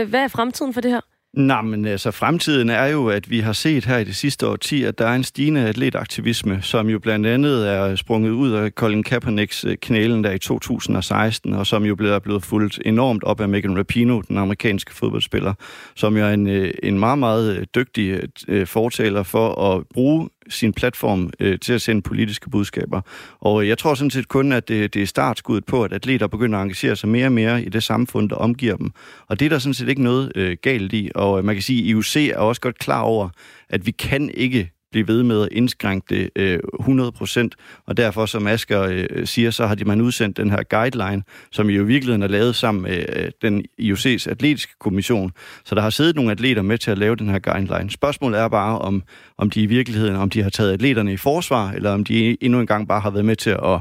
hvad 0.08 0.20
er 0.20 0.28
fremtiden 0.28 0.74
for 0.74 0.80
det 0.80 0.90
her? 0.90 1.00
Nej, 1.32 1.62
men 1.62 1.84
altså 1.84 2.10
fremtiden 2.10 2.70
er 2.70 2.86
jo, 2.86 3.08
at 3.08 3.30
vi 3.30 3.40
har 3.40 3.52
set 3.52 3.84
her 3.84 3.98
i 3.98 4.04
det 4.04 4.16
sidste 4.16 4.46
årti, 4.46 4.84
at 4.84 4.98
der 4.98 5.06
er 5.06 5.14
en 5.14 5.24
stigende 5.24 5.68
atletaktivisme, 5.68 6.62
som 6.62 6.88
jo 6.88 6.98
blandt 6.98 7.26
andet 7.26 7.68
er 7.68 7.96
sprunget 7.96 8.30
ud 8.30 8.50
af 8.50 8.70
Colin 8.70 9.02
Kaepernicks 9.02 9.64
øh, 9.64 9.76
knælen 9.76 10.24
der 10.24 10.30
i 10.30 10.38
2016, 10.38 11.54
og 11.54 11.66
som 11.66 11.84
jo 11.84 11.96
er 12.00 12.18
blevet 12.18 12.42
fuldt 12.42 12.78
enormt 12.84 13.24
op 13.24 13.40
af 13.40 13.48
Megan 13.48 13.78
Rapino, 13.78 14.20
den 14.20 14.38
amerikanske 14.38 14.94
fodboldspiller, 14.94 15.54
som 15.94 16.16
jo 16.16 16.24
er 16.24 16.30
en, 16.30 16.46
øh, 16.46 16.74
en 16.82 16.98
meget, 16.98 17.18
meget 17.18 17.74
dygtig 17.74 18.20
fortaler 18.64 19.22
for 19.22 19.74
at 19.74 19.84
bruge 19.94 20.28
sin 20.48 20.72
platform 20.72 21.30
øh, 21.40 21.58
til 21.58 21.72
at 21.72 21.82
sende 21.82 22.02
politiske 22.02 22.50
budskaber. 22.50 23.00
Og 23.40 23.62
øh, 23.62 23.68
jeg 23.68 23.78
tror 23.78 23.94
sådan 23.94 24.10
set 24.10 24.28
kun, 24.28 24.52
at 24.52 24.68
det, 24.68 24.94
det 24.94 25.02
er 25.02 25.06
startskuddet 25.06 25.64
på, 25.64 25.84
at 25.84 25.92
atleter 25.92 26.26
begynder 26.26 26.58
at 26.58 26.62
engagere 26.62 26.96
sig 26.96 27.08
mere 27.08 27.26
og 27.26 27.32
mere 27.32 27.62
i 27.62 27.68
det 27.68 27.82
samfund, 27.82 28.30
der 28.30 28.36
omgiver 28.36 28.76
dem. 28.76 28.90
Og 29.26 29.40
det 29.40 29.46
er 29.46 29.50
der 29.50 29.58
sådan 29.58 29.74
set 29.74 29.88
ikke 29.88 30.02
noget 30.02 30.32
øh, 30.34 30.56
galt 30.62 30.92
i. 30.92 31.10
Og 31.14 31.38
øh, 31.38 31.44
man 31.44 31.54
kan 31.54 31.62
sige, 31.62 31.82
at 31.82 31.86
IOC 31.86 32.16
er 32.16 32.38
også 32.38 32.60
godt 32.60 32.78
klar 32.78 33.02
over, 33.02 33.28
at 33.68 33.86
vi 33.86 33.90
kan 33.90 34.30
ikke 34.34 34.70
blive 34.92 35.08
ved 35.08 35.22
med 35.22 35.42
at 35.42 35.48
indskrænke 35.52 36.06
det 36.14 36.30
øh, 36.36 36.58
100%, 36.80 37.48
og 37.86 37.96
derfor, 37.96 38.26
som 38.26 38.46
Asger 38.46 38.82
øh, 38.82 39.26
siger, 39.26 39.50
så 39.50 39.66
har 39.66 39.74
de 39.74 39.84
man 39.84 40.00
udsendt 40.00 40.36
den 40.36 40.50
her 40.50 40.62
guideline, 40.62 41.22
som 41.52 41.70
jo 41.70 41.82
i 41.82 41.86
virkeligheden 41.86 42.22
er 42.22 42.28
lavet 42.28 42.56
sammen 42.56 42.82
med 42.82 43.04
øh, 43.16 43.30
den 43.42 43.64
IOC's 43.80 44.30
atletiske 44.30 44.72
kommission, 44.80 45.32
så 45.64 45.74
der 45.74 45.80
har 45.80 45.90
siddet 45.90 46.16
nogle 46.16 46.30
atleter 46.30 46.62
med 46.62 46.78
til 46.78 46.90
at 46.90 46.98
lave 46.98 47.16
den 47.16 47.28
her 47.28 47.38
guideline. 47.38 47.90
Spørgsmålet 47.90 48.40
er 48.40 48.48
bare, 48.48 48.78
om, 48.78 49.02
om 49.38 49.50
de 49.50 49.62
i 49.62 49.66
virkeligheden, 49.66 50.16
om 50.16 50.30
de 50.30 50.42
har 50.42 50.50
taget 50.50 50.72
atleterne 50.72 51.12
i 51.12 51.16
forsvar, 51.16 51.70
eller 51.70 51.90
om 51.90 52.04
de 52.04 52.36
endnu 52.40 52.60
engang 52.60 52.88
bare 52.88 53.00
har 53.00 53.10
været 53.10 53.24
med 53.24 53.36
til 53.36 53.50
at, 53.50 53.80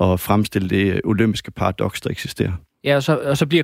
at 0.00 0.20
fremstille 0.20 0.68
det 0.68 0.94
øh, 0.94 1.00
olympiske 1.04 1.50
paradoks, 1.50 2.00
der 2.00 2.10
eksisterer. 2.10 2.52
Ja, 2.86 2.96
og 2.96 3.02
så, 3.02 3.16
og 3.16 3.36
så 3.36 3.46
bliver 3.46 3.62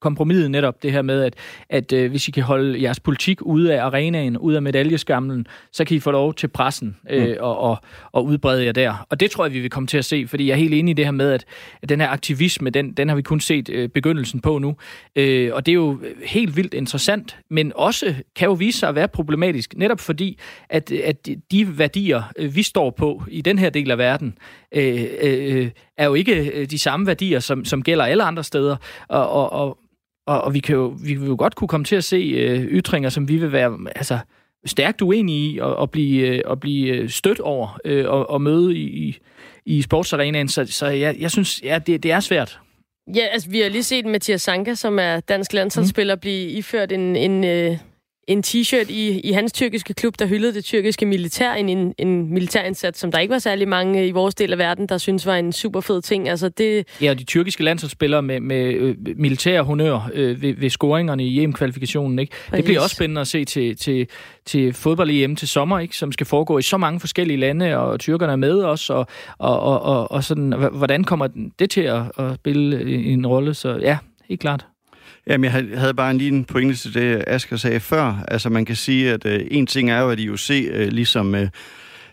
kompromiset 0.00 0.50
netop 0.50 0.82
det 0.82 0.92
her 0.92 1.02
med, 1.02 1.22
at, 1.22 1.34
at 1.70 1.92
øh, 1.92 2.10
hvis 2.10 2.28
I 2.28 2.30
kan 2.30 2.42
holde 2.42 2.82
jeres 2.82 3.00
politik 3.00 3.42
ude 3.42 3.74
af 3.74 3.84
arenaen, 3.84 4.38
ude 4.38 4.56
af 4.56 4.62
medaljeskamlen, 4.62 5.46
så 5.72 5.84
kan 5.84 5.96
I 5.96 6.00
få 6.00 6.10
lov 6.10 6.34
til 6.34 6.48
pressen 6.48 6.96
øh, 7.10 7.28
mm. 7.28 7.34
og, 7.40 7.58
og, 7.58 7.76
og 8.12 8.24
udbrede 8.24 8.64
jer 8.64 8.72
der. 8.72 9.06
Og 9.10 9.20
det 9.20 9.30
tror 9.30 9.44
jeg, 9.44 9.52
vi 9.52 9.60
vil 9.60 9.70
komme 9.70 9.86
til 9.86 9.98
at 9.98 10.04
se, 10.04 10.26
fordi 10.26 10.46
jeg 10.46 10.52
er 10.52 10.56
helt 10.56 10.74
enig 10.74 10.92
i 10.92 10.94
det 10.94 11.04
her 11.04 11.12
med, 11.12 11.32
at, 11.32 11.44
at 11.82 11.88
den 11.88 12.00
her 12.00 12.08
aktivisme, 12.08 12.70
den, 12.70 12.92
den 12.92 13.08
har 13.08 13.16
vi 13.16 13.22
kun 13.22 13.40
set 13.40 13.68
øh, 13.68 13.88
begyndelsen 13.88 14.40
på 14.40 14.58
nu. 14.58 14.76
Øh, 15.16 15.50
og 15.54 15.66
det 15.66 15.72
er 15.72 15.76
jo 15.76 16.00
helt 16.26 16.56
vildt 16.56 16.74
interessant, 16.74 17.38
men 17.50 17.72
også 17.74 18.14
kan 18.36 18.46
jo 18.48 18.52
vise 18.52 18.78
sig 18.78 18.88
at 18.88 18.94
være 18.94 19.08
problematisk, 19.08 19.74
netop 19.76 20.00
fordi, 20.00 20.38
at, 20.68 20.92
at 20.92 21.28
de 21.52 21.78
værdier, 21.78 22.22
øh, 22.36 22.56
vi 22.56 22.62
står 22.62 22.90
på 22.90 23.22
i 23.28 23.40
den 23.40 23.58
her 23.58 23.70
del 23.70 23.90
af 23.90 23.98
verden, 23.98 24.38
øh, 24.74 25.04
øh, 25.22 25.70
er 26.02 26.06
jo 26.06 26.14
ikke 26.14 26.50
øh, 26.50 26.70
de 26.70 26.78
samme 26.78 27.06
værdier, 27.06 27.40
som, 27.40 27.64
som 27.64 27.82
gælder 27.82 28.04
alle 28.04 28.22
andre 28.22 28.44
steder. 28.44 28.76
Og, 29.08 29.28
og, 29.28 29.52
og, 29.52 29.78
og, 30.26 30.40
og 30.40 30.54
vi, 30.54 30.60
kan 30.60 30.76
jo, 30.76 30.96
vi 31.04 31.14
vil 31.14 31.26
jo 31.26 31.36
godt 31.38 31.54
kunne 31.54 31.68
komme 31.68 31.84
til 31.84 31.96
at 31.96 32.04
se 32.04 32.16
øh, 32.16 32.62
ytringer, 32.62 33.10
som 33.10 33.28
vi 33.28 33.36
vil 33.36 33.52
være 33.52 33.78
altså, 33.96 34.18
stærkt 34.66 35.02
uenige 35.02 35.54
i, 35.54 35.58
og, 35.58 35.76
og 35.76 35.90
blive, 35.90 36.26
øh, 36.26 36.40
og 36.44 36.60
blive 36.60 36.96
øh, 36.96 37.08
stødt 37.08 37.40
over 37.40 37.80
øh, 37.84 38.10
og, 38.10 38.30
og 38.30 38.42
møde 38.42 38.76
i, 38.76 39.18
i 39.66 39.82
sportsarenaen. 39.82 40.48
Så, 40.48 40.66
så 40.66 40.86
jeg, 40.86 41.16
jeg 41.18 41.30
synes, 41.30 41.62
ja, 41.62 41.78
det, 41.86 42.02
det 42.02 42.12
er 42.12 42.20
svært. 42.20 42.58
Ja, 43.14 43.26
altså 43.26 43.50
vi 43.50 43.60
har 43.60 43.68
lige 43.68 43.82
set 43.82 44.06
Mathias 44.06 44.42
Sanka, 44.42 44.74
som 44.74 44.98
er 44.98 45.20
dansk 45.20 45.52
landsholdsspiller, 45.52 46.14
mm. 46.14 46.20
blive 46.20 46.50
iført 46.50 46.92
en, 46.92 47.16
en, 47.16 47.44
øh, 47.44 47.76
en 48.28 48.42
t-shirt 48.46 48.90
i, 48.90 49.20
i 49.20 49.32
hans 49.32 49.52
tyrkiske 49.52 49.94
klub, 49.94 50.14
der 50.18 50.26
hyldede 50.26 50.54
det 50.54 50.64
tyrkiske 50.64 51.06
militær, 51.06 51.52
en, 51.52 51.68
en, 51.68 51.94
en 51.98 52.34
militærindsats, 52.34 53.00
som 53.00 53.12
der 53.12 53.18
ikke 53.18 53.32
var 53.32 53.38
særlig 53.38 53.68
mange 53.68 54.06
i 54.06 54.10
vores 54.10 54.34
del 54.34 54.52
af 54.52 54.58
verden, 54.58 54.88
der 54.88 54.98
synes 54.98 55.26
var 55.26 55.36
en 55.36 55.52
super 55.52 55.80
fed 55.80 56.02
ting. 56.02 56.28
Altså 56.28 56.48
det... 56.48 56.86
Ja, 57.00 57.10
og 57.10 57.18
de 57.18 57.24
tyrkiske 57.24 57.64
landsholdsspillere 57.64 58.22
med, 58.22 58.40
med 58.40 58.74
øh, 58.74 58.96
militære 59.16 59.62
honør 59.62 60.10
øh, 60.14 60.42
ved, 60.42 60.54
ved 60.54 60.70
scoringerne 60.70 61.24
i 61.24 61.42
EM-kvalifikationen. 61.42 62.18
Ikke? 62.18 62.32
Det 62.52 62.64
bliver 62.64 62.80
også 62.80 62.96
spændende 62.96 63.20
at 63.20 63.26
se 63.26 63.44
til, 63.44 63.76
til, 63.76 64.06
til 64.46 64.72
fodbold-EM 64.72 65.36
til 65.36 65.48
sommer, 65.48 65.78
ikke? 65.78 65.96
som 65.96 66.12
skal 66.12 66.26
foregå 66.26 66.58
i 66.58 66.62
så 66.62 66.76
mange 66.76 67.00
forskellige 67.00 67.36
lande, 67.36 67.76
og 67.76 68.00
tyrkerne 68.00 68.32
er 68.32 68.36
med 68.36 68.62
os, 68.62 68.90
og, 68.90 69.06
og, 69.38 69.60
og, 69.60 69.82
og, 69.82 70.12
og 70.12 70.24
sådan, 70.24 70.54
hvordan 70.72 71.04
kommer 71.04 71.28
det 71.58 71.70
til 71.70 71.80
at, 71.80 72.02
at 72.18 72.34
spille 72.34 72.94
en 73.04 73.26
rolle? 73.26 73.54
Så 73.54 73.78
ja, 73.82 73.98
helt 74.28 74.40
klart. 74.40 74.66
Jamen, 75.26 75.44
jeg 75.44 75.78
havde 75.78 75.94
bare 75.94 76.10
en 76.10 76.44
pointe 76.44 76.76
til 76.76 76.94
det, 76.94 77.24
Asger 77.26 77.56
sagde 77.56 77.80
før. 77.80 78.24
Altså, 78.28 78.48
man 78.48 78.64
kan 78.64 78.76
sige, 78.76 79.12
at 79.12 79.26
øh, 79.26 79.46
en 79.50 79.66
ting 79.66 79.90
er 79.90 80.00
jo, 80.00 80.10
at 80.10 80.20
IOC 80.20 80.50
øh, 80.50 80.88
ligesom... 80.88 81.34
øh, 81.34 81.48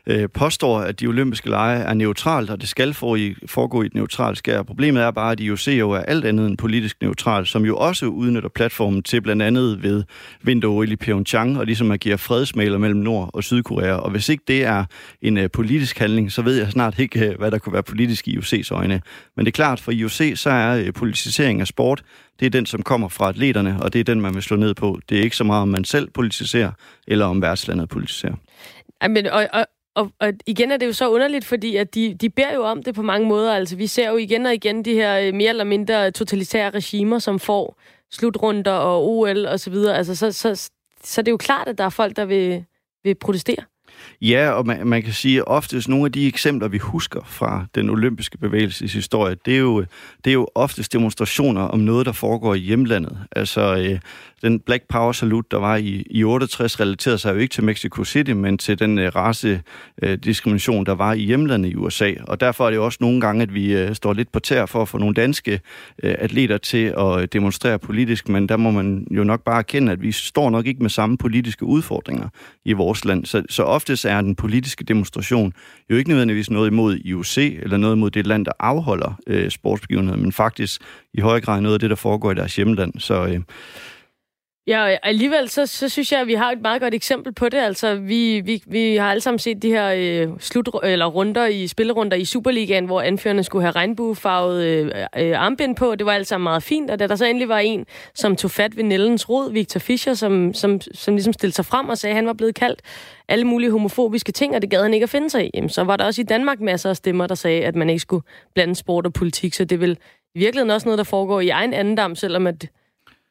øh, 0.10 0.30
påstår, 0.34 0.80
at 0.80 1.00
de 1.00 1.08
olympiske 1.08 1.50
lege 1.50 1.80
er 1.80 1.94
neutralt, 1.94 2.50
og 2.50 2.62
det 2.62 2.70
skal 2.70 2.94
foregå 2.94 3.82
i 3.82 3.86
et 3.86 3.94
neutralt 3.94 4.38
skær. 4.38 4.64
Problemet 4.64 5.04
er 5.04 5.12
bare, 5.12 5.32
at 5.32 5.40
IOC 5.40 5.68
jo 5.68 5.92
er 5.92 6.00
alt 6.00 6.26
andet 6.26 6.48
end 6.48 6.58
politisk 6.58 7.02
neutralt, 7.02 7.48
som 7.48 7.66
jo 7.66 7.78
også 7.78 8.06
udnytter 8.06 8.50
platformen 8.50 9.04
til 9.04 9.22
blandt 9.22 9.42
andet 9.42 9.84
ved 9.84 10.04
vinter 10.42 10.84
i 10.84 10.96
Pyeongchang, 10.96 11.60
og 11.60 11.66
ligesom 11.66 11.92
at 11.92 12.00
give 12.00 12.18
fredsmaler 12.18 12.78
mellem 12.78 13.00
Nord- 13.00 13.30
og 13.34 13.44
Sydkorea. 13.44 13.94
Og 13.94 14.12
hvis 14.12 14.30
ikke 14.30 14.44
det 14.48 14.64
er 14.64 14.86
en 15.22 15.38
øh, 15.38 15.50
politisk 15.54 16.00
handling, 16.00 16.32
så 16.32 16.42
ved 16.42 16.58
jeg 16.58 16.72
snart 16.72 17.00
ikke, 17.00 17.28
øh, 17.28 17.38
hvad 17.38 17.52
der 17.52 17.58
kunne 17.58 17.74
være 17.74 17.84
politisk 17.84 18.28
i 18.28 18.38
IOC's 18.38 18.72
øjne. 18.72 19.02
Men 19.36 19.46
det 19.46 19.52
er 19.52 19.56
klart, 19.56 19.80
for 19.80 19.92
IOC 19.92 20.32
så 20.36 20.50
er 20.50 20.78
øh, 20.78 20.94
politisering 20.94 21.62
af 21.62 21.68
sport, 21.68 22.04
det 22.40 22.46
er 22.46 22.50
den, 22.50 22.66
som 22.66 22.82
kommer 22.82 23.08
fra 23.08 23.30
atleterne, 23.30 23.78
og 23.82 23.94
det 23.94 24.00
er 24.00 24.04
den, 24.04 24.22
man 24.22 24.34
vil 24.34 24.44
slå 24.44 24.58
ned 24.58 24.74
på. 24.74 25.00
Det 25.10 25.20
er 25.20 25.24
ikke 25.24 25.36
så 25.36 25.44
meget, 25.44 25.62
om 25.62 25.68
man 25.68 25.84
selv 25.84 26.10
politiserer, 26.10 26.72
eller 27.08 27.26
om 27.26 27.42
værtslandet 27.42 27.90
politiserer. 27.90 28.36
men, 29.10 29.28
og, 29.28 29.48
og, 29.54 29.66
og, 29.96 30.12
og 30.20 30.34
igen 30.48 30.72
er 30.72 30.78
det 30.78 30.86
jo 30.86 30.94
så 30.94 31.10
underligt, 31.10 31.46
fordi 31.46 31.76
at 31.76 31.96
de, 31.96 32.14
de 32.14 32.30
beder 32.30 32.54
jo 32.54 32.64
om 32.64 32.84
det 32.84 32.96
på 32.96 33.02
mange 33.02 33.28
måder. 33.28 33.54
Altså, 33.54 33.76
vi 33.76 33.88
ser 33.88 34.10
jo 34.10 34.18
igen 34.18 34.46
og 34.46 34.54
igen 34.54 34.86
de 34.86 34.94
her 34.94 35.20
øh, 35.20 35.34
mere 35.34 35.50
eller 35.50 35.64
mindre 35.64 36.12
totalitære 36.12 36.70
regimer, 36.70 37.20
som 37.20 37.40
får 37.40 37.80
slutrunder 38.12 38.72
og 38.72 39.08
OL 39.08 39.46
og 39.46 39.60
så 39.60 39.70
videre. 39.70 39.98
Altså, 39.98 40.16
så, 40.16 40.32
så, 40.32 40.70
så 41.04 41.22
det 41.22 41.28
er 41.28 41.32
jo 41.32 41.38
klart, 41.38 41.68
at 41.68 41.78
der 41.78 41.84
er 41.84 41.90
folk, 41.90 42.16
der 42.16 42.26
vil, 42.26 42.66
vil 43.04 43.16
protestere. 43.16 43.64
Ja, 44.22 44.52
og 44.52 44.68
man, 44.68 44.88
man 44.88 45.04
kan 45.04 45.14
sige, 45.14 45.38
at 45.38 45.44
oftest 45.48 45.90
nogle 45.90 46.06
af 46.06 46.12
de 46.12 46.28
eksempler, 46.28 46.68
vi 46.68 46.78
husker 46.78 47.22
fra 47.26 47.66
den 47.76 47.90
olympiske 47.90 48.38
bevægelses 48.38 48.94
historie, 48.94 49.36
det 49.46 49.54
er 49.54 49.60
jo, 49.60 49.86
det 50.24 50.32
er 50.32 50.34
jo 50.34 50.48
oftest 50.56 50.94
demonstrationer 50.94 51.62
om 51.62 51.80
noget, 51.80 52.06
der 52.06 52.12
foregår 52.12 52.56
i 52.56 52.60
hjemlandet. 52.60 53.18
Altså, 53.32 53.62
øh, 53.78 54.00
den 54.42 54.60
Black 54.60 54.84
Power 54.90 55.12
Salute, 55.12 55.48
der 55.52 55.58
var 55.58 55.76
i, 55.76 56.04
i 56.10 56.24
68, 56.24 56.80
relaterede 56.80 57.18
sig 57.18 57.34
jo 57.34 57.40
ikke 57.40 57.54
til 57.54 57.64
Mexico 57.64 58.04
City, 58.04 58.32
men 58.32 58.58
til 58.58 58.80
den 58.80 59.00
øh, 59.00 59.12
race-diskrimination, 59.16 60.80
øh, 60.80 60.86
der 60.86 60.96
var 60.96 61.14
i 61.14 61.20
hjemlandet 61.20 61.70
i 61.70 61.76
USA. 61.76 62.14
Og 62.28 62.40
derfor 62.40 62.66
er 62.66 62.70
det 62.70 62.80
også 62.80 62.98
nogle 63.02 63.22
gange, 63.22 63.42
at 63.44 63.54
vi 63.54 63.74
øh, 63.74 63.96
står 63.96 64.14
lidt 64.14 64.32
på 64.32 64.40
tær 64.40 64.66
for 64.66 64.82
at 64.82 64.88
få 64.88 64.98
nogle 64.98 65.14
danske 65.14 65.52
øh, 66.04 66.16
atleter 66.20 66.58
til 66.58 66.94
at 66.98 67.22
øh, 67.22 67.28
demonstrere 67.34 67.80
politisk, 67.80 68.30
men 68.30 68.50
der 68.50 68.58
må 68.58 68.72
man 68.72 69.08
jo 69.12 69.24
nok 69.24 69.44
bare 69.44 69.58
erkende, 69.58 69.92
at 69.92 70.02
vi 70.02 70.12
står 70.12 70.50
nok 70.50 70.68
ikke 70.68 70.82
med 70.82 70.90
samme 70.90 71.18
politiske 71.18 71.66
udfordringer 71.66 72.30
i 72.66 72.74
vores 72.74 73.06
land. 73.06 73.26
Så, 73.26 73.44
så 73.50 73.64
oftest 73.64 74.06
er 74.06 74.22
den 74.22 74.36
politiske 74.36 74.84
demonstration 74.84 75.54
jo 75.90 75.96
ikke 75.96 76.10
nødvendigvis 76.10 76.50
noget 76.50 76.72
imod 76.72 76.96
IOC, 76.96 77.38
eller 77.38 77.78
noget 77.78 77.96
imod 77.96 78.12
det 78.12 78.28
land, 78.28 78.46
der 78.46 78.52
afholder 78.60 79.20
øh, 79.28 79.52
sportsbegivenheder, 79.52 80.18
men 80.18 80.32
faktisk 80.32 80.82
i 81.14 81.22
høj 81.22 81.42
grad 81.42 81.62
noget 81.62 81.74
af 81.74 81.80
det, 81.80 81.90
der 81.90 81.96
foregår 81.96 82.32
i 82.32 82.36
deres 82.36 82.56
hjemland. 82.56 82.94
Så 83.00 83.26
øh, 83.26 83.40
Ja, 84.70 84.98
alligevel 85.04 85.50
så, 85.50 85.66
så 85.66 85.90
synes 85.90 86.12
jeg, 86.12 86.22
at 86.22 86.28
vi 86.28 86.34
har 86.34 86.52
et 86.52 86.62
meget 86.62 86.82
godt 86.82 86.94
eksempel 86.94 87.34
på 87.34 87.50
det. 87.50 87.58
Altså, 87.58 87.96
vi, 87.96 88.40
vi, 88.40 88.64
vi 88.68 88.96
har 88.96 89.12
alle 89.12 89.22
sammen 89.22 89.40
set 89.40 89.62
de 89.62 89.70
her 89.70 89.94
øh, 89.98 90.28
slut, 90.40 90.70
eller 90.84 91.06
runder 91.06 91.46
i 91.46 91.68
spillerunder 91.68 92.18
i 92.18 92.26
Superligaen, 92.26 92.86
hvor 92.86 93.02
anførerne 93.02 93.44
skulle 93.44 93.64
have 93.64 93.72
regnbuefarvet 93.72 94.64
øh, 94.64 94.92
øh, 95.18 95.40
armbind 95.42 95.76
på. 95.76 95.96
Det 95.96 96.06
var 96.06 96.12
alt 96.12 96.28
sammen 96.28 96.44
meget 96.44 96.64
fint, 96.64 96.92
og 96.92 97.00
da 97.00 97.08
der 97.08 97.16
så 97.16 97.26
endelig 97.26 97.50
var 97.50 97.58
en, 97.58 97.86
som 98.16 98.36
tog 98.36 98.52
fat 98.52 98.78
ved 98.78 98.84
Nellens 98.84 99.30
rod, 99.30 99.52
Victor 99.52 99.80
Fischer, 99.80 100.14
som, 100.14 100.54
som, 100.54 100.82
som 100.82 101.14
ligesom 101.14 101.34
stillede 101.34 101.56
sig 101.56 101.66
frem 101.66 101.90
og 101.90 101.98
sagde, 101.98 102.12
at 102.12 102.16
han 102.16 102.28
var 102.28 102.34
blevet 102.34 102.56
kaldt 102.56 102.82
alle 103.28 103.46
mulige 103.46 103.72
homofobiske 103.72 104.32
ting, 104.32 104.56
og 104.56 104.62
det 104.62 104.70
gad 104.70 104.82
han 104.82 104.94
ikke 104.94 105.04
at 105.04 105.10
finde 105.10 105.30
sig 105.30 105.46
i. 105.46 105.50
Jamen, 105.54 105.70
så 105.70 105.84
var 105.84 105.98
der 105.98 106.06
også 106.06 106.22
i 106.22 106.26
Danmark 106.26 106.60
masser 106.60 106.90
af 106.90 106.96
stemmer, 106.96 107.28
der 107.28 107.36
sagde, 107.36 107.66
at 107.66 107.76
man 107.76 107.90
ikke 107.90 108.00
skulle 108.00 108.24
blande 108.54 108.76
sport 108.76 109.06
og 109.06 109.14
politik, 109.14 109.54
så 109.54 109.66
det 109.66 109.82
vil 109.82 109.98
i 110.36 110.40
virkeligheden 110.40 110.72
også 110.72 110.88
noget, 110.88 110.98
der 110.98 111.04
foregår 111.04 111.42
i 111.42 111.50
egen 111.50 111.74
andendam, 111.74 112.16
selvom 112.16 112.48
at 112.48 112.66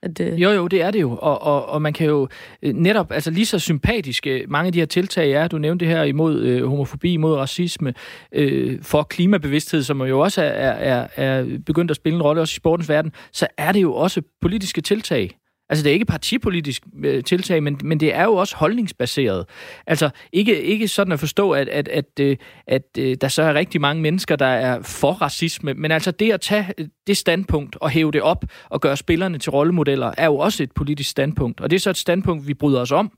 at, 0.03 0.21
øh... 0.21 0.43
Jo, 0.43 0.51
jo, 0.51 0.67
det 0.67 0.83
er 0.83 0.91
det 0.91 1.01
jo. 1.01 1.19
Og, 1.23 1.43
og, 1.43 1.67
og 1.67 1.83
man 1.83 1.93
kan 1.93 2.07
jo 2.07 2.29
øh, 2.63 2.75
netop, 2.75 3.13
altså 3.13 3.31
lige 3.31 3.47
så 3.47 3.59
sympatiske 3.59 4.45
mange 4.49 4.67
af 4.67 4.73
de 4.73 4.79
her 4.79 4.87
tiltag 4.87 5.33
er, 5.33 5.49
du 5.49 5.59
nævnte 5.59 5.85
det 5.85 5.95
her 5.95 6.03
imod 6.03 6.41
øh, 6.41 6.67
homofobi, 6.67 7.13
imod 7.13 7.35
racisme, 7.37 7.95
øh, 8.33 8.83
for 8.83 9.03
klimabevidsthed, 9.03 9.83
som 9.83 10.03
jo 10.03 10.21
også 10.21 10.43
er, 10.43 10.47
er, 10.47 11.07
er 11.17 11.59
begyndt 11.67 11.91
at 11.91 11.97
spille 11.97 12.17
en 12.17 12.23
rolle 12.23 12.41
også 12.41 12.53
i 12.53 12.57
sportens 12.57 12.89
verden, 12.89 13.13
så 13.33 13.47
er 13.57 13.73
det 13.73 13.83
jo 13.83 13.95
også 13.95 14.23
politiske 14.41 14.81
tiltag. 14.81 15.38
Altså, 15.71 15.85
det 15.85 15.91
er 15.91 15.95
ikke 15.95 16.05
partipolitisk 16.05 16.83
øh, 17.05 17.25
tiltag, 17.25 17.63
men, 17.63 17.81
men 17.85 18.01
det 18.01 18.15
er 18.15 18.25
jo 18.25 18.35
også 18.35 18.57
holdningsbaseret. 18.57 19.47
Altså, 19.87 20.11
ikke, 20.33 20.63
ikke 20.63 20.89
sådan 20.89 21.13
at 21.13 21.21
forstå, 21.21 21.51
at, 21.51 21.69
at, 21.69 21.89
at, 21.89 22.05
øh, 22.21 22.37
at, 22.67 22.83
øh, 22.99 23.17
der 23.21 23.29
så 23.29 23.43
er 23.43 23.55
rigtig 23.55 23.81
mange 23.81 24.03
mennesker, 24.03 24.37
der 24.37 24.47
er 24.47 24.83
for 24.83 25.13
racisme, 25.13 25.75
men 25.75 25.91
altså 25.91 26.11
det 26.11 26.33
at 26.33 26.41
tage 26.41 26.75
det 27.07 27.17
standpunkt 27.17 27.77
og 27.77 27.91
hæve 27.91 28.13
det 28.13 28.23
op 28.23 28.45
og 28.69 28.81
gøre 28.81 28.97
spillerne 28.97 29.39
til 29.39 29.51
rollemodeller, 29.51 30.13
er 30.19 30.27
jo 30.27 30.37
også 30.37 30.63
et 30.63 30.73
politisk 30.73 31.11
standpunkt. 31.11 31.61
Og 31.61 31.71
det 31.71 31.77
er 31.77 31.81
så 31.81 31.91
et 31.91 31.97
standpunkt, 31.97 32.49
vi 32.49 32.55
bryder 32.55 32.81
os 32.81 32.93
om. 32.93 33.13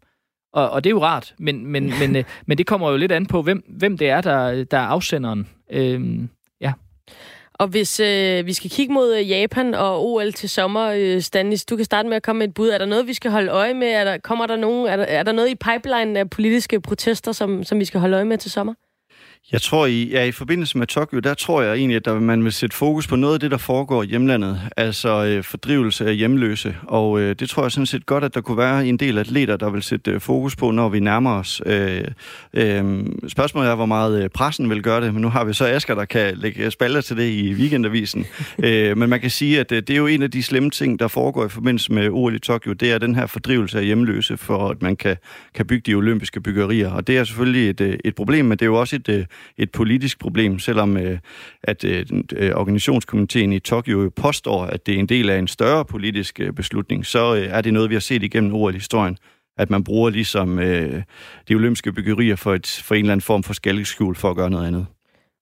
Og, 0.52 0.70
og 0.70 0.84
det 0.84 0.90
er 0.90 0.94
jo 0.94 1.02
rart, 1.02 1.34
men, 1.38 1.66
men, 1.66 1.92
men, 2.00 2.24
men 2.46 2.58
det 2.58 2.66
kommer 2.66 2.90
jo 2.90 2.96
lidt 2.96 3.12
an 3.12 3.26
på, 3.26 3.42
hvem, 3.42 3.64
hvem 3.78 3.98
det 3.98 4.08
er, 4.08 4.20
der, 4.20 4.64
der 4.64 4.78
er 4.78 4.86
afsenderen. 4.86 5.48
Øhm, 5.72 6.28
ja. 6.60 6.72
Og 7.60 7.68
hvis 7.68 8.00
øh, 8.00 8.46
vi 8.46 8.52
skal 8.52 8.70
kigge 8.70 8.92
mod 8.94 9.16
øh, 9.16 9.30
Japan 9.30 9.74
og 9.74 10.06
OL 10.06 10.32
til 10.32 10.48
sommer, 10.48 10.92
øh, 10.96 11.20
Stanis, 11.20 11.64
du 11.64 11.76
kan 11.76 11.84
starte 11.84 12.08
med 12.08 12.16
at 12.16 12.22
komme 12.22 12.38
med 12.38 12.48
et 12.48 12.54
bud. 12.54 12.68
Er 12.68 12.78
der 12.78 12.86
noget, 12.86 13.06
vi 13.06 13.14
skal 13.14 13.30
holde 13.30 13.50
øje 13.50 13.74
med? 13.74 13.88
Er 13.88 14.04
der, 14.04 14.18
kommer 14.18 14.46
der 14.46 14.56
nogen, 14.56 14.86
er, 14.86 14.96
der, 14.96 15.04
er 15.04 15.22
der 15.22 15.32
noget 15.32 15.50
i 15.50 15.54
pipeline 15.54 16.18
af 16.18 16.30
politiske 16.30 16.80
protester, 16.80 17.32
som, 17.32 17.64
som 17.64 17.78
vi 17.78 17.84
skal 17.84 18.00
holde 18.00 18.14
øje 18.14 18.24
med 18.24 18.38
til 18.38 18.50
sommer? 18.50 18.74
Jeg 19.52 19.62
tror, 19.62 19.86
i, 19.86 20.08
ja, 20.10 20.24
i 20.24 20.32
forbindelse 20.32 20.78
med 20.78 20.86
Tokyo, 20.86 21.18
der 21.18 21.34
tror 21.34 21.62
jeg 21.62 21.76
egentlig, 21.76 21.96
at 21.96 22.04
der, 22.04 22.20
man 22.20 22.44
vil 22.44 22.52
sætte 22.52 22.76
fokus 22.76 23.06
på 23.06 23.16
noget 23.16 23.34
af 23.34 23.40
det, 23.40 23.50
der 23.50 23.56
foregår 23.56 24.02
i 24.02 24.06
hjemlandet, 24.06 24.60
altså 24.76 25.24
øh, 25.24 25.44
fordrivelse 25.44 26.06
af 26.06 26.16
hjemløse. 26.16 26.76
Og 26.82 27.20
øh, 27.20 27.34
det 27.38 27.50
tror 27.50 27.62
jeg 27.62 27.72
sådan 27.72 27.86
set 27.86 28.06
godt, 28.06 28.24
at 28.24 28.34
der 28.34 28.40
kunne 28.40 28.56
være 28.56 28.86
en 28.86 28.96
del 28.96 29.18
atleter, 29.18 29.56
der 29.56 29.70
vil 29.70 29.82
sætte 29.82 30.10
øh, 30.10 30.20
fokus 30.20 30.56
på, 30.56 30.70
når 30.70 30.88
vi 30.88 31.00
nærmer 31.00 31.30
os. 31.30 31.62
Øh, 31.66 32.04
øh, 32.54 33.06
spørgsmålet 33.28 33.70
er, 33.70 33.74
hvor 33.74 33.86
meget 33.86 34.22
øh, 34.22 34.28
pressen 34.28 34.70
vil 34.70 34.82
gøre 34.82 35.00
det, 35.00 35.14
men 35.14 35.22
nu 35.22 35.28
har 35.28 35.44
vi 35.44 35.52
så 35.52 35.66
Asger, 35.66 35.94
der 35.94 36.04
kan 36.04 36.36
lægge 36.36 36.70
spalter 36.70 37.00
til 37.00 37.16
det 37.16 37.28
i 37.28 37.54
weekendavisen. 37.54 38.26
øh, 38.64 38.96
men 38.98 39.10
man 39.10 39.20
kan 39.20 39.30
sige, 39.30 39.60
at 39.60 39.72
øh, 39.72 39.82
det 39.82 39.90
er 39.90 39.98
jo 39.98 40.06
en 40.06 40.22
af 40.22 40.30
de 40.30 40.42
slemme 40.42 40.70
ting, 40.70 40.98
der 40.98 41.08
foregår 41.08 41.44
i 41.44 41.48
forbindelse 41.48 41.92
med 41.92 42.08
OL 42.10 42.34
i 42.34 42.38
Tokyo, 42.38 42.72
det 42.72 42.92
er 42.92 42.98
den 42.98 43.14
her 43.14 43.26
fordrivelse 43.26 43.78
af 43.78 43.84
hjemløse, 43.84 44.36
for 44.36 44.68
at 44.68 44.82
man 44.82 44.96
kan, 44.96 45.16
kan 45.54 45.66
bygge 45.66 45.82
de 45.92 45.94
olympiske 45.94 46.40
byggerier. 46.40 46.90
Og 46.90 47.06
det 47.06 47.18
er 47.18 47.24
selvfølgelig 47.24 47.70
et, 47.70 47.80
øh, 47.80 47.98
et 48.04 48.14
problem, 48.14 48.44
men 48.44 48.58
det 48.58 48.62
er 48.62 48.66
jo 48.66 48.80
også 48.80 48.96
et 48.96 49.08
øh, 49.08 49.24
et 49.58 49.70
politisk 49.70 50.18
problem, 50.18 50.58
selvom 50.58 50.96
øh, 50.96 51.18
at 51.62 51.84
øh, 51.84 52.06
øh, 52.36 52.52
organisationskomiteen 52.54 53.52
i 53.52 53.58
Tokyo 53.58 54.02
jo 54.02 54.10
påstår, 54.16 54.64
at 54.64 54.86
det 54.86 54.94
er 54.94 54.98
en 54.98 55.06
del 55.06 55.30
af 55.30 55.38
en 55.38 55.48
større 55.48 55.84
politisk 55.84 56.40
øh, 56.40 56.52
beslutning, 56.52 57.06
så 57.06 57.34
øh, 57.34 57.42
er 57.42 57.60
det 57.60 57.72
noget, 57.72 57.90
vi 57.90 57.94
har 57.94 58.00
set 58.00 58.22
igennem 58.22 58.54
ordet 58.54 58.74
historien 58.74 59.16
at 59.60 59.70
man 59.70 59.84
bruger 59.84 60.10
ligesom 60.10 60.58
øh, 60.58 61.02
de 61.48 61.54
olympiske 61.54 61.92
byggerier 61.92 62.36
for, 62.36 62.54
et, 62.54 62.82
for 62.84 62.94
en 62.94 62.98
eller 62.98 63.12
anden 63.12 63.22
form 63.22 63.42
for 63.42 63.52
skældskjul 63.52 64.14
for 64.14 64.30
at 64.30 64.36
gøre 64.36 64.50
noget 64.50 64.66
andet. 64.66 64.86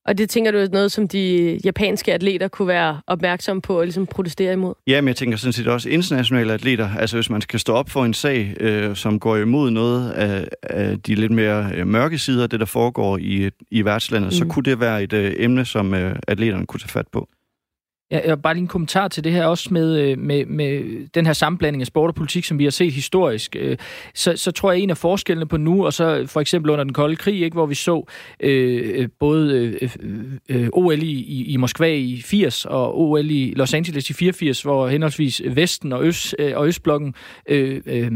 Og 0.09 0.19
det 0.19 0.31
tænker 0.31 0.51
du 0.51 0.59
er 0.59 0.69
noget, 0.73 0.93
som 0.93 1.09
de 1.09 1.61
japanske 1.65 2.15
atleter 2.15 2.49
kunne 2.49 2.69
være 2.69 3.01
opmærksomme 3.07 3.63
på 3.63 3.79
og 3.79 3.85
ligesom 3.85 4.07
protestere 4.07 4.53
imod? 4.53 4.75
Ja, 4.87 5.01
men 5.01 5.09
jeg 5.09 5.17
tænker 5.17 5.37
sådan 5.37 5.53
set 5.53 5.69
også 5.69 5.89
internationale 5.89 6.53
atleter. 6.53 6.91
Altså 6.99 7.17
hvis 7.17 7.31
man 7.31 7.41
skal 7.41 7.61
stå 7.61 7.73
op 7.73 7.91
for 7.91 8.05
en 8.05 8.15
sag, 8.15 8.57
øh, 8.61 8.97
som 8.97 9.21
går 9.21 9.37
imod 9.37 9.71
noget 9.71 10.11
af, 10.11 10.49
af 10.63 11.03
de 11.03 11.15
lidt 11.15 11.33
mere 11.33 11.71
øh, 11.75 11.87
mørke 11.87 12.19
sider 12.19 12.43
af 12.43 12.51
det, 12.51 12.61
der 12.61 12.67
foregår 12.67 13.19
i, 13.19 13.51
i 13.71 13.85
værtslandet, 13.85 14.29
mm. 14.29 14.33
så 14.33 14.45
kunne 14.45 14.65
det 14.65 14.81
være 14.81 15.03
et 15.03 15.13
øh, 15.13 15.35
emne, 15.37 15.65
som 15.65 15.95
øh, 15.95 16.17
atleterne 16.29 16.67
kunne 16.67 16.81
tage 16.81 16.89
fat 16.89 17.07
på. 17.13 17.29
Ja, 18.11 18.21
jeg 18.25 18.43
bare 18.43 18.55
lige 18.55 18.63
en 18.63 18.69
kommentar 18.69 19.09
til 19.09 19.25
det 19.25 19.33
her 19.33 19.45
også 19.45 19.69
med, 19.71 20.01
øh, 20.01 20.19
med, 20.19 20.47
med 20.47 21.07
den 21.15 21.27
her 21.27 21.33
sammenblanding 21.33 21.83
af 21.83 21.87
sport 21.87 22.09
og 22.09 22.15
politik, 22.15 22.45
som 22.45 22.59
vi 22.59 22.65
har 22.65 22.71
set 22.71 22.93
historisk. 22.93 23.57
Øh, 23.59 23.77
så, 24.15 24.37
så 24.37 24.51
tror 24.51 24.73
jeg, 24.73 24.81
en 24.81 24.91
af 24.91 24.97
forskellene 24.97 25.47
på 25.47 25.57
nu, 25.57 25.87
og 25.87 25.93
så 25.93 26.27
for 26.27 26.41
eksempel 26.41 26.71
under 26.71 26.85
den 26.85 26.93
kolde 26.93 27.17
krig, 27.17 27.43
ikke, 27.43 27.55
hvor 27.55 27.67
vi 27.67 27.75
så 27.75 28.05
øh, 28.41 29.09
både 29.19 29.79
øh, 29.83 29.97
øh, 30.49 30.69
OL 30.73 31.03
i, 31.03 31.45
i 31.45 31.57
Moskva 31.57 31.95
i 31.95 32.23
80 32.25 32.65
og 32.65 33.01
OL 33.01 33.31
i 33.31 33.55
Los 33.57 33.75
Angeles 33.75 34.11
i 34.11 34.13
84, 34.13 34.63
hvor 34.63 34.89
henholdsvis 34.89 35.43
Vesten 35.47 35.93
og, 35.93 36.05
Øst, 36.05 36.35
øh, 36.39 36.53
og 36.57 36.67
Østblokken 36.67 37.15
øh, 37.49 37.81
øh, 37.87 38.13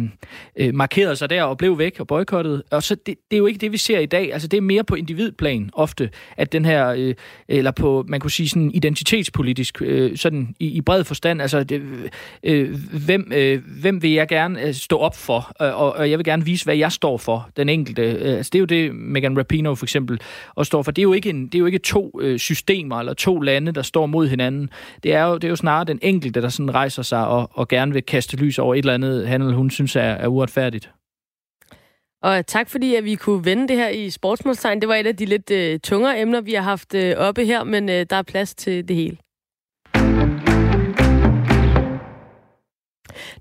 øh, 0.57 0.74
markerede 0.74 1.16
sig 1.16 1.31
der 1.31 1.42
og 1.42 1.59
blev 1.59 1.78
væk 1.78 2.00
og 2.00 2.07
boykottet. 2.07 2.62
Og 2.70 2.83
så 2.83 2.94
det, 2.94 3.07
det 3.07 3.37
er 3.37 3.38
jo 3.38 3.46
ikke 3.46 3.59
det, 3.59 3.72
vi 3.72 3.76
ser 3.76 3.98
i 3.98 4.07
dag. 4.07 4.33
Altså 4.33 4.48
det 4.48 4.57
er 4.57 4.61
mere 4.61 4.85
på 4.85 4.94
individplan 4.94 5.70
ofte, 5.72 6.11
at 6.37 6.52
den 6.52 6.64
her, 6.64 6.88
øh, 6.88 7.14
eller 7.48 7.70
på, 7.70 8.05
man 8.09 8.20
kunne 8.20 8.31
sige 8.31 8.48
sådan 8.48 8.70
identitetspolitisk 8.74 9.82
øh, 9.83 10.16
sådan 10.16 10.55
i, 10.61 10.66
i 10.66 10.81
bred 10.81 11.05
forstand. 11.05 11.42
Altså, 11.42 11.64
det, 11.64 11.83
øh, 12.42 12.77
hvem, 13.07 13.33
øh, 13.35 13.62
hvem 13.81 14.03
vil 14.03 14.11
jeg 14.11 14.29
gerne 14.29 14.62
øh, 14.62 14.75
stå 14.75 14.99
op 14.99 15.16
for? 15.16 15.53
Øh, 15.62 15.81
og, 15.81 15.92
og 15.92 16.11
jeg 16.11 16.18
vil 16.18 16.25
gerne 16.25 16.45
vise, 16.45 16.64
hvad 16.64 16.77
jeg 16.77 16.92
står 16.92 17.16
for, 17.16 17.49
den 17.57 17.68
enkelte. 17.68 18.03
Øh, 18.03 18.37
altså, 18.37 18.51
det 18.53 18.59
er 18.59 18.61
jo 18.61 18.66
det, 18.66 18.95
Megan 18.95 19.38
Rapinoe 19.38 19.77
for 19.77 19.85
eksempel 19.85 20.21
og 20.55 20.66
står 20.66 20.83
for. 20.83 20.90
Det 20.90 21.03
er 21.03 21.05
jo 21.05 21.12
ikke, 21.12 21.31
en, 21.31 21.47
det 21.47 21.55
er 21.55 21.59
jo 21.59 21.66
ikke 21.66 21.79
to 21.79 22.21
øh, 22.21 22.38
systemer 22.38 22.99
eller 22.99 23.14
to 23.14 23.40
lande, 23.40 23.73
der 23.73 23.83
står 23.83 24.07
mod 24.07 24.29
hinanden. 24.29 24.71
Det 25.03 25.14
er 25.14 25.25
jo, 25.25 25.35
det 25.35 25.45
er 25.45 25.49
jo 25.49 25.57
snarere 25.57 25.85
den 25.85 25.99
enkelte, 26.03 26.42
der 26.42 26.49
sådan 26.49 26.75
rejser 26.75 27.03
sig 27.03 27.27
og, 27.27 27.51
og 27.53 27.68
gerne 27.68 27.92
vil 27.92 28.03
kaste 28.03 28.37
lys 28.37 28.59
over 28.59 28.75
et 28.75 28.79
eller 28.79 28.95
andet, 28.95 29.29
han 29.29 29.42
eller 29.42 29.57
hun 29.57 29.71
synes 29.71 29.97
er, 29.97 30.01
er 30.01 30.27
uretfærdigt. 30.27 30.90
Og 32.23 32.47
tak 32.47 32.71
fordi, 32.71 32.95
at 32.95 33.05
vi 33.05 33.14
kunne 33.14 33.45
vende 33.45 33.68
det 33.68 33.77
her 33.77 33.88
i 33.88 34.11
sportsmålstegn. 34.11 34.81
Det 34.81 34.88
var 34.88 34.95
et 34.95 35.07
af 35.07 35.16
de 35.16 35.25
lidt 35.25 35.51
øh, 35.51 35.81
tungere 35.81 36.21
emner, 36.21 36.40
vi 36.40 36.53
har 36.53 36.62
haft 36.62 36.95
øh, 36.95 37.14
oppe 37.16 37.45
her, 37.45 37.64
men 37.64 37.88
øh, 37.88 38.07
der 38.11 38.16
er 38.16 38.23
plads 38.23 38.55
til 38.55 38.88
det 38.88 38.97
hele. 38.97 39.16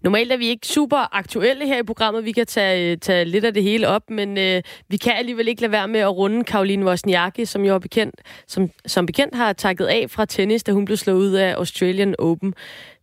Normalt 0.04 0.32
er 0.32 0.38
vi 0.38 0.48
ikke 0.48 0.68
super 0.68 1.16
aktuelle 1.16 1.68
her 1.68 1.80
i 1.80 1.84
programmet. 1.84 2.26
Vi 2.26 2.32
kan 2.32 2.46
tage, 2.46 2.92
øh, 2.92 2.98
tage 2.98 3.26
lidt 3.26 3.46
af 3.46 3.54
det 3.54 3.64
hele 3.64 3.88
op, 3.88 4.10
men 4.10 4.38
øh, 4.38 4.62
vi 4.88 4.98
kan 4.98 5.14
alligevel 5.14 5.48
ikke 5.48 5.62
lade 5.62 5.72
være 5.72 5.88
med 5.88 6.00
at 6.00 6.18
runde 6.18 6.44
Karoline 6.44 6.86
Wozniacki, 6.86 7.46
som 7.46 7.66
jo 7.66 7.74
er 7.74 7.80
bekendt, 7.80 8.16
som, 8.48 8.70
som 8.86 9.06
bekendt 9.06 9.36
har 9.36 9.54
takket 9.54 9.86
af 9.86 10.06
fra 10.10 10.26
tennis, 10.26 10.64
da 10.64 10.72
hun 10.72 10.86
blev 10.86 10.98
slået 10.98 11.18
ud 11.18 11.32
af 11.32 11.54
Australian 11.54 12.16
Open. 12.20 12.54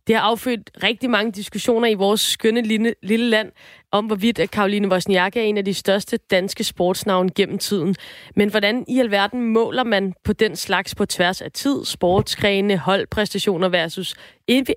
Det 0.07 0.15
har 0.15 0.23
affødt 0.23 0.69
rigtig 0.83 1.09
mange 1.09 1.31
diskussioner 1.31 1.87
i 1.87 1.93
vores 1.93 2.21
skønne 2.21 2.61
lille, 2.61 2.95
lille 3.03 3.29
land 3.29 3.51
om, 3.91 4.05
hvorvidt 4.05 4.51
Karoline 4.51 4.87
Wozniak 4.87 5.35
er 5.35 5.41
en 5.41 5.57
af 5.57 5.65
de 5.65 5.73
største 5.73 6.17
danske 6.17 6.63
sportsnavne 6.63 7.29
gennem 7.35 7.57
tiden. 7.57 7.95
Men 8.35 8.49
hvordan 8.49 8.85
i 8.87 8.99
alverden 8.99 9.41
måler 9.41 9.83
man 9.83 10.13
på 10.23 10.33
den 10.33 10.55
slags 10.55 10.95
på 10.95 11.05
tværs 11.05 11.41
af 11.41 11.51
tid, 11.51 11.85
sportsgrene, 11.85 12.77
holdpræstationer 12.77 13.69
versus 13.69 14.15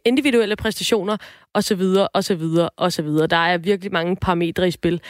individuelle 0.04 0.56
præstationer 0.56 1.16
osv. 1.54 1.82
osv. 2.14 2.42
osv. 2.76 3.06
Der 3.06 3.36
er 3.36 3.58
virkelig 3.58 3.92
mange 3.92 4.16
parametre 4.16 4.68
i 4.68 4.70
spil. 4.70 5.00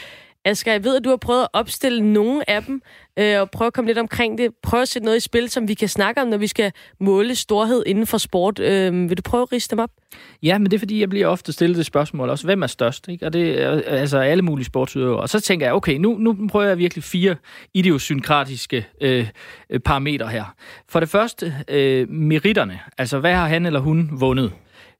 Asger, 0.44 0.72
jeg 0.72 0.84
ved, 0.84 0.96
at 0.96 1.04
du 1.04 1.08
har 1.08 1.16
prøvet 1.16 1.42
at 1.42 1.48
opstille 1.52 2.12
nogle 2.12 2.50
af 2.50 2.64
dem, 2.64 2.82
øh, 3.18 3.40
og 3.40 3.50
prøve 3.50 3.66
at 3.66 3.72
komme 3.72 3.88
lidt 3.88 3.98
omkring 3.98 4.38
det. 4.38 4.50
Prøve 4.62 4.82
at 4.82 4.88
sætte 4.88 5.04
noget 5.04 5.16
i 5.16 5.20
spil, 5.20 5.48
som 5.48 5.68
vi 5.68 5.74
kan 5.74 5.88
snakke 5.88 6.20
om, 6.22 6.28
når 6.28 6.36
vi 6.36 6.46
skal 6.46 6.72
måle 7.00 7.34
storhed 7.34 7.82
inden 7.86 8.06
for 8.06 8.18
sport. 8.18 8.58
Øh, 8.58 9.08
vil 9.08 9.16
du 9.16 9.22
prøve 9.22 9.42
at 9.42 9.52
riste 9.52 9.70
dem 9.70 9.78
op? 9.78 9.90
Ja, 10.42 10.58
men 10.58 10.64
det 10.70 10.72
er 10.72 10.78
fordi, 10.78 11.00
jeg 11.00 11.08
bliver 11.08 11.26
ofte 11.26 11.52
stillet 11.52 11.76
det 11.76 11.86
spørgsmål 11.86 12.30
også. 12.30 12.46
Hvem 12.46 12.62
er 12.62 12.66
størst? 12.66 13.08
Ikke? 13.08 13.26
Og 13.26 13.32
det 13.32 13.62
er 13.62 13.82
altså 13.86 14.18
alle 14.18 14.42
mulige 14.42 14.64
sportsudøvere. 14.64 15.20
Og 15.20 15.28
så 15.28 15.40
tænker 15.40 15.66
jeg, 15.66 15.74
okay, 15.74 15.96
nu, 15.96 16.16
nu 16.18 16.48
prøver 16.50 16.66
jeg 16.66 16.78
virkelig 16.78 17.04
fire 17.04 17.36
idiosynkratiske 17.74 18.86
øh, 19.00 19.28
øh, 19.70 19.80
parametre 19.80 20.28
her. 20.28 20.54
For 20.88 21.00
det 21.00 21.08
første, 21.08 21.54
øh, 21.68 22.08
meritterne. 22.10 22.80
Altså, 22.98 23.18
hvad 23.18 23.34
har 23.34 23.48
han 23.48 23.66
eller 23.66 23.80
hun 23.80 24.10
vundet? 24.12 24.52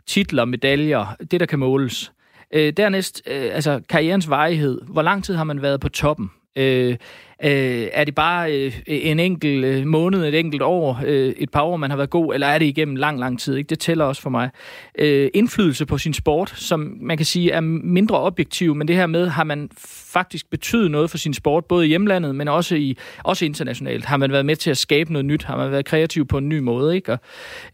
Titler, 0.07 0.45
medaljer, 0.45 1.17
det 1.31 1.41
der 1.41 1.47
kan 1.47 1.59
måles. 1.59 2.13
Øh, 2.53 2.73
dernæst, 2.77 3.23
øh, 3.27 3.51
altså 3.55 3.81
karrierens 3.89 4.31
varighed. 4.31 4.81
Hvor 4.89 5.03
lang 5.03 5.25
tid 5.25 5.35
har 5.35 5.45
man 5.45 5.63
været 5.63 5.81
på 5.81 5.89
toppen? 5.89 6.31
Øh, 6.57 6.97
øh, 7.45 7.89
er 7.93 8.05
det 8.05 8.15
bare 8.15 8.53
øh, 8.53 8.75
en 8.87 9.21
enkelt 9.21 9.65
øh, 9.65 9.87
måned, 9.87 10.25
et 10.25 10.39
enkelt 10.39 10.63
år, 10.63 11.01
øh, 11.07 11.35
et 11.39 11.51
par 11.51 11.63
år, 11.63 11.77
man 11.77 11.91
har 11.91 11.97
været 11.97 12.11
god, 12.11 12.35
eller 12.35 12.47
er 12.47 12.59
det 12.59 12.67
igennem 12.67 12.97
lang, 12.97 13.21
lang 13.21 13.41
tid? 13.41 13.57
Ikke? 13.57 13.69
Det 13.69 13.79
tæller 13.79 14.05
også 14.05 14.23
for 14.23 14.31
mig. 14.31 14.51
Øh, 14.99 15.31
indflydelse 15.35 15.87
på 15.87 15.99
sin 15.99 16.15
sport, 16.15 16.53
som 16.57 16.97
man 17.01 17.17
kan 17.17 17.27
sige 17.27 17.51
er 17.51 17.61
mindre 17.61 18.19
objektiv, 18.21 18.75
men 18.75 18.89
det 18.89 18.97
her 18.97 19.07
med, 19.07 19.29
har 19.29 19.45
man 19.45 19.71
faktisk 20.13 20.51
betydet 20.51 20.91
noget 20.91 21.11
for 21.11 21.19
sin 21.19 21.35
sport, 21.35 21.65
både 21.65 21.87
i 21.87 21.89
hjemlandet, 21.89 22.35
men 22.35 22.49
også, 22.49 22.77
i, 22.77 22.97
også 23.25 23.45
internationalt? 23.45 24.05
Har 24.05 24.17
man 24.17 24.33
været 24.33 24.47
med 24.47 24.57
til 24.57 24.71
at 24.71 24.79
skabe 24.79 25.13
noget 25.13 25.27
nyt? 25.27 25.45
Har 25.45 25.57
man 25.57 25.71
været 25.71 25.85
kreativ 25.85 26.27
på 26.27 26.39
en 26.39 26.49
ny 26.49 26.59
måde? 26.59 26.95
Ikke? 26.95 27.13
Og, 27.13 27.19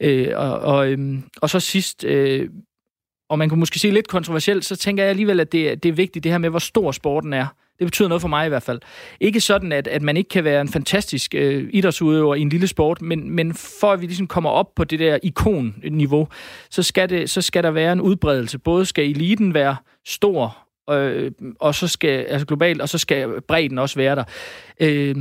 øh, 0.01 0.33
og, 0.37 0.59
og, 0.59 0.89
øh, 0.89 1.19
og 1.43 1.51
så 1.51 1.61
sidst, 1.61 2.05
øh, 2.05 2.49
og 3.29 3.39
man 3.39 3.49
kunne 3.49 3.61
måske 3.61 3.79
sige 3.79 3.95
lidt 3.95 4.09
kontroversielt, 4.09 4.65
så 4.65 4.77
tænker 4.77 5.03
jeg 5.03 5.11
alligevel, 5.11 5.41
at 5.41 5.53
det, 5.53 5.83
det 5.83 5.89
er 5.89 5.93
vigtigt, 5.93 6.23
det 6.25 6.33
her 6.33 6.39
med, 6.39 6.51
hvor 6.51 6.59
stor 6.59 6.93
sporten 6.93 7.33
er. 7.33 7.47
Det 7.79 7.87
betyder 7.87 8.09
noget 8.09 8.21
for 8.21 8.29
mig 8.29 8.47
i 8.47 8.49
hvert 8.49 8.63
fald. 8.63 8.81
Ikke 9.21 9.41
sådan, 9.41 9.73
at, 9.73 9.89
at 9.89 10.03
man 10.03 10.17
ikke 10.17 10.29
kan 10.29 10.45
være 10.45 10.61
en 10.61 10.69
fantastisk 10.69 11.35
øh, 11.35 11.69
idrætsudøver 11.73 12.35
i 12.35 12.41
en 12.41 12.49
lille 12.49 12.67
sport, 12.67 13.03
men, 13.03 13.31
men 13.31 13.55
for 13.55 13.93
at 13.93 14.01
vi 14.01 14.07
ligesom 14.07 14.27
kommer 14.27 14.51
op 14.51 14.75
på 14.75 14.85
det 14.85 14.99
der 14.99 15.19
ikon-niveau, 15.23 16.29
så 16.71 16.83
skal, 16.83 17.11
det, 17.11 17.31
så 17.31 17.43
skal 17.43 17.63
der 17.63 17.71
være 17.71 17.93
en 17.93 18.01
udbredelse. 18.01 18.59
Både 18.59 18.87
skal 18.87 19.11
eliten 19.11 19.55
være 19.55 19.77
stor, 20.07 20.59
øh, 20.91 21.33
og 21.61 21.75
så 21.75 21.89
skal, 21.89 22.25
altså 22.29 22.47
globalt, 22.47 22.81
og 22.83 22.89
så 22.89 22.99
skal 22.99 23.41
bredden 23.41 23.79
også 23.79 23.97
være 23.97 24.17
der. 24.17 24.25
Øh, 24.81 25.17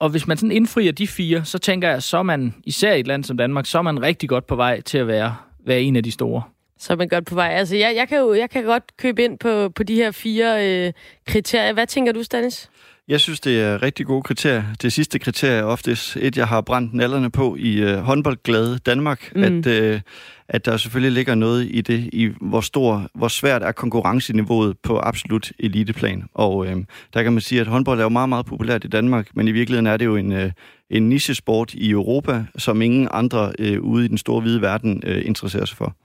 og 0.00 0.08
hvis 0.08 0.26
man 0.26 0.36
sådan 0.36 0.52
indfrier 0.52 0.92
de 0.92 1.06
fire, 1.06 1.44
så 1.44 1.58
tænker 1.58 1.88
jeg, 1.90 2.02
så 2.02 2.18
er 2.18 2.22
man, 2.22 2.54
især 2.64 2.92
i 2.92 3.00
et 3.00 3.06
land 3.06 3.24
som 3.24 3.36
Danmark, 3.36 3.66
så 3.66 3.78
er 3.78 3.82
man 3.82 4.02
rigtig 4.02 4.28
godt 4.28 4.46
på 4.46 4.56
vej 4.56 4.80
til 4.80 4.98
at 4.98 5.06
være, 5.06 5.36
være 5.66 5.80
en 5.80 5.96
af 5.96 6.02
de 6.02 6.10
store. 6.10 6.42
Så 6.82 6.92
er 6.92 6.96
man 6.96 7.08
godt 7.08 7.26
på 7.26 7.34
vej. 7.34 7.48
Altså, 7.48 7.76
jeg, 7.76 7.96
jeg, 7.96 8.08
kan 8.08 8.18
jo 8.18 8.34
jeg 8.34 8.50
kan 8.50 8.64
godt 8.64 8.96
købe 8.96 9.24
ind 9.24 9.38
på, 9.38 9.68
på 9.68 9.82
de 9.82 9.94
her 9.94 10.10
fire 10.10 10.68
øh, 10.68 10.92
kriterier. 11.26 11.72
Hvad 11.72 11.86
tænker 11.86 12.12
du, 12.12 12.22
Stanis? 12.22 12.70
Jeg 13.08 13.20
synes, 13.20 13.40
det 13.40 13.60
er 13.60 13.82
rigtig 13.82 14.06
gode 14.06 14.22
kriterier. 14.22 14.62
Det 14.82 14.92
sidste 14.92 15.18
kriterie 15.18 15.58
er 15.58 15.62
ofte 15.62 15.96
et, 16.20 16.36
jeg 16.36 16.48
har 16.48 16.60
brændt 16.60 16.94
nallerne 16.94 17.30
på 17.30 17.56
i 17.58 17.80
øh, 17.80 17.98
håndboldglade 17.98 18.78
Danmark, 18.78 19.32
mm. 19.36 19.42
at, 19.42 19.66
øh, 19.66 20.00
at 20.48 20.64
der 20.64 20.76
selvfølgelig 20.76 21.12
ligger 21.12 21.34
noget 21.34 21.68
i 21.70 21.80
det, 21.80 22.10
i 22.12 22.30
hvor 22.40 22.60
stor, 22.60 23.06
hvor 23.14 23.28
svært 23.28 23.62
er 23.62 23.72
konkurrenceniveauet 23.72 24.76
på 24.82 24.98
absolut 24.98 25.52
eliteplan. 25.58 26.24
Og 26.34 26.66
øh, 26.66 26.76
der 27.14 27.22
kan 27.22 27.32
man 27.32 27.40
sige, 27.40 27.60
at 27.60 27.66
håndbold 27.66 27.98
er 27.98 28.02
jo 28.02 28.08
meget, 28.08 28.28
meget 28.28 28.46
populært 28.46 28.84
i 28.84 28.88
Danmark, 28.88 29.28
men 29.34 29.48
i 29.48 29.52
virkeligheden 29.52 29.86
er 29.86 29.96
det 29.96 30.04
jo 30.04 30.16
en, 30.16 30.32
øh, 30.32 30.52
en 30.90 31.08
nichesport 31.08 31.74
i 31.74 31.90
Europa, 31.90 32.44
som 32.58 32.82
ingen 32.82 33.08
andre 33.10 33.52
øh, 33.58 33.80
ude 33.80 34.04
i 34.04 34.08
den 34.08 34.18
store 34.18 34.40
hvide 34.40 34.62
verden 34.62 35.02
øh, 35.06 35.26
interesserer 35.26 35.64
sig 35.64 35.76
for. 35.76 35.96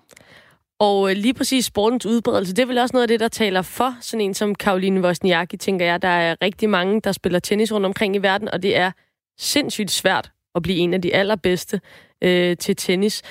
Og 0.80 1.10
øh, 1.10 1.18
lige 1.18 1.34
præcis 1.34 1.66
sportens 1.66 2.06
udbredelse, 2.06 2.56
det 2.56 2.62
er 2.62 2.66
vel 2.66 2.78
også 2.78 2.94
noget 2.94 3.04
af 3.04 3.08
det, 3.08 3.20
der 3.20 3.28
taler 3.28 3.62
for 3.62 3.98
sådan 4.02 4.22
en 4.22 4.34
som 4.34 4.56
Karoline 4.56 5.02
Wozniacki, 5.02 5.58
tænker 5.58 5.86
jeg. 5.86 6.02
Der 6.02 6.08
er 6.08 6.36
rigtig 6.42 6.70
mange, 6.70 7.02
der 7.02 7.12
spiller 7.12 7.40
tennis 7.40 7.74
rundt 7.74 7.86
omkring 7.86 8.16
i 8.16 8.20
verden, 8.20 8.50
og 8.50 8.64
det 8.64 8.78
er 8.78 8.92
sindssygt 9.38 9.92
svært 9.92 10.32
at 10.56 10.62
blive 10.62 10.78
en 10.78 10.94
af 10.94 11.02
de 11.02 11.16
allerbedste 11.16 11.82
øh, 12.22 12.58
til 12.58 12.76
tennis. 12.76 13.22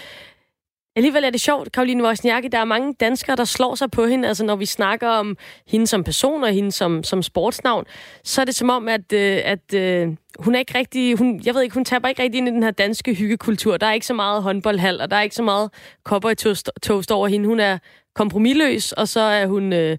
Alligevel 0.97 1.25
er 1.25 1.31
det 1.31 1.41
sjovt, 1.41 1.73
Karoline 1.73 2.05
Wozniacki, 2.05 2.49
der 2.49 2.59
er 2.59 2.65
mange 2.65 2.95
danskere, 3.01 3.37
der 3.37 3.45
slår 3.45 3.75
sig 3.75 3.91
på 3.91 4.07
hende. 4.07 4.29
Altså 4.29 4.45
når 4.45 4.57
vi 4.57 4.67
snakker 4.67 5.09
om 5.09 5.37
hende 5.67 5.87
som 5.87 6.05
person 6.05 6.45
og 6.45 6.53
hende 6.53 6.73
som, 6.73 7.03
som 7.03 7.23
sportsnavn, 7.23 7.85
så 8.25 8.41
er 8.41 8.45
det 8.45 8.55
som 8.55 8.71
om, 8.71 8.89
at, 8.89 9.13
øh, 9.13 9.41
at 9.45 9.75
øh, 9.75 10.09
hun 10.39 10.55
er 10.55 10.59
ikke 10.59 10.79
rigtig, 10.79 11.19
hun, 11.19 11.41
jeg 11.45 11.55
ved 11.55 11.63
ikke, 11.63 11.75
hun 11.75 11.85
taber 11.85 12.09
ikke 12.09 12.23
rigtig 12.23 12.39
ind 12.39 12.49
i 12.49 12.51
den 12.51 12.63
her 12.63 12.71
danske 12.71 13.15
hyggekultur. 13.15 13.77
Der 13.77 13.87
er 13.87 13.93
ikke 13.93 14.07
så 14.07 14.15
meget 14.15 14.43
håndboldhal, 14.43 15.01
og 15.01 15.11
der 15.11 15.17
er 15.17 15.23
ikke 15.23 15.35
så 15.35 15.43
meget 15.43 15.71
kopper 16.05 16.31
i 16.31 16.35
toast 16.83 17.13
over 17.13 17.29
hende. 17.29 17.49
Hun 17.49 17.61
er 17.61 17.79
kompromilløs, 18.15 18.93
og 18.93 19.09
så 19.09 19.21
er 19.21 19.47
hun 19.47 19.73
øh, 19.73 19.99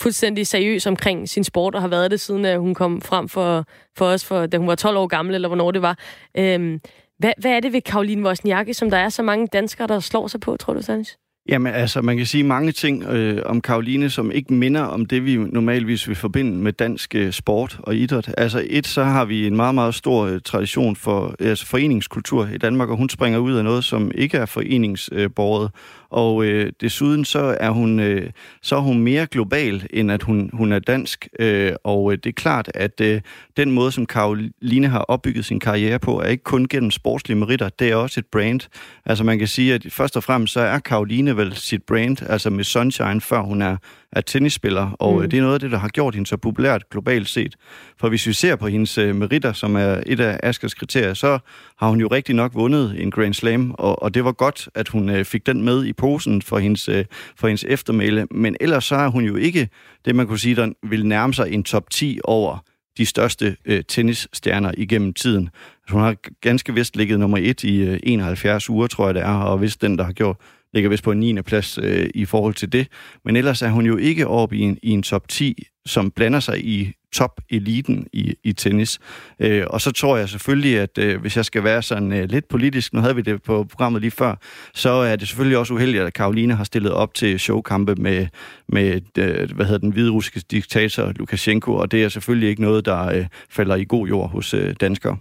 fuldstændig 0.00 0.46
seriøs 0.46 0.86
omkring 0.86 1.28
sin 1.28 1.44
sport, 1.44 1.74
og 1.74 1.80
har 1.80 1.88
været 1.88 2.10
det 2.10 2.20
siden, 2.20 2.44
at 2.44 2.58
hun 2.58 2.74
kom 2.74 3.02
frem 3.02 3.28
for, 3.28 3.64
for 3.96 4.06
os, 4.06 4.24
for, 4.24 4.46
da 4.46 4.56
hun 4.58 4.66
var 4.66 4.74
12 4.74 4.96
år 4.96 5.06
gammel, 5.06 5.34
eller 5.34 5.48
hvornår 5.48 5.70
det 5.70 5.82
var. 5.82 5.98
Øh, 6.34 6.78
hvad, 7.18 7.32
hvad 7.38 7.50
er 7.50 7.60
det 7.60 7.72
ved 7.72 7.80
Karoline 7.80 8.26
Wozniacki, 8.26 8.72
som 8.72 8.90
der 8.90 8.96
er 8.96 9.08
så 9.08 9.22
mange 9.22 9.46
danskere, 9.46 9.86
der 9.86 10.00
slår 10.00 10.26
sig 10.26 10.40
på, 10.40 10.56
tror 10.56 10.74
du, 10.74 10.82
Sanis? 10.82 11.18
Jamen 11.48 11.74
altså, 11.74 12.02
man 12.02 12.16
kan 12.16 12.26
sige 12.26 12.44
mange 12.44 12.72
ting 12.72 13.04
øh, 13.04 13.42
om 13.46 13.60
Karoline, 13.60 14.10
som 14.10 14.30
ikke 14.30 14.54
minder 14.54 14.82
om 14.82 15.06
det, 15.06 15.24
vi 15.24 15.36
normalvis 15.36 16.08
vil 16.08 16.16
forbinde 16.16 16.52
med 16.52 16.72
dansk 16.72 17.14
øh, 17.14 17.32
sport 17.32 17.78
og 17.82 17.96
idræt. 17.96 18.34
Altså 18.36 18.66
et, 18.70 18.86
så 18.86 19.04
har 19.04 19.24
vi 19.24 19.46
en 19.46 19.56
meget, 19.56 19.74
meget 19.74 19.94
stor 19.94 20.26
øh, 20.26 20.40
tradition 20.44 20.96
for 20.96 21.34
altså 21.40 21.66
foreningskultur 21.66 22.48
i 22.54 22.58
Danmark, 22.58 22.88
og 22.88 22.96
hun 22.96 23.08
springer 23.08 23.38
ud 23.38 23.54
af 23.54 23.64
noget, 23.64 23.84
som 23.84 24.10
ikke 24.14 24.36
er 24.36 24.46
foreningsbåret. 24.46 25.64
Øh, 25.64 25.70
og 26.10 26.44
øh, 26.44 26.72
desuden 26.80 27.24
så 27.24 27.56
er 27.60 27.70
hun 27.70 28.00
øh, 28.00 28.30
så 28.62 28.76
er 28.76 28.80
hun 28.80 29.00
mere 29.00 29.26
global 29.26 29.86
end 29.90 30.12
at 30.12 30.22
hun 30.22 30.50
hun 30.52 30.72
er 30.72 30.78
dansk. 30.78 31.28
Øh, 31.38 31.72
og 31.84 32.12
øh, 32.12 32.18
det 32.24 32.30
er 32.30 32.32
klart 32.32 32.70
at 32.74 33.00
øh, 33.00 33.20
den 33.56 33.70
måde 33.70 33.92
som 33.92 34.06
Karoline 34.06 34.88
har 34.88 34.98
opbygget 34.98 35.44
sin 35.44 35.60
karriere 35.60 35.98
på 35.98 36.20
er 36.20 36.26
ikke 36.26 36.44
kun 36.44 36.68
gennem 36.68 36.90
sportslige 36.90 37.38
meritter, 37.38 37.68
det 37.68 37.90
er 37.90 37.96
også 37.96 38.20
et 38.20 38.26
brand. 38.26 38.60
Altså 39.04 39.24
man 39.24 39.38
kan 39.38 39.48
sige 39.48 39.74
at 39.74 39.86
først 39.90 40.16
og 40.16 40.24
fremmest 40.24 40.52
så 40.52 40.60
er 40.60 40.78
Karoline 40.78 41.36
vel 41.38 41.56
sit 41.56 41.82
brand, 41.82 42.22
altså 42.22 42.50
med 42.50 42.64
Sunshine 42.64 43.20
før 43.20 43.40
hun 43.40 43.62
er 43.62 43.76
er 44.12 44.20
tennisspiller, 44.20 44.90
og 44.90 45.14
mm. 45.14 45.22
Øh, 45.22 45.30
det 45.30 45.36
er 45.36 45.42
noget 45.42 45.54
af 45.54 45.60
det, 45.60 45.70
der 45.70 45.78
har 45.78 45.88
gjort 45.88 46.14
hende 46.14 46.26
så 46.26 46.36
populært 46.36 46.90
globalt 46.90 47.28
set. 47.28 47.56
For 48.00 48.08
hvis 48.08 48.26
vi 48.26 48.32
ser 48.32 48.56
på 48.56 48.66
hendes 48.66 48.98
uh, 48.98 49.16
meritter, 49.16 49.52
som 49.52 49.76
er 49.76 50.02
et 50.06 50.20
af 50.20 50.40
Askers 50.42 50.74
kriterier, 50.74 51.14
så 51.14 51.38
har 51.78 51.88
hun 51.88 52.00
jo 52.00 52.06
rigtig 52.06 52.34
nok 52.34 52.54
vundet 52.54 53.02
en 53.02 53.10
Grand 53.10 53.34
Slam, 53.34 53.74
og, 53.78 54.02
og 54.02 54.14
det 54.14 54.24
var 54.24 54.32
godt, 54.32 54.68
at 54.74 54.88
hun 54.88 55.08
uh, 55.08 55.24
fik 55.24 55.46
den 55.46 55.64
med 55.64 55.84
i 55.84 55.92
posen 55.92 56.42
for 56.42 56.58
hendes, 56.58 56.90
for 57.36 57.46
hendes 57.46 57.64
eftermæle. 57.68 58.26
Men 58.30 58.56
ellers 58.60 58.84
så 58.84 58.94
er 58.94 59.08
hun 59.08 59.24
jo 59.24 59.36
ikke 59.36 59.68
det, 60.04 60.14
man 60.14 60.26
kunne 60.26 60.38
sige, 60.38 60.56
der 60.56 60.72
vil 60.82 61.06
nærme 61.06 61.34
sig 61.34 61.52
en 61.52 61.64
top 61.64 61.90
10 61.90 62.20
over 62.24 62.58
de 62.98 63.06
største 63.06 63.56
uh, 63.70 63.76
tennisstjerner 63.88 64.72
igennem 64.76 65.14
tiden. 65.14 65.48
Hun 65.90 66.00
har 66.00 66.16
ganske 66.40 66.74
vist 66.74 66.96
ligget 66.96 67.20
nummer 67.20 67.38
et 67.40 67.64
i 67.64 67.88
uh, 67.88 67.96
71 68.02 68.70
uger, 68.70 68.86
tror 68.86 69.06
jeg 69.06 69.14
det 69.14 69.22
er, 69.22 69.34
og 69.34 69.60
vist 69.60 69.82
den, 69.82 69.98
der 69.98 70.04
har 70.04 70.12
gjort 70.12 70.36
ligger 70.72 70.90
vist 70.90 71.04
på 71.04 71.12
en 71.12 71.20
9. 71.20 71.42
plads 71.42 71.78
øh, 71.82 72.10
i 72.14 72.24
forhold 72.24 72.54
til 72.54 72.72
det. 72.72 72.88
Men 73.24 73.36
ellers 73.36 73.62
er 73.62 73.68
hun 73.68 73.86
jo 73.86 73.96
ikke 73.96 74.26
oppe 74.26 74.56
i 74.56 74.60
en, 74.60 74.78
i 74.82 74.90
en 74.90 75.02
top 75.02 75.28
10, 75.28 75.66
som 75.86 76.10
blander 76.10 76.40
sig 76.40 76.64
i 76.64 76.92
top-eliten 77.12 78.06
i, 78.12 78.34
i 78.44 78.52
tennis. 78.52 78.98
Øh, 79.40 79.64
og 79.66 79.80
så 79.80 79.92
tror 79.92 80.16
jeg 80.16 80.28
selvfølgelig, 80.28 80.78
at 80.78 80.98
øh, 80.98 81.20
hvis 81.20 81.36
jeg 81.36 81.44
skal 81.44 81.64
være 81.64 81.82
sådan 81.82 82.12
øh, 82.12 82.28
lidt 82.28 82.48
politisk, 82.48 82.92
nu 82.92 83.00
havde 83.00 83.16
vi 83.16 83.22
det 83.22 83.42
på 83.42 83.64
programmet 83.64 84.00
lige 84.02 84.10
før, 84.10 84.34
så 84.74 84.90
er 84.90 85.16
det 85.16 85.28
selvfølgelig 85.28 85.58
også 85.58 85.74
uheldigt, 85.74 86.02
at 86.02 86.14
Karoline 86.14 86.54
har 86.54 86.64
stillet 86.64 86.92
op 86.92 87.14
til 87.14 87.40
showkampe 87.40 87.94
med, 87.94 88.26
med 88.68 89.00
øh, 89.18 89.52
hvad 89.54 89.66
hedder 89.66 89.78
den 89.78 89.92
hviderussiske 89.92 90.40
diktator 90.50 91.12
Lukashenko, 91.16 91.74
og 91.74 91.90
det 91.90 92.04
er 92.04 92.08
selvfølgelig 92.08 92.48
ikke 92.48 92.62
noget, 92.62 92.84
der 92.84 93.06
øh, 93.06 93.26
falder 93.50 93.74
i 93.74 93.84
god 93.84 94.08
jord 94.08 94.30
hos 94.30 94.54
øh, 94.54 94.74
danskere. 94.80 95.16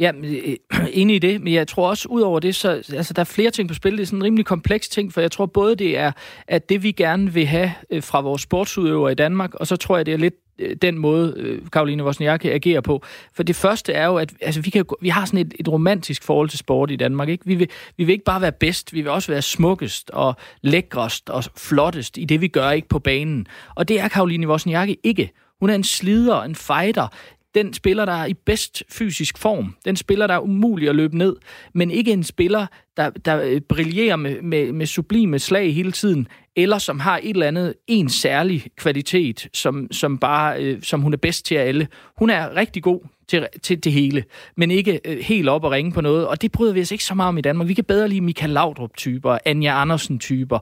Ja, 0.00 0.12
øh, 0.24 0.56
enig 0.92 1.16
i 1.16 1.18
det, 1.18 1.40
men 1.40 1.52
jeg 1.52 1.68
tror 1.68 1.88
også, 1.88 2.08
ud 2.08 2.20
over 2.20 2.40
det, 2.40 2.54
så 2.54 2.70
altså, 2.70 3.14
der 3.14 3.20
er 3.20 3.24
flere 3.24 3.50
ting 3.50 3.68
på 3.68 3.74
spil. 3.74 3.92
Det 3.92 4.02
er 4.02 4.06
sådan 4.06 4.18
en 4.18 4.24
rimelig 4.24 4.46
kompleks 4.46 4.88
ting, 4.88 5.12
for 5.12 5.20
jeg 5.20 5.30
tror 5.30 5.46
både, 5.46 5.76
det 5.76 5.98
er 5.98 6.12
at 6.48 6.68
det, 6.68 6.82
vi 6.82 6.92
gerne 6.92 7.32
vil 7.32 7.46
have 7.46 7.72
øh, 7.90 8.02
fra 8.02 8.20
vores 8.20 8.42
sportsudøvere 8.42 9.12
i 9.12 9.14
Danmark, 9.14 9.54
og 9.54 9.66
så 9.66 9.76
tror 9.76 9.96
jeg, 9.96 10.06
det 10.06 10.14
er 10.14 10.18
lidt 10.18 10.34
øh, 10.58 10.76
den 10.82 10.98
måde, 10.98 11.60
Karoline 11.72 12.04
Wozniacki 12.04 12.48
agerer 12.48 12.80
på. 12.80 13.02
For 13.34 13.42
det 13.42 13.56
første 13.56 13.92
er 13.92 14.06
jo, 14.06 14.16
at 14.16 14.32
altså, 14.40 14.60
vi, 14.60 14.70
kan, 14.70 14.84
vi 15.00 15.08
har 15.08 15.24
sådan 15.24 15.40
et, 15.40 15.54
et 15.60 15.68
romantisk 15.68 16.22
forhold 16.22 16.48
til 16.48 16.58
sport 16.58 16.90
i 16.90 16.96
Danmark. 16.96 17.28
Ikke? 17.28 17.46
Vi, 17.46 17.54
vil, 17.54 17.70
vi 17.96 18.04
vil 18.04 18.12
ikke 18.12 18.24
bare 18.24 18.40
være 18.40 18.52
bedst, 18.52 18.92
vi 18.92 19.00
vil 19.00 19.10
også 19.10 19.32
være 19.32 19.42
smukkest 19.42 20.10
og 20.10 20.34
lækrest 20.62 21.30
og 21.30 21.44
flottest 21.56 22.18
i 22.18 22.24
det, 22.24 22.40
vi 22.40 22.48
gør 22.48 22.70
ikke 22.70 22.88
på 22.88 22.98
banen. 22.98 23.46
Og 23.74 23.88
det 23.88 24.00
er 24.00 24.08
Karoline 24.08 24.48
Wozniacki 24.48 24.96
ikke. 25.02 25.32
Hun 25.60 25.70
er 25.70 25.74
en 25.74 25.84
slider, 25.84 26.42
en 26.42 26.54
fighter, 26.54 27.08
den 27.54 27.72
spiller, 27.72 28.04
der 28.04 28.12
er 28.12 28.26
i 28.26 28.34
bedst 28.34 28.82
fysisk 28.90 29.38
form. 29.38 29.76
Den 29.84 29.96
spiller, 29.96 30.26
der 30.26 30.34
er 30.34 30.40
umulig 30.40 30.88
at 30.88 30.94
løbe 30.94 31.18
ned. 31.18 31.36
Men 31.74 31.90
ikke 31.90 32.12
en 32.12 32.24
spiller, 32.24 32.66
der, 32.96 33.10
der 33.10 33.42
øh, 33.42 33.60
brillerer 33.60 34.16
med, 34.16 34.42
med, 34.42 34.72
med 34.72 34.86
sublime 34.86 35.38
slag 35.38 35.74
hele 35.74 35.92
tiden, 35.92 36.28
eller 36.56 36.78
som 36.78 37.00
har 37.00 37.20
et 37.22 37.30
eller 37.30 37.46
andet, 37.46 37.74
en 37.86 38.08
særlig 38.08 38.66
kvalitet, 38.76 39.48
som, 39.52 39.88
som, 39.92 40.18
bare, 40.18 40.62
øh, 40.62 40.82
som 40.82 41.00
hun 41.00 41.12
er 41.12 41.16
bedst 41.16 41.46
til 41.46 41.54
af 41.54 41.64
alle. 41.64 41.88
Hun 42.18 42.30
er 42.30 42.56
rigtig 42.56 42.82
god 42.82 43.00
til, 43.28 43.46
til 43.62 43.84
det 43.84 43.92
hele, 43.92 44.24
men 44.56 44.70
ikke 44.70 45.00
øh, 45.04 45.18
helt 45.18 45.48
op 45.48 45.64
og 45.64 45.70
ringe 45.70 45.92
på 45.92 46.00
noget, 46.00 46.26
og 46.26 46.42
det 46.42 46.52
bryder 46.52 46.72
vi 46.72 46.80
os 46.80 46.90
ikke 46.90 47.04
så 47.04 47.14
meget 47.14 47.28
om 47.28 47.38
i 47.38 47.40
Danmark. 47.40 47.68
Vi 47.68 47.74
kan 47.74 47.84
bedre 47.84 48.08
lide 48.08 48.20
Michael 48.20 48.50
Laudrup-typer, 48.50 49.38
Anja 49.44 49.80
Andersen-typer, 49.80 50.58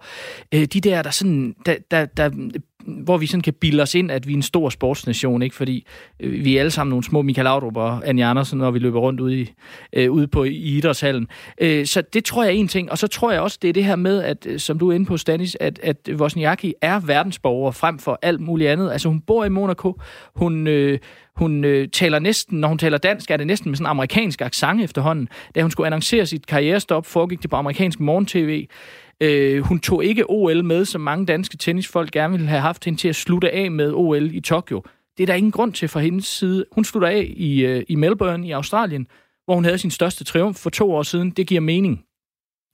øh, 0.54 0.64
de 0.64 0.80
der, 0.80 1.02
der 1.02 1.10
sådan, 1.10 1.54
der, 1.66 1.74
der, 1.90 2.04
der 2.04 2.30
hvor 2.86 3.16
vi 3.16 3.26
sådan 3.26 3.42
kan 3.42 3.52
bilde 3.52 3.82
os 3.82 3.94
ind, 3.94 4.10
at 4.10 4.26
vi 4.26 4.32
er 4.32 4.36
en 4.36 4.42
stor 4.42 4.70
sportsnation, 4.70 5.42
ikke? 5.42 5.56
fordi 5.56 5.86
øh, 6.20 6.44
vi 6.44 6.56
er 6.56 6.60
alle 6.60 6.70
sammen 6.70 6.90
nogle 6.90 7.04
små 7.04 7.22
Michael 7.22 7.44
Laudrup 7.44 7.76
og 7.76 8.08
Anja 8.08 8.30
Andersen, 8.30 8.58
når 8.58 8.70
vi 8.70 8.78
løber 8.78 9.00
rundt 9.00 9.20
ude, 9.20 9.40
i, 9.40 9.52
øh, 9.92 10.10
ude 10.10 10.26
på 10.26 10.44
i 10.44 10.54
idrætshallen. 10.54 11.28
Øh, 11.60 11.86
så 11.86 12.02
det 12.12 12.24
tror 12.24 12.42
jeg 12.42 12.50
er 12.50 12.54
en 12.54 12.68
ting, 12.68 12.90
og 12.90 12.98
så 12.98 13.06
tror 13.06 13.32
jeg 13.32 13.40
også, 13.40 13.58
det 13.62 13.68
er 13.68 13.72
det 13.72 13.84
her 13.84 13.96
med, 13.96 14.22
at 14.22 14.46
øh, 14.46 14.58
som 14.58 14.78
du 14.78 14.90
er 14.90 14.94
inde 14.94 15.06
på, 15.06 15.16
Stanis, 15.16 15.56
at, 15.60 15.78
at 15.82 15.96
Wozniacki 16.12 16.74
er 16.82 17.00
verdensborger 17.00 17.70
frem 17.70 17.98
for 17.98 18.18
alt 18.22 18.40
muligt 18.40 18.70
andet. 18.70 18.92
Altså 18.92 19.08
hun 19.08 19.20
bor 19.20 19.44
i 19.44 19.48
Monaco, 19.48 20.00
hun... 20.36 20.66
Øh, 20.66 20.98
hun 21.37 21.64
øh, 21.64 21.89
taler 21.89 22.18
næsten, 22.18 22.61
når 22.61 22.68
hun 22.68 22.78
taler 22.78 22.99
dansk, 22.99 23.30
er 23.30 23.37
det 23.37 23.47
næsten 23.47 23.70
med 23.70 23.76
sådan 23.76 23.87
en 23.87 23.91
amerikansk 23.91 24.41
accent 24.41 24.83
efterhånden. 24.83 25.28
Da 25.55 25.62
hun 25.62 25.70
skulle 25.70 25.87
annoncere 25.87 26.26
sit 26.26 26.47
karrierestop, 26.47 27.07
foregik 27.07 27.43
det 27.43 27.51
på 27.51 27.57
amerikansk 27.57 28.01
morgen-tv. 28.01 28.66
Øh, 29.20 29.62
hun 29.62 29.80
tog 29.80 30.05
ikke 30.05 30.24
OL 30.28 30.64
med, 30.64 30.85
som 30.85 31.01
mange 31.01 31.26
danske 31.26 31.57
tennisfolk 31.57 32.11
gerne 32.11 32.33
ville 32.33 32.49
have 32.49 32.61
haft 32.61 32.85
hende 32.85 32.99
til 32.99 33.09
at 33.09 33.16
slutte 33.16 33.51
af 33.51 33.70
med 33.70 33.93
OL 33.95 34.35
i 34.35 34.41
Tokyo. 34.41 34.83
Det 35.16 35.22
er 35.22 35.26
der 35.26 35.35
ingen 35.35 35.53
grund 35.53 35.72
til 35.72 35.89
fra 35.89 36.01
hendes 36.01 36.26
side. 36.26 36.64
Hun 36.72 36.85
slutter 36.85 37.09
af 37.09 37.33
i, 37.37 37.64
øh, 37.64 37.83
i 37.89 37.95
Melbourne 37.95 38.49
i 38.49 38.51
Australien, 38.51 39.07
hvor 39.45 39.55
hun 39.55 39.64
havde 39.64 39.78
sin 39.78 39.91
største 39.91 40.24
triumf 40.24 40.57
for 40.57 40.70
to 40.70 40.93
år 40.93 41.03
siden. 41.03 41.30
Det 41.30 41.47
giver 41.47 41.61
mening. 41.61 42.05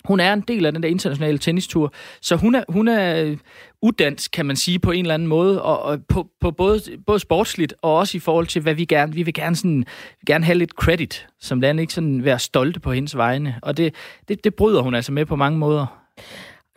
Hun 0.04 0.20
er 0.20 0.32
en 0.32 0.40
del 0.40 0.66
af 0.66 0.72
den 0.72 0.82
der 0.82 0.88
internationale 0.88 1.38
tennistur, 1.38 1.92
så 2.20 2.36
hun 2.36 2.54
er, 2.54 2.62
hun 2.68 2.88
er 2.88 3.22
øh, 3.22 3.36
udansk, 3.82 4.30
kan 4.30 4.46
man 4.46 4.56
sige, 4.56 4.78
på 4.78 4.90
en 4.90 5.04
eller 5.04 5.14
anden 5.14 5.28
måde, 5.28 5.62
og, 5.62 5.82
og 5.82 5.98
på, 6.08 6.28
på 6.40 6.50
både, 6.50 6.80
både 7.06 7.18
sportsligt 7.18 7.74
og 7.82 7.96
også 7.96 8.16
i 8.16 8.20
forhold 8.20 8.46
til, 8.46 8.62
hvad 8.62 8.74
vi 8.74 8.84
gerne 8.84 9.12
vi 9.12 9.22
vil 9.22 9.34
gerne, 9.34 9.56
sådan, 9.56 9.84
gerne 10.26 10.44
have 10.44 10.58
lidt 10.58 10.70
credit 10.70 11.26
som 11.40 11.60
land, 11.60 11.80
ikke 11.80 11.92
sådan 11.92 12.24
være 12.24 12.38
stolte 12.38 12.80
på 12.80 12.92
hendes 12.92 13.16
vegne. 13.16 13.58
Og 13.62 13.76
det, 13.76 13.94
det, 14.28 14.44
det 14.44 14.54
bryder 14.54 14.82
hun 14.82 14.94
altså 14.94 15.12
med 15.12 15.26
på 15.26 15.36
mange 15.36 15.58
måder. 15.58 15.86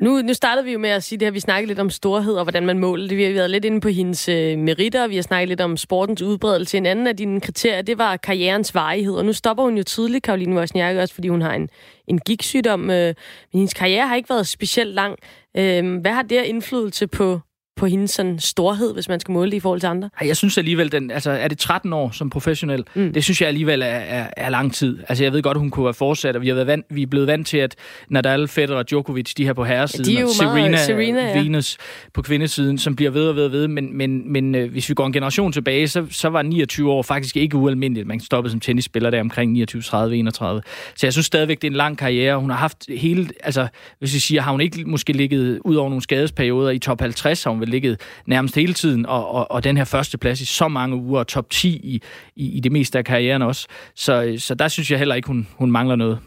Nu, 0.02 0.22
nu 0.22 0.34
startede 0.34 0.66
vi 0.66 0.72
jo 0.72 0.80
med 0.80 0.90
at 0.90 1.04
sige 1.04 1.20
det 1.20 1.26
her, 1.26 1.32
vi 1.32 1.40
snakkede 1.40 1.68
lidt 1.68 1.80
om 1.80 1.90
storhed 1.90 2.34
og 2.34 2.44
hvordan 2.44 2.66
man 2.66 2.80
måler 2.80 3.08
det. 3.08 3.18
Vi 3.18 3.24
har 3.24 3.32
været 3.32 3.50
lidt 3.50 3.66
inde 3.66 3.82
på 3.82 3.90
hendes 3.90 4.30
øh, 4.30 4.58
meritter, 4.58 5.08
vi 5.08 5.16
har 5.16 5.22
snakket 5.22 5.50
lidt 5.50 5.62
om 5.62 5.78
sportens 5.78 6.22
udbredelse. 6.22 6.78
En 6.78 6.86
anden 6.86 7.08
af 7.08 7.18
dine 7.18 7.42
kriterier, 7.42 7.82
det 7.82 7.98
var 7.98 8.18
karrierens 8.18 8.76
varighed, 8.76 9.14
og 9.14 9.26
nu 9.26 9.34
stopper 9.34 9.64
hun 9.64 9.78
jo 9.78 9.84
tidligt, 9.84 10.24
Karoline 10.24 10.56
Wozniacki, 10.56 11.00
også 11.00 11.14
fordi 11.14 11.28
hun 11.28 11.42
har 11.42 11.54
en, 11.54 11.70
en 12.08 12.20
gigtsygdom. 12.20 12.90
Øh, 12.90 13.06
men 13.08 13.16
hendes 13.54 13.74
karriere 13.74 14.08
har 14.08 14.16
ikke 14.16 14.30
været 14.30 14.48
specielt 14.48 14.94
lang. 14.94 15.18
Øh, 15.58 16.00
hvad 16.02 16.12
har 16.12 16.22
det 16.22 16.44
indflydelse 16.44 17.08
på, 17.08 17.40
på 17.82 17.88
hendes 17.88 18.12
sådan 18.12 18.40
storhed, 18.40 18.94
hvis 18.94 19.10
man 19.10 19.20
skal 19.20 19.32
måle 19.32 19.52
det 19.52 19.58
i 19.58 19.60
forhold 19.60 19.80
til 19.80 19.88
andre? 19.88 20.10
Jeg 20.22 20.38
synes 20.38 20.58
alligevel, 20.58 20.92
den, 20.92 21.12
altså, 21.12 21.32
er 21.32 21.48
det 21.48 21.58
13 21.58 21.94
år 21.94 22.12
som 22.12 22.30
professionel? 22.30 22.86
Mm. 22.96 23.14
Det 23.14 23.24
synes 23.24 23.42
jeg 23.42 23.48
alligevel 23.48 23.82
er, 23.82 23.86
er, 23.86 24.28
er 24.38 24.50
lang 24.50 24.74
tid. 24.74 25.00
Altså, 25.10 25.24
jeg 25.24 25.34
ved 25.34 25.42
godt, 25.42 25.58
hun 25.58 25.70
kunne 25.70 25.86
have 25.86 25.94
fortsat, 25.94 26.36
og 26.36 26.42
vi, 26.42 26.48
har 26.48 26.56
været 26.56 26.68
vant, 26.68 26.86
vi 26.90 27.02
er 27.02 27.08
blevet 27.08 27.28
vant 27.28 27.48
til, 27.48 27.58
at 27.58 27.76
Nadal, 28.10 28.48
Federer 28.48 28.78
og 28.78 28.90
Djokovic, 28.90 29.34
de 29.38 29.46
her 29.46 29.54
på 29.54 29.64
herresiden, 29.64 30.14
ja, 30.14 30.24
og 30.24 30.30
Serena, 30.30 30.78
Serena 30.78 31.28
ja. 31.28 31.42
Venus 31.42 31.78
på 32.14 32.22
kvindesiden, 32.22 32.78
som 32.78 32.96
bliver 32.96 33.12
ved 33.12 33.28
og 33.28 33.36
ved 33.36 33.46
og 33.46 33.52
ved. 33.52 33.68
Men, 33.68 33.98
men, 33.98 34.32
men 34.32 34.56
øh, 34.56 34.72
hvis 34.72 34.90
vi 34.90 34.94
går 34.94 35.06
en 35.06 35.14
generation 35.14 35.52
tilbage, 35.52 35.88
så, 35.88 36.06
så 36.10 36.30
var 36.30 36.42
29 36.42 36.92
år 36.92 37.04
faktisk 37.04 37.38
ikke 37.38 37.58
ualmindeligt. 37.58 38.08
Man 38.08 38.20
stoppede 38.20 38.52
som 38.52 38.60
tennisspiller 38.60 39.10
der 39.10 39.20
omkring 39.22 39.52
29, 39.52 39.82
30, 39.82 40.18
31. 40.18 40.62
Så 40.96 41.06
jeg 41.06 41.14
synes 41.14 41.26
stadigvæk, 41.26 41.62
det 41.62 41.68
er 41.68 41.72
en 41.72 41.78
lang 41.78 41.98
karriere. 41.98 42.40
Hun 42.40 42.50
har 42.50 42.58
haft 42.58 42.86
hele, 42.98 43.30
altså, 43.44 43.68
hvis 44.00 44.14
jeg 44.14 44.22
siger, 44.22 44.42
har 44.42 44.52
hun 44.52 44.62
ikke 44.62 44.84
måske 44.86 45.14
ligget 45.14 45.60
ud 45.66 45.76
over 45.76 45.90
nogle 45.90 46.02
skadesperioder 46.02 46.70
i 46.70 46.80
top 46.80 47.02
50, 47.02 47.44
har 47.44 47.52
hun 47.52 47.60
vel 47.60 47.71
ligget 47.72 48.02
nærmest 48.26 48.56
hele 48.56 48.74
tiden, 48.74 49.06
og, 49.06 49.32
og, 49.32 49.52
og 49.52 49.64
den 49.64 49.78
her 49.78 49.84
første 49.84 50.18
plads 50.18 50.42
i 50.42 50.46
så 50.46 50.68
mange 50.68 50.96
uger, 50.96 51.20
og 51.20 51.28
top 51.28 51.50
10 51.50 51.70
i, 51.70 52.02
i, 52.36 52.58
i 52.58 52.60
det 52.60 52.72
meste 52.72 52.98
af 52.98 53.06
karrieren 53.06 53.42
også. 53.42 53.68
Så, 53.96 54.36
så 54.38 54.56
der 54.56 54.68
synes 54.68 54.92
jeg 54.92 55.00
heller 55.00 55.16
ikke, 55.16 55.28
hun, 55.28 55.48
hun 55.58 55.72
mangler 55.72 55.96
noget. 55.96 56.20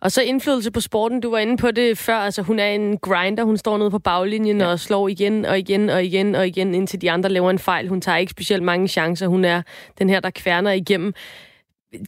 Og 0.00 0.12
så 0.12 0.22
indflydelse 0.22 0.70
på 0.70 0.80
sporten. 0.80 1.20
Du 1.20 1.30
var 1.30 1.38
inde 1.38 1.56
på 1.56 1.70
det 1.70 1.98
før. 1.98 2.16
Altså, 2.16 2.42
hun 2.42 2.58
er 2.58 2.66
en 2.66 2.98
grinder. 2.98 3.44
Hun 3.44 3.56
står 3.56 3.78
nede 3.78 3.90
på 3.90 3.98
baglinjen 3.98 4.60
ja. 4.60 4.66
og 4.66 4.80
slår 4.80 5.08
igen 5.08 5.44
og 5.44 5.58
igen 5.58 5.90
og 5.90 6.04
igen 6.04 6.34
og 6.34 6.46
igen, 6.46 6.74
indtil 6.74 7.00
de 7.00 7.10
andre 7.10 7.30
laver 7.30 7.50
en 7.50 7.58
fejl. 7.58 7.88
Hun 7.88 8.00
tager 8.00 8.18
ikke 8.18 8.30
specielt 8.30 8.62
mange 8.62 8.88
chancer. 8.88 9.28
Hun 9.28 9.44
er 9.44 9.62
den 9.98 10.08
her, 10.08 10.20
der 10.20 10.30
kværner 10.30 10.72
igennem 10.72 11.14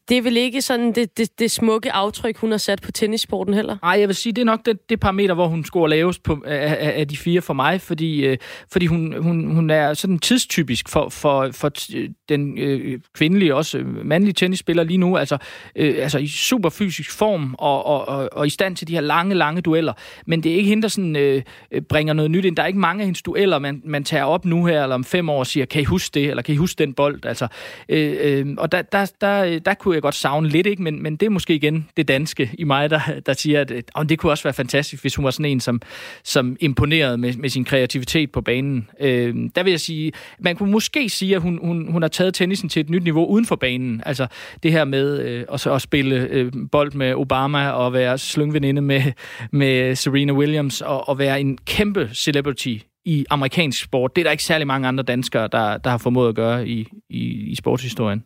det 0.08 0.16
er 0.16 0.22
vel 0.22 0.36
ikke 0.36 0.62
sådan 0.62 0.92
det, 0.92 1.18
det, 1.18 1.38
det 1.38 1.50
smukke 1.50 1.92
aftryk, 1.92 2.36
hun 2.36 2.50
har 2.50 2.58
sat 2.58 2.82
på 2.82 2.92
tennissporten 2.92 3.54
heller? 3.54 3.76
Nej, 3.82 3.96
jeg 4.00 4.08
vil 4.08 4.16
sige, 4.16 4.32
det 4.32 4.40
er 4.40 4.46
nok 4.46 4.66
det, 4.66 4.88
det 4.88 5.00
parameter, 5.00 5.34
hvor 5.34 5.46
hun 5.46 5.64
scorer 5.64 5.88
lavest 5.88 6.22
på, 6.22 6.42
af, 6.46 6.92
af 7.00 7.08
de 7.08 7.16
fire 7.16 7.40
for 7.40 7.54
mig, 7.54 7.80
fordi, 7.80 8.26
øh, 8.26 8.36
fordi 8.72 8.86
hun, 8.86 9.22
hun, 9.22 9.54
hun 9.54 9.70
er 9.70 9.94
sådan 9.94 10.18
tidstypisk 10.18 10.88
for, 10.88 11.08
for, 11.08 11.50
for 11.52 11.70
øh, 11.96 12.08
den 12.28 12.58
øh, 12.58 13.00
kvindelige, 13.14 13.54
også 13.54 13.78
øh, 13.78 14.06
mandlige 14.06 14.32
tennisspiller 14.32 14.82
lige 14.82 14.98
nu, 14.98 15.16
altså, 15.16 15.38
øh, 15.76 15.94
altså 15.98 16.18
i 16.18 16.26
super 16.26 16.68
fysisk 16.68 17.10
form 17.10 17.54
og, 17.58 17.86
og, 17.86 18.08
og, 18.08 18.28
og 18.32 18.46
i 18.46 18.50
stand 18.50 18.76
til 18.76 18.88
de 18.88 18.92
her 18.92 19.00
lange, 19.00 19.34
lange 19.34 19.60
dueller. 19.60 19.92
Men 20.26 20.42
det 20.42 20.52
er 20.52 20.56
ikke 20.56 20.68
hende, 20.68 20.82
der 20.82 20.88
sådan, 20.88 21.16
øh, 21.16 21.42
øh, 21.72 21.82
bringer 21.82 22.14
noget 22.14 22.30
nyt 22.30 22.44
ind. 22.44 22.56
Der 22.56 22.62
er 22.62 22.66
ikke 22.66 22.78
mange 22.78 23.00
af 23.00 23.06
hendes 23.06 23.22
dueller, 23.22 23.58
man, 23.58 23.82
man 23.84 24.04
tager 24.04 24.24
op 24.24 24.44
nu 24.44 24.64
her, 24.64 24.82
eller 24.82 24.94
om 24.94 25.04
fem 25.04 25.28
år 25.28 25.38
og 25.38 25.46
siger, 25.46 25.66
kan 25.66 25.82
I 25.82 25.84
huske 25.84 26.14
det, 26.14 26.30
eller 26.30 26.42
kan 26.42 26.54
I 26.54 26.56
huske 26.56 26.78
den 26.78 26.94
bold? 26.94 27.24
Altså, 27.24 27.48
øh, 27.88 28.16
øh, 28.20 28.46
og 28.58 28.72
der, 28.72 28.82
der, 28.82 29.12
der, 29.20 29.58
der 29.58 29.74
kunne 29.78 29.94
jeg 29.94 30.02
godt 30.02 30.14
savne 30.14 30.48
lidt, 30.48 30.66
ikke? 30.66 30.82
Men, 30.82 31.02
men 31.02 31.16
det 31.16 31.26
er 31.26 31.30
måske 31.30 31.54
igen 31.54 31.88
det 31.96 32.08
danske 32.08 32.50
i 32.58 32.64
mig, 32.64 32.90
der, 32.90 33.00
der 33.26 33.32
siger, 33.32 33.60
at, 33.60 33.70
øh, 33.70 33.82
det 34.08 34.18
kunne 34.18 34.32
også 34.32 34.44
være 34.44 34.54
fantastisk, 34.54 35.02
hvis 35.02 35.14
hun 35.14 35.24
var 35.24 35.30
sådan 35.30 35.46
en, 35.46 35.60
som, 35.60 35.80
som 36.24 36.56
imponerede 36.60 37.18
med, 37.18 37.34
med 37.34 37.48
sin 37.48 37.64
kreativitet 37.64 38.32
på 38.32 38.40
banen. 38.40 38.88
Øh, 39.00 39.34
der 39.54 39.62
vil 39.62 39.70
jeg 39.70 39.80
sige, 39.80 40.12
man 40.38 40.56
kunne 40.56 40.70
måske 40.70 41.08
sige, 41.08 41.34
at 41.36 41.42
hun, 41.42 41.58
hun, 41.62 41.92
hun 41.92 42.02
har 42.02 42.08
taget 42.08 42.34
tennisen 42.34 42.68
til 42.68 42.80
et 42.80 42.90
nyt 42.90 43.02
niveau 43.04 43.26
uden 43.26 43.46
for 43.46 43.56
banen. 43.56 44.02
Altså 44.06 44.26
det 44.62 44.72
her 44.72 44.84
med 44.84 45.20
øh, 45.20 45.44
at, 45.52 45.66
at 45.66 45.82
spille 45.82 46.28
øh, 46.30 46.52
bold 46.72 46.92
med 46.92 47.14
Obama 47.14 47.70
og 47.70 47.92
være 47.92 48.18
slyngveninde 48.18 48.82
med, 48.82 49.02
med 49.52 49.94
Serena 49.94 50.32
Williams 50.32 50.80
og, 50.80 51.08
og 51.08 51.18
være 51.18 51.40
en 51.40 51.58
kæmpe 51.66 52.10
celebrity 52.12 52.76
i 53.04 53.26
amerikansk 53.30 53.84
sport. 53.84 54.16
Det 54.16 54.22
er 54.22 54.24
der 54.24 54.30
ikke 54.30 54.44
særlig 54.44 54.66
mange 54.66 54.88
andre 54.88 55.04
danskere, 55.04 55.48
der, 55.52 55.78
der 55.78 55.90
har 55.90 55.98
formået 55.98 56.28
at 56.28 56.34
gøre 56.34 56.68
i, 56.68 56.88
i, 57.10 57.50
i 57.50 57.54
sportshistorien. 57.54 58.24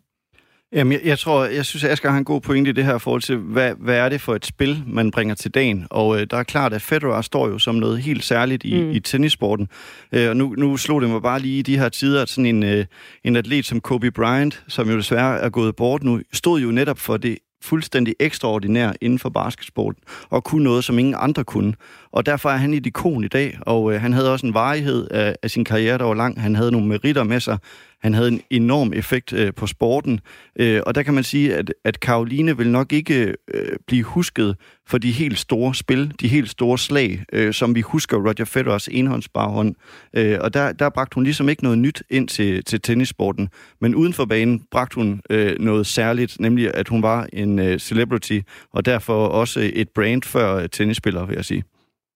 Jamen, 0.75 0.93
jeg, 0.93 1.01
jeg 1.05 1.19
tror, 1.19 1.45
jeg 1.45 1.65
synes, 1.67 1.85
at 1.85 1.91
Asger 1.91 2.11
har 2.11 2.19
en 2.19 2.25
god 2.25 2.41
pointe 2.41 2.71
i 2.71 2.73
det 2.73 2.85
her 2.85 2.99
forhold 2.99 3.23
til, 3.23 3.37
hvad, 3.37 3.75
hvad 3.79 3.97
er 3.97 4.09
det 4.09 4.21
for 4.21 4.35
et 4.35 4.47
spil, 4.47 4.83
man 4.87 5.11
bringer 5.11 5.35
til 5.35 5.51
dagen? 5.51 5.87
Og 5.91 6.21
øh, 6.21 6.27
der 6.31 6.37
er 6.37 6.43
klart, 6.43 6.73
at 6.73 6.83
Federer 6.83 7.23
står 7.23 7.49
jo 7.49 7.59
som 7.59 7.75
noget 7.75 8.03
helt 8.03 8.25
særligt 8.25 8.65
i, 8.65 8.83
mm. 8.83 8.91
i 8.91 9.01
tennissporten. 9.01 9.69
Øh, 10.13 10.29
og 10.29 10.37
nu, 10.37 10.55
nu 10.59 10.77
slog 10.77 11.03
det 11.03 11.11
mig 11.11 11.23
bare 11.23 11.41
lige 11.41 11.59
i 11.59 11.63
de 11.63 11.79
her 11.79 11.89
tider, 11.89 12.23
at 12.23 12.29
sådan 12.29 12.47
en, 12.47 12.63
øh, 12.63 12.85
en 13.25 13.37
atlet 13.37 13.67
som 13.67 13.81
Kobe 13.81 14.11
Bryant, 14.11 14.63
som 14.69 14.91
jo 14.91 14.97
desværre 14.97 15.39
er 15.39 15.49
gået 15.49 15.77
bort 15.77 16.03
nu, 16.03 16.21
stod 16.33 16.61
jo 16.61 16.71
netop 16.71 16.99
for 16.99 17.17
det 17.17 17.39
fuldstændig 17.63 18.15
ekstraordinær 18.21 18.93
inden 19.01 19.19
for 19.19 19.29
basketsporten, 19.29 20.03
og 20.31 20.45
kunne 20.45 20.65
noget, 20.65 20.85
som 20.85 20.99
ingen 20.99 21.15
andre 21.19 21.45
kunne. 21.45 21.75
Og 22.13 22.27
derfor 22.27 22.51
er 22.51 22.57
han 22.57 22.75
et 22.75 22.87
ikon 22.87 23.25
i 23.25 23.29
dag, 23.29 23.59
og 23.61 23.95
øh, 23.95 24.01
han 24.01 24.13
havde 24.13 24.33
også 24.33 24.47
en 24.47 24.55
varighed 24.55 25.09
af, 25.11 25.37
af 25.43 25.51
sin 25.51 25.65
karriere, 25.65 25.99
der 25.99 26.05
var 26.05 26.15
lang. 26.15 26.41
Han 26.41 26.57
havde 26.57 26.73
nogle 26.73 26.87
meritter 26.87 27.25
med 27.25 27.41
sig, 27.41 27.59
han 28.03 28.15
havde 28.15 28.29
en 28.29 28.41
enorm 28.51 28.93
effekt 28.93 29.33
øh, 29.33 29.55
på 29.55 29.67
sporten, 29.67 30.21
øh, 30.57 30.81
og 30.87 30.95
der 30.95 31.03
kan 31.03 31.15
man 31.15 31.25
sige, 31.25 31.55
at, 31.55 31.75
at 31.85 32.01
Karoline 32.01 32.57
vil 32.57 32.71
nok 32.71 32.93
ikke 32.93 33.35
øh, 33.55 33.77
blive 33.87 34.03
husket 34.03 34.57
for 34.87 34.99
de 34.99 35.13
helt 35.13 35.39
store 35.39 35.75
spil, 35.75 36.15
de 36.21 36.29
helt 36.29 36.51
store 36.51 36.79
slag, 36.79 37.25
øh, 37.33 37.53
som 37.53 37.75
vi 37.75 37.81
husker 37.81 38.17
Roger 38.17 38.45
Federers 38.45 38.89
enhåndsbarhånd. 38.89 39.75
Øh, 40.17 40.39
og 40.41 40.55
der, 40.55 40.73
der 40.73 40.91
bragte 40.91 41.15
hun 41.15 41.25
ligesom 41.25 41.49
ikke 41.49 41.63
noget 41.63 41.79
nyt 41.79 42.03
ind 42.11 42.29
til, 42.29 42.65
til 42.65 42.81
tennissporten, 42.81 43.49
men 43.81 43.95
uden 43.95 44.13
for 44.13 44.25
banen 44.25 44.63
bragte 44.71 44.95
hun 44.95 45.21
øh, 45.31 45.59
noget 45.61 45.87
særligt, 45.87 46.41
nemlig 46.41 46.75
at 46.75 46.89
hun 46.89 47.03
var 47.03 47.27
en 47.33 47.59
øh, 47.59 47.79
celebrity, 47.79 48.41
og 48.73 48.87
derfor 48.87 49.27
også 49.27 49.71
et 49.75 49.89
brand 49.89 50.23
før 50.23 50.55
øh, 50.55 50.69
tennisspiller, 50.69 51.27
vil 51.27 51.35
jeg 51.35 51.45
sige. 51.45 51.65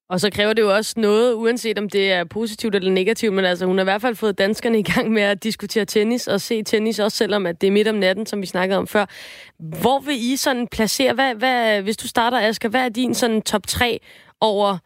Og 0.09 0.20
så 0.20 0.30
kræver 0.30 0.52
det 0.52 0.62
jo 0.62 0.74
også 0.74 0.94
noget, 0.96 1.34
uanset 1.34 1.78
om 1.78 1.88
det 1.88 2.12
er 2.12 2.24
positivt 2.24 2.74
eller 2.74 2.90
negativt, 2.90 3.32
men 3.32 3.44
altså 3.44 3.66
hun 3.66 3.78
har 3.78 3.82
i 3.82 3.84
hvert 3.84 4.00
fald 4.00 4.14
fået 4.14 4.38
danskerne 4.38 4.78
i 4.78 4.82
gang 4.82 5.11
med 5.12 5.22
at 5.22 5.42
diskutere 5.44 5.84
tennis 5.84 6.28
og 6.28 6.40
se 6.40 6.62
tennis, 6.62 6.98
også 6.98 7.16
selvom 7.16 7.46
at 7.46 7.61
det 7.61 7.66
er 7.66 7.70
midt 7.70 7.88
om 7.88 7.94
natten, 7.94 8.26
som 8.26 8.40
vi 8.40 8.46
snakkede 8.46 8.78
om 8.78 8.86
før. 8.86 9.07
Hvor 9.59 9.98
vil 9.98 10.32
I 10.32 10.36
sådan 10.36 10.68
placere, 10.68 11.12
hvad, 11.12 11.34
hvad, 11.34 11.82
hvis 11.82 11.96
du 11.96 12.09
starter, 12.09 12.40
Asger, 12.40 12.68
hvad 12.68 12.84
er 12.84 12.88
din 12.88 13.14
sådan 13.14 13.42
top 13.42 13.66
3 13.66 14.00
over 14.40 14.78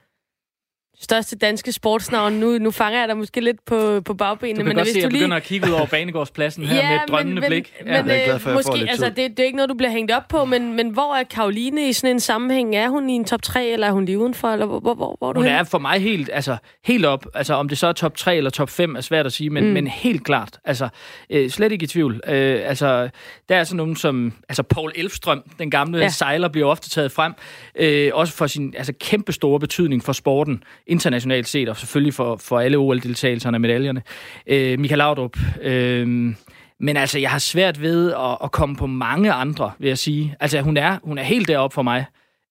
største 1.03 1.37
danske 1.37 1.73
sportsnavn. 1.73 2.33
Nu, 2.33 2.59
nu 2.59 2.71
fanger 2.71 2.99
jeg 2.99 3.09
dig 3.09 3.17
måske 3.17 3.41
lidt 3.41 3.65
på, 3.67 4.01
på 4.01 4.15
bagbenene. 4.15 4.55
Du 4.55 4.59
kan 4.59 4.67
men 4.69 4.77
godt 4.77 4.87
hvis 4.87 4.93
se, 4.93 4.99
at 4.99 5.03
du 5.03 5.07
jeg 5.07 5.13
lige... 5.13 5.21
begynder 5.21 5.37
at 5.37 5.43
kigge 5.43 5.67
ud 5.69 5.73
over 5.73 5.87
banegårdspladsen 5.87 6.65
her 6.65 6.89
med 6.91 6.97
et 6.97 7.03
drømmende 7.09 7.41
men, 7.41 7.49
blik. 7.51 7.73
Men, 7.85 7.93
Ja. 7.95 8.03
men, 8.03 8.11
Jeg 8.11 8.21
er 8.21 8.25
glad 8.25 8.35
øh, 8.35 8.41
for, 8.41 8.51
at 8.51 8.57
jeg 8.57 8.65
får 8.65 8.71
måske, 8.71 8.79
lidt 8.79 8.91
altså, 8.91 9.07
det, 9.07 9.17
det 9.17 9.41
er 9.41 9.45
ikke 9.45 9.57
noget, 9.57 9.69
du 9.71 9.75
bliver 9.75 9.91
hængt 9.91 10.13
op 10.13 10.29
på, 10.29 10.45
men, 10.45 10.77
men 10.77 10.89
hvor 10.91 11.15
er 11.15 11.23
Karoline 11.25 11.89
i 11.89 11.93
sådan 11.93 12.17
en 12.17 12.21
sammenhæng? 12.21 12.77
Er 12.77 12.89
hun 12.89 13.11
i 13.11 13.13
en 13.13 13.25
top 13.25 13.43
3, 13.43 13.67
eller 13.69 13.87
er 13.87 13.93
hun 13.93 14.05
lige 14.05 14.19
udenfor? 14.19 14.49
Eller 14.49 14.67
hvor, 14.67 14.81
hvor, 14.81 14.95
hvor, 14.95 15.17
hvor 15.19 15.29
er 15.29 15.33
du 15.33 15.39
Hun 15.41 15.45
henne? 15.47 15.59
er 15.59 15.65
for 15.65 15.79
mig 15.79 15.99
helt, 16.01 16.31
altså, 16.33 16.57
helt 16.85 17.05
op. 17.07 17.27
Altså, 17.35 17.55
om 17.55 17.69
det 17.69 17.79
så 17.79 17.87
er 17.87 17.93
top 17.93 18.17
3 18.17 18.37
eller 18.37 18.51
top 18.51 18.71
5 18.71 18.97
er 18.97 19.01
svært 19.01 19.27
at 19.27 19.33
sige, 19.33 19.51
men, 19.51 19.65
Mm. 19.67 19.71
men 19.71 19.87
helt 19.87 20.25
klart. 20.25 20.59
Altså, 20.65 20.89
øh, 21.31 21.51
slet 21.51 21.73
ikke 21.73 21.83
i 21.85 21.87
tvivl. 21.87 22.21
Øh, 22.27 22.61
altså, 22.65 23.09
der 23.49 23.57
er 23.57 23.65
sådan 23.65 23.77
nogen 23.77 23.97
som, 23.97 24.33
altså 24.49 24.63
Paul 24.63 24.93
Elfstrøm, 24.95 25.43
den 25.59 25.71
gamle 25.71 25.99
Ja. 25.99 26.05
ja. 26.05 26.09
sejler, 26.09 26.49
bliver 26.49 26.67
ofte 26.69 26.91
taget 26.91 27.13
frem. 27.13 27.33
Øh, 27.77 28.11
også 28.15 28.33
for 28.35 28.47
sin 28.47 28.75
altså, 28.77 28.93
kæmpe 29.01 29.33
store 29.33 29.61
betydning 29.61 30.05
for 30.05 30.13
sporten, 30.13 30.63
internationalt 30.91 31.49
set, 31.49 31.69
og 31.69 31.77
selvfølgelig 31.77 32.15
for, 32.15 32.37
for 32.37 32.61
alle 32.61 32.77
OL-deltagelserne 32.79 33.57
og 33.57 33.61
medaljerne. 33.61 34.03
Øh, 34.47 34.79
Michael 34.79 34.99
Laudrup. 34.99 35.37
Øh, 35.63 36.35
men 36.81 36.97
altså, 36.97 37.19
jeg 37.19 37.31
har 37.31 37.39
svært 37.39 37.83
ved 37.83 38.13
at, 38.13 38.39
at 38.45 38.53
komme 38.53 38.77
på 38.77 38.87
mange 38.87 39.33
andre, 39.33 39.73
vil 39.79 39.89
jeg 39.89 39.99
sige. 39.99 40.37
Altså, 40.41 40.61
hun 40.61 40.77
er, 40.77 40.99
hun 41.03 41.19
er 41.19 41.23
helt 41.23 41.49
deroppe 41.49 41.75
for 41.75 41.83
mig. 41.83 42.05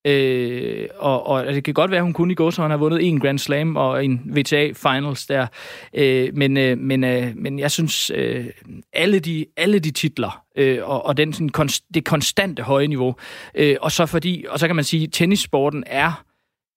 Øh, 0.07 0.87
og, 0.97 1.27
og 1.27 1.39
altså, 1.39 1.55
det 1.55 1.63
kan 1.63 1.73
godt 1.73 1.91
være, 1.91 1.97
at 1.97 2.03
hun 2.03 2.13
kun 2.13 2.31
i 2.31 2.33
går, 2.33 2.49
så 2.49 2.61
han 2.61 2.71
har 2.71 2.77
vundet 2.77 3.07
en 3.07 3.19
Grand 3.19 3.39
Slam 3.39 3.75
og 3.75 4.05
en 4.05 4.21
VTA 4.25 4.71
Finals 4.73 5.25
der. 5.25 5.47
Øh, 5.93 6.29
men, 6.33 6.57
øh, 6.57 6.77
men, 6.77 7.03
øh, 7.03 7.31
men 7.35 7.59
jeg 7.59 7.71
synes, 7.71 8.11
øh, 8.15 8.45
alle, 8.93 9.19
de, 9.19 9.45
alle 9.57 9.79
de 9.79 9.91
titler 9.91 10.43
øh, 10.57 10.79
og, 10.83 11.05
og 11.05 11.17
den, 11.17 11.33
sådan, 11.33 11.49
konst, 11.49 11.83
det 11.93 12.05
konstante 12.05 12.63
høje 12.63 12.87
niveau, 12.87 13.15
øh, 13.55 13.75
og 13.81 13.91
så 13.91 14.05
fordi, 14.05 14.45
og 14.49 14.59
så 14.59 14.67
kan 14.67 14.75
man 14.75 14.85
sige, 14.85 15.03
at 15.03 15.09
tennissporten 15.11 15.83
er 15.87 16.23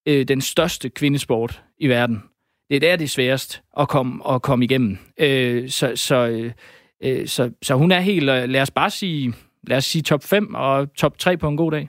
øh, 0.06 0.28
den 0.28 0.40
største 0.40 0.88
kvindesport 0.88 1.62
i 1.78 1.88
verden. 1.88 2.22
Det 2.70 2.76
er 2.76 2.80
der, 2.80 2.96
det 2.96 3.04
er 3.04 3.08
sværest 3.08 3.62
at 3.80 3.88
komme, 3.88 4.28
at 4.28 4.42
komme 4.42 4.64
igennem. 4.64 4.98
Øh, 5.18 5.70
så, 5.70 5.92
så, 5.96 6.16
øh, 6.26 6.52
øh 7.02 7.28
så, 7.28 7.50
så 7.62 7.74
hun 7.74 7.92
er 7.92 8.00
helt, 8.00 8.30
øh, 8.30 8.48
lad 8.48 8.60
os 8.62 8.70
bare 8.70 8.90
sige, 8.90 9.34
lad 9.66 9.76
os 9.76 9.84
sige 9.84 10.02
top 10.02 10.24
5 10.24 10.54
og 10.54 10.94
top 10.94 11.18
3 11.18 11.36
på 11.36 11.48
en 11.48 11.56
god 11.56 11.72
dag. 11.72 11.88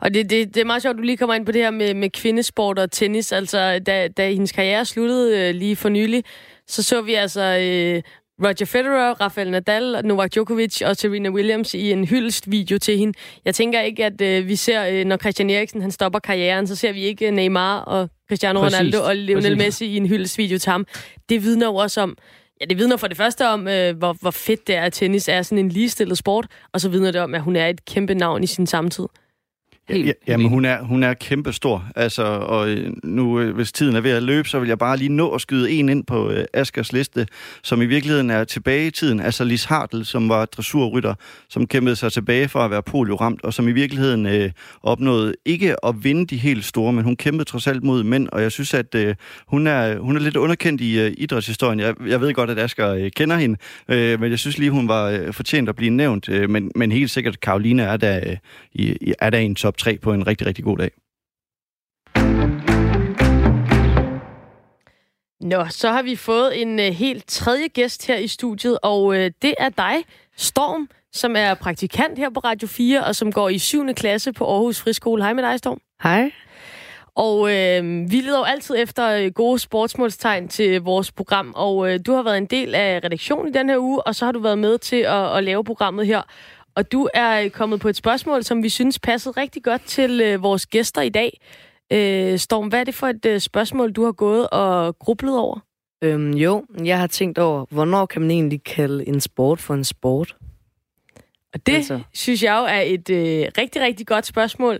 Og 0.00 0.14
det, 0.14 0.30
det, 0.30 0.54
det 0.54 0.60
er 0.60 0.64
meget 0.64 0.82
sjovt, 0.82 0.94
at 0.94 0.98
du 0.98 1.02
lige 1.02 1.16
kommer 1.16 1.34
ind 1.34 1.46
på 1.46 1.52
det 1.52 1.62
her 1.62 1.70
med, 1.70 1.94
med 1.94 2.10
kvindesport 2.10 2.78
og 2.78 2.90
tennis. 2.90 3.32
Altså, 3.32 3.78
da, 3.78 4.08
da 4.08 4.30
hendes 4.30 4.52
karriere 4.52 4.84
sluttede 4.84 5.48
øh, 5.48 5.54
lige 5.54 5.76
for 5.76 5.88
nylig, 5.88 6.24
så 6.66 6.82
så 6.82 7.02
vi 7.02 7.14
altså 7.14 7.58
øh, 7.60 8.02
Roger 8.42 8.64
Federer, 8.64 9.20
Rafael 9.20 9.50
Nadal, 9.50 10.00
Novak 10.04 10.34
Djokovic 10.34 10.82
og 10.82 10.96
Serena 10.96 11.30
Williams 11.30 11.74
i 11.74 11.92
en 11.92 12.06
hyldestvideo 12.06 12.78
til 12.78 12.98
hende. 12.98 13.18
Jeg 13.44 13.54
tænker 13.54 13.80
ikke, 13.80 14.04
at 14.04 14.20
øh, 14.20 14.48
vi 14.48 14.56
ser, 14.56 14.86
øh, 14.86 15.04
når 15.04 15.16
Christian 15.16 15.50
Eriksen 15.50 15.80
han 15.80 15.90
stopper 15.90 16.18
karrieren, 16.18 16.66
så 16.66 16.76
ser 16.76 16.92
vi 16.92 17.00
ikke 17.00 17.26
øh, 17.26 17.32
Neymar 17.32 17.80
og 17.80 18.08
Cristiano 18.28 18.60
Præcis, 18.60 18.78
Ronaldo 18.78 19.04
og 19.04 19.16
Lionel 19.16 19.42
præcis. 19.42 19.58
Messi 19.58 19.86
i 19.86 19.96
en 19.96 20.06
hyldestvideo 20.06 20.58
til 20.58 20.70
ham. 20.70 20.86
Det 21.28 21.42
vidner 21.42 21.66
jo 21.66 21.74
også 21.74 22.00
om, 22.00 22.16
Ja, 22.60 22.64
det 22.64 22.78
vidner 22.78 22.96
for 22.96 23.06
det 23.06 23.16
første 23.16 23.48
om, 23.48 23.68
øh, 23.68 23.96
hvor, 23.96 24.16
hvor 24.20 24.30
fedt 24.30 24.66
det 24.66 24.74
er, 24.76 24.82
at 24.82 24.92
tennis 24.92 25.28
er 25.28 25.42
sådan 25.42 25.58
en 25.58 25.68
ligestillet 25.68 26.18
sport, 26.18 26.46
og 26.72 26.80
så 26.80 26.88
vidner 26.88 27.10
det 27.10 27.20
om, 27.20 27.34
at 27.34 27.40
hun 27.40 27.56
er 27.56 27.66
et 27.66 27.84
kæmpe 27.84 28.14
navn 28.14 28.42
i 28.42 28.46
sin 28.46 28.66
samtid. 28.66 29.04
Helt, 29.88 30.06
Ja, 30.06 30.12
jamen, 30.28 30.48
hun 30.48 30.64
er, 30.64 30.82
hun 30.82 31.02
er 31.02 31.14
kæmpestor. 31.14 31.84
Altså, 31.96 32.22
og 32.22 32.68
øh, 32.68 32.92
nu, 33.02 33.40
øh, 33.40 33.54
hvis 33.54 33.72
tiden 33.72 33.96
er 33.96 34.00
ved 34.00 34.10
at 34.10 34.22
løbe, 34.22 34.48
så 34.48 34.58
vil 34.58 34.68
jeg 34.68 34.78
bare 34.78 34.96
lige 34.96 35.08
nå 35.08 35.30
at 35.30 35.40
skyde 35.40 35.70
en 35.70 35.88
ind 35.88 36.04
på 36.04 36.30
øh, 36.30 36.44
Askers 36.52 36.92
liste, 36.92 37.26
som 37.62 37.82
i 37.82 37.86
virkeligheden 37.86 38.30
er 38.30 38.44
tilbage 38.44 38.86
i 38.86 38.90
tiden. 38.90 39.20
Altså 39.20 39.44
Lis 39.44 39.64
Hartl, 39.64 40.02
som 40.02 40.28
var 40.28 40.44
dressurrytter, 40.44 41.14
som 41.48 41.66
kæmpede 41.66 41.96
sig 41.96 42.12
tilbage 42.12 42.48
for 42.48 42.60
at 42.60 42.70
være 42.70 42.82
polioramt, 42.82 43.44
og 43.44 43.54
som 43.54 43.68
i 43.68 43.72
virkeligheden 43.72 44.26
øh, 44.26 44.50
opnåede 44.82 45.34
ikke 45.44 45.86
at 45.86 45.94
vinde 46.04 46.26
de 46.26 46.36
helt 46.36 46.64
store, 46.64 46.92
men 46.92 47.04
hun 47.04 47.16
kæmpede 47.16 47.44
trods 47.44 47.66
alt 47.66 47.82
mod 47.82 48.02
mænd, 48.02 48.28
og 48.28 48.42
jeg 48.42 48.52
synes, 48.52 48.74
at 48.74 48.94
øh, 48.94 49.14
hun, 49.46 49.66
er, 49.66 49.98
hun 49.98 50.16
er 50.16 50.20
lidt 50.20 50.36
underkendt 50.36 50.80
i 50.80 51.00
øh, 51.00 51.12
idrætshistorien. 51.18 51.80
Jeg, 51.80 51.94
jeg 52.06 52.20
ved 52.20 52.34
godt, 52.34 52.50
at 52.50 52.58
Asger 52.58 52.94
øh, 52.94 53.10
kender 53.10 53.36
hende, 53.36 53.58
øh, 53.88 54.20
men 54.20 54.30
jeg 54.30 54.38
synes 54.38 54.58
lige, 54.58 54.70
hun 54.70 54.88
var 54.88 55.04
øh, 55.04 55.32
fortjent 55.32 55.68
at 55.68 55.76
blive 55.76 55.90
nævnt. 55.90 56.28
Øh, 56.28 56.50
men, 56.50 56.70
men 56.76 56.92
helt 56.92 57.10
sikkert, 57.10 57.40
Karoline 57.40 57.82
er 57.82 57.96
der, 57.96 58.36
øh, 58.78 58.96
er 59.20 59.30
der 59.30 59.38
en 59.38 59.54
top 59.54 59.73
3 59.76 59.98
på 59.98 60.12
en 60.12 60.26
rigtig, 60.26 60.46
rigtig 60.46 60.64
god 60.64 60.78
dag. 60.78 60.90
Nå, 65.40 65.66
så 65.70 65.90
har 65.90 66.02
vi 66.02 66.16
fået 66.16 66.62
en 66.62 66.78
uh, 66.78 66.84
helt 66.84 67.28
tredje 67.28 67.68
gæst 67.68 68.06
her 68.06 68.16
i 68.16 68.28
studiet, 68.28 68.78
og 68.82 69.04
uh, 69.04 69.16
det 69.16 69.54
er 69.58 69.68
dig, 69.68 69.94
Storm, 70.36 70.88
som 71.12 71.36
er 71.36 71.54
praktikant 71.54 72.18
her 72.18 72.30
på 72.30 72.40
Radio 72.40 72.68
4, 72.68 73.04
og 73.04 73.16
som 73.16 73.32
går 73.32 73.48
i 73.48 73.58
7. 73.58 73.94
klasse 73.94 74.32
på 74.32 74.52
Aarhus 74.52 74.80
Friskole. 74.80 75.22
Hej 75.22 75.32
med 75.32 75.42
dig, 75.42 75.58
Storm. 75.58 75.80
Hej. 76.02 76.30
Og 77.16 77.50
øh, 77.50 78.10
vi 78.10 78.20
leder 78.20 78.38
jo 78.38 78.44
altid 78.44 78.76
efter 78.78 79.10
øh, 79.10 79.32
gode 79.32 79.58
sportsmålstegn 79.58 80.48
til 80.48 80.80
vores 80.80 81.12
program, 81.12 81.52
og 81.56 81.92
øh, 81.92 82.00
du 82.06 82.12
har 82.14 82.22
været 82.22 82.38
en 82.38 82.46
del 82.46 82.74
af 82.74 83.00
redaktionen 83.04 83.48
i 83.48 83.58
den 83.58 83.68
her 83.68 83.78
uge, 83.78 84.06
og 84.06 84.14
så 84.14 84.24
har 84.24 84.32
du 84.32 84.38
været 84.38 84.58
med 84.58 84.78
til 84.78 84.96
at, 84.96 85.36
at 85.36 85.44
lave 85.44 85.64
programmet 85.64 86.06
her. 86.06 86.22
Og 86.76 86.92
du 86.92 87.08
er 87.14 87.48
kommet 87.48 87.80
på 87.80 87.88
et 87.88 87.96
spørgsmål, 87.96 88.42
som 88.42 88.62
vi 88.62 88.68
synes 88.68 88.98
passede 88.98 89.40
rigtig 89.40 89.62
godt 89.62 89.82
til 89.82 90.20
øh, 90.20 90.42
vores 90.42 90.66
gæster 90.66 91.02
i 91.02 91.08
dag. 91.08 91.40
Øh, 91.92 92.38
Storm, 92.38 92.68
hvad 92.68 92.80
er 92.80 92.84
det 92.84 92.94
for 92.94 93.06
et 93.06 93.26
øh, 93.26 93.40
spørgsmål, 93.40 93.92
du 93.92 94.04
har 94.04 94.12
gået 94.12 94.50
og 94.50 94.98
grublet 94.98 95.38
over? 95.38 95.60
Øhm, 96.02 96.30
jo, 96.30 96.64
jeg 96.84 96.98
har 96.98 97.06
tænkt 97.06 97.38
over, 97.38 97.64
hvornår 97.70 98.06
kan 98.06 98.22
man 98.22 98.30
egentlig 98.30 98.64
kalde 98.64 99.08
en 99.08 99.20
sport 99.20 99.60
for 99.60 99.74
en 99.74 99.84
sport? 99.84 100.36
Og 101.54 101.66
det 101.66 101.74
altså. 101.74 102.00
synes 102.12 102.42
jeg 102.42 102.58
jo 102.60 102.64
er 102.64 102.80
et 102.80 103.10
øh, 103.10 103.48
rigtig, 103.58 103.82
rigtig 103.82 104.06
godt 104.06 104.26
spørgsmål. 104.26 104.74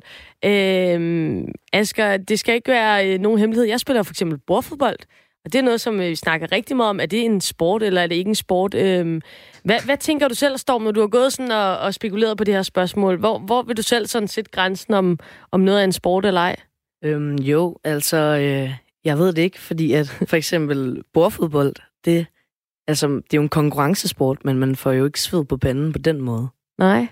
Øh, 0.45 1.45
Asger, 1.73 2.17
det 2.17 2.39
skal 2.39 2.55
ikke 2.55 2.71
være 2.71 3.09
øh, 3.09 3.21
nogen 3.21 3.39
hemmelighed. 3.39 3.69
Jeg 3.69 3.81
spiller 3.81 4.03
for 4.03 4.13
eksempel 4.13 4.39
bordfodbold, 4.47 4.99
og 5.45 5.53
det 5.53 5.59
er 5.59 5.63
noget, 5.63 5.81
som 5.81 6.01
øh, 6.01 6.09
vi 6.09 6.15
snakker 6.15 6.53
rigtig 6.53 6.77
meget 6.77 6.91
om. 6.91 7.01
Er 7.01 7.07
det 7.07 7.25
en 7.25 7.41
sport, 7.41 7.83
eller 7.83 8.01
er 8.01 8.07
det 8.07 8.15
ikke 8.15 8.29
en 8.29 8.35
sport? 8.35 8.75
Øh, 8.75 9.21
hvad, 9.65 9.85
hvad 9.85 9.97
tænker 9.97 10.29
du 10.29 10.35
selv, 10.35 10.59
Storm, 10.59 10.83
når 10.83 10.91
du 10.91 11.01
har 11.01 11.09
gået 11.09 11.33
sådan 11.33 11.51
og, 11.51 11.79
og 11.79 11.95
spekuleret 11.95 12.37
på 12.37 12.45
det 12.45 12.55
her 12.55 12.63
spørgsmål? 12.63 13.19
Hvor, 13.19 13.39
hvor 13.39 13.63
vil 13.63 13.77
du 13.77 13.83
selv 13.83 14.07
sådan 14.07 14.29
sætte 14.29 14.51
grænsen 14.51 14.95
om, 14.95 15.19
om 15.51 15.61
noget 15.61 15.81
er 15.81 15.85
en 15.85 15.93
sport 15.93 16.27
eller 16.27 16.41
ej? 16.41 16.57
Øhm, 17.05 17.37
jo, 17.37 17.79
altså, 17.85 18.17
øh, 18.17 18.75
jeg 19.05 19.19
ved 19.19 19.33
det 19.33 19.43
ikke, 19.43 19.61
fordi 19.61 19.93
at 19.93 20.09
for 20.31 20.37
eksempel 20.37 21.03
bordfodbold, 21.13 21.75
det, 22.05 22.27
altså, 22.87 23.09
det 23.09 23.35
er 23.35 23.39
jo 23.39 23.43
en 23.43 23.49
konkurrencesport, 23.49 24.45
men 24.45 24.59
man 24.59 24.77
får 24.77 24.93
jo 24.93 25.05
ikke 25.05 25.21
sved 25.21 25.45
på 25.45 25.57
panden 25.57 25.93
på 25.93 25.99
den 25.99 26.21
måde. 26.21 26.49
Nej. 26.79 27.07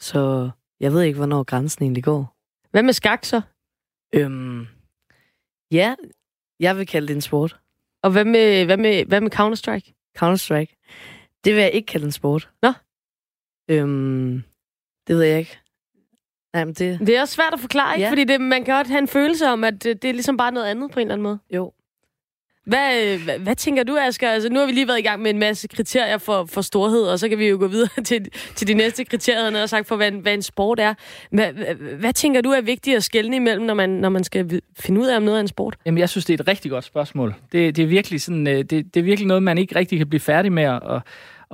Så 0.00 0.50
jeg 0.80 0.92
ved 0.92 1.02
ikke, 1.02 1.16
hvornår 1.16 1.42
grænsen 1.42 1.82
egentlig 1.82 2.04
går. 2.04 2.36
Hvad 2.70 2.82
med 2.82 2.92
skak 2.92 3.24
så? 3.24 3.40
Øhm, 4.14 4.66
ja, 5.72 5.94
jeg 6.60 6.76
vil 6.78 6.86
kalde 6.86 7.08
det 7.08 7.14
en 7.14 7.20
sport. 7.20 7.60
Og 8.02 8.10
hvad 8.10 8.24
med, 8.24 8.64
hvad 8.64 8.76
med, 8.76 9.04
hvad 9.04 9.20
med 9.20 9.34
Counter-Strike? 9.34 10.12
Counter-Strike. 10.18 10.74
Det 11.44 11.54
vil 11.54 11.62
jeg 11.62 11.72
ikke 11.72 11.86
kalde 11.86 12.06
en 12.06 12.12
sport. 12.12 12.50
Nå. 12.62 12.72
Øhm, 13.70 14.42
det 15.06 15.16
ved 15.16 15.22
jeg 15.22 15.38
ikke. 15.38 15.58
Nej, 16.52 16.64
men 16.64 16.74
det... 16.74 17.00
Det 17.00 17.16
er 17.16 17.20
også 17.20 17.34
svært 17.34 17.54
at 17.54 17.60
forklare, 17.60 17.94
ikke? 17.94 18.04
Ja. 18.04 18.10
Fordi 18.10 18.24
det, 18.24 18.40
man 18.40 18.64
kan 18.64 18.74
godt 18.74 18.86
have 18.86 18.98
en 18.98 19.08
følelse 19.08 19.46
om, 19.46 19.64
at 19.64 19.84
det, 19.84 20.02
det 20.02 20.08
er 20.08 20.12
ligesom 20.12 20.36
bare 20.36 20.52
noget 20.52 20.66
andet 20.66 20.90
på 20.90 21.00
en 21.00 21.06
eller 21.06 21.14
anden 21.14 21.22
måde. 21.22 21.38
Jo. 21.50 21.72
Hvad, 22.68 23.18
hvad, 23.18 23.38
hvad 23.38 23.54
tænker 23.54 23.82
du, 23.82 23.96
Asger? 23.96 24.30
Altså, 24.30 24.48
nu 24.48 24.58
har 24.58 24.66
vi 24.66 24.72
lige 24.72 24.88
været 24.88 24.98
i 24.98 25.02
gang 25.02 25.22
med 25.22 25.30
en 25.30 25.38
masse 25.38 25.68
kriterier 25.68 26.18
for, 26.18 26.44
for 26.44 26.60
storhed, 26.60 27.02
og 27.02 27.18
så 27.18 27.28
kan 27.28 27.38
vi 27.38 27.48
jo 27.48 27.56
gå 27.60 27.66
videre 27.66 28.02
til, 28.04 28.26
til 28.54 28.68
de 28.68 28.74
næste 28.74 29.04
kriterier, 29.04 29.58
han 29.58 29.68
sagt 29.68 29.86
for, 29.86 29.96
hvad, 29.96 30.12
en- 30.12 30.18
hvad 30.20 30.34
en 30.34 30.42
sport 30.42 30.80
er. 30.80 30.94
Hvad, 31.30 31.52
hvad, 31.52 31.74
hvad 31.74 32.12
tænker 32.12 32.40
du 32.40 32.50
er 32.50 32.60
vigtigt 32.60 32.96
at 32.96 33.04
skelne 33.04 33.36
imellem, 33.36 33.66
når 33.66 33.74
man, 33.74 33.90
når 33.90 34.08
man 34.08 34.24
skal 34.24 34.60
finde 34.80 35.00
ud 35.00 35.06
af, 35.06 35.16
om 35.16 35.22
noget 35.22 35.36
er 35.36 35.40
en 35.40 35.48
sport? 35.48 35.76
Jamen, 35.86 35.98
jeg 35.98 36.08
synes, 36.08 36.24
det 36.24 36.40
er 36.40 36.42
et 36.42 36.48
rigtig 36.48 36.70
godt 36.70 36.84
spørgsmål. 36.84 37.34
Det, 37.52 37.76
det, 37.76 37.82
er, 37.82 37.86
virkelig 37.86 38.20
sådan, 38.20 38.46
øh, 38.46 38.58
det, 38.58 38.70
det 38.70 38.96
er 38.96 39.04
virkelig 39.04 39.26
noget, 39.26 39.42
man 39.42 39.58
ikke 39.58 39.76
rigtig 39.76 39.98
kan 39.98 40.08
blive 40.08 40.20
færdig 40.20 40.52
med 40.52 40.62
at, 40.62 40.80
at, 40.90 41.02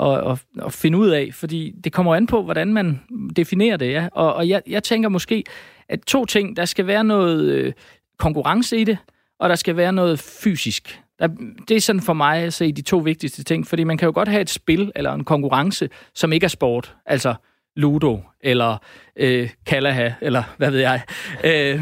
at, 0.03 0.31
at, 0.31 0.39
at 0.67 0.73
finde 0.73 0.99
ud 0.99 1.09
af, 1.09 1.31
fordi 1.33 1.73
det 1.85 1.93
kommer 1.93 2.15
an 2.15 2.27
på, 2.27 2.43
hvordan 2.43 2.73
man 2.73 3.01
definerer 3.37 3.77
det. 3.77 3.93
Ja? 3.93 4.09
Og, 4.12 4.35
og 4.35 4.49
jeg, 4.49 4.62
jeg 4.67 4.83
tænker 4.83 5.09
måske, 5.09 5.45
at 5.89 6.01
to 6.07 6.25
ting, 6.25 6.57
der 6.57 6.65
skal 6.65 6.87
være 6.87 7.05
noget 7.05 7.45
øh, 7.45 7.73
konkurrence 8.19 8.77
i 8.79 8.85
det, 8.85 8.99
og 9.39 9.49
der 9.49 9.55
skal 9.55 9.77
være 9.77 9.93
noget 9.93 10.19
fysisk. 10.19 11.01
Der, 11.19 11.29
det 11.69 11.77
er 11.77 11.81
sådan 11.81 12.03
for 12.03 12.12
mig 12.12 12.39
at 12.43 12.53
se 12.55 12.73
de 12.73 12.83
to 12.83 12.99
vigtigste 12.99 13.45
ting, 13.45 13.67
fordi 13.67 13.85
man 13.85 13.99
kan 13.99 14.07
jo 14.07 14.12
godt 14.15 14.29
have 14.29 14.41
et 14.41 14.51
spil 14.51 14.93
eller 14.95 15.12
en 15.12 15.25
konkurrence, 15.25 15.89
som 16.15 16.33
ikke 16.33 16.45
er 16.45 16.49
sport, 16.49 16.95
altså 17.07 17.35
Ludo 17.77 18.21
eller 18.41 18.77
øh, 19.17 19.51
Kalaha, 19.67 20.11
eller 20.21 20.43
hvad 20.57 20.71
ved 20.71 20.81
jeg. 20.81 21.03
Øh, 21.45 21.81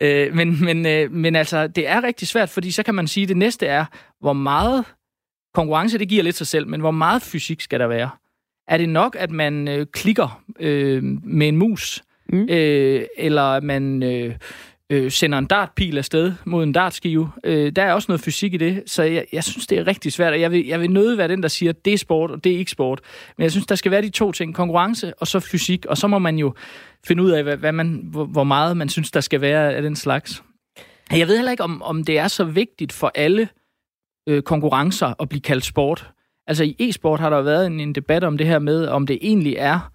øh, 0.00 0.34
men, 0.34 0.64
men, 0.64 0.86
øh, 0.86 1.12
men 1.12 1.36
altså, 1.36 1.66
det 1.66 1.88
er 1.88 2.02
rigtig 2.02 2.28
svært, 2.28 2.48
fordi 2.48 2.70
så 2.70 2.82
kan 2.82 2.94
man 2.94 3.06
sige, 3.06 3.24
at 3.24 3.28
det 3.28 3.36
næste 3.36 3.66
er, 3.66 3.84
hvor 4.20 4.32
meget 4.32 4.84
konkurrence, 5.54 5.98
det 5.98 6.08
giver 6.08 6.22
lidt 6.22 6.36
sig 6.36 6.46
selv, 6.46 6.68
men 6.68 6.80
hvor 6.80 6.90
meget 6.90 7.22
fysik 7.22 7.60
skal 7.60 7.80
der 7.80 7.86
være? 7.86 8.10
Er 8.68 8.78
det 8.78 8.88
nok, 8.88 9.16
at 9.18 9.30
man 9.30 9.68
øh, 9.68 9.86
klikker 9.92 10.42
øh, 10.60 11.02
med 11.24 11.48
en 11.48 11.56
mus, 11.56 12.02
Mm. 12.32 12.46
øh, 12.50 13.06
eller 13.16 13.60
man 13.60 14.02
øh, 14.02 14.34
øh, 14.92 15.10
sender 15.10 15.38
en 15.38 15.46
dartpil 15.46 15.98
afsted 15.98 16.32
mod 16.44 16.64
en 16.64 16.72
dartskive? 16.72 17.30
Øh, 17.44 17.72
der 17.72 17.82
er 17.82 17.92
også 17.92 18.06
noget 18.08 18.20
fysik 18.20 18.54
i 18.54 18.56
det, 18.56 18.82
så 18.86 19.02
jeg, 19.02 19.26
jeg 19.32 19.44
synes, 19.44 19.66
det 19.66 19.78
er 19.78 19.86
rigtig 19.86 20.12
svært, 20.12 20.32
og 20.32 20.40
jeg 20.40 20.50
vil, 20.50 20.66
jeg 20.66 20.80
vil 20.80 20.90
nødt 20.90 21.18
være 21.18 21.28
den, 21.28 21.42
der 21.42 21.48
siger, 21.48 21.70
at 21.70 21.84
det 21.84 21.92
er 21.92 21.98
sport, 21.98 22.30
og 22.30 22.44
det 22.44 22.52
er 22.52 22.58
ikke 22.58 22.70
sport. 22.70 23.00
Men 23.36 23.42
jeg 23.42 23.50
synes, 23.50 23.66
der 23.66 23.74
skal 23.74 23.90
være 23.90 24.02
de 24.02 24.10
to 24.10 24.32
ting, 24.32 24.54
konkurrence 24.54 25.14
og 25.14 25.26
så 25.26 25.40
fysik, 25.40 25.86
og 25.86 25.96
så 25.96 26.06
må 26.06 26.18
man 26.18 26.38
jo 26.38 26.54
finde 27.06 27.22
ud 27.22 27.30
af, 27.30 27.42
hvad, 27.42 27.56
hvad 27.56 27.72
man, 27.72 28.00
hvor, 28.04 28.24
hvor 28.24 28.44
meget 28.44 28.76
man 28.76 28.88
synes, 28.88 29.10
der 29.10 29.20
skal 29.20 29.40
være 29.40 29.74
af 29.74 29.82
den 29.82 29.96
slags. 29.96 30.42
Jeg 31.12 31.28
ved 31.28 31.36
heller 31.36 31.50
ikke, 31.50 31.64
om, 31.64 31.82
om 31.82 32.04
det 32.04 32.18
er 32.18 32.28
så 32.28 32.44
vigtigt 32.44 32.92
for 32.92 33.12
alle 33.14 33.48
øh, 34.28 34.42
konkurrencer 34.42 35.14
at 35.20 35.28
blive 35.28 35.40
kaldt 35.40 35.64
sport. 35.64 36.10
Altså 36.46 36.64
i 36.64 36.76
e-sport 36.78 37.20
har 37.20 37.30
der 37.30 37.42
været 37.42 37.66
en, 37.66 37.80
en 37.80 37.94
debat 37.94 38.24
om 38.24 38.38
det 38.38 38.46
her 38.46 38.58
med, 38.58 38.86
om 38.86 39.06
det 39.06 39.18
egentlig 39.22 39.54
er 39.58 39.92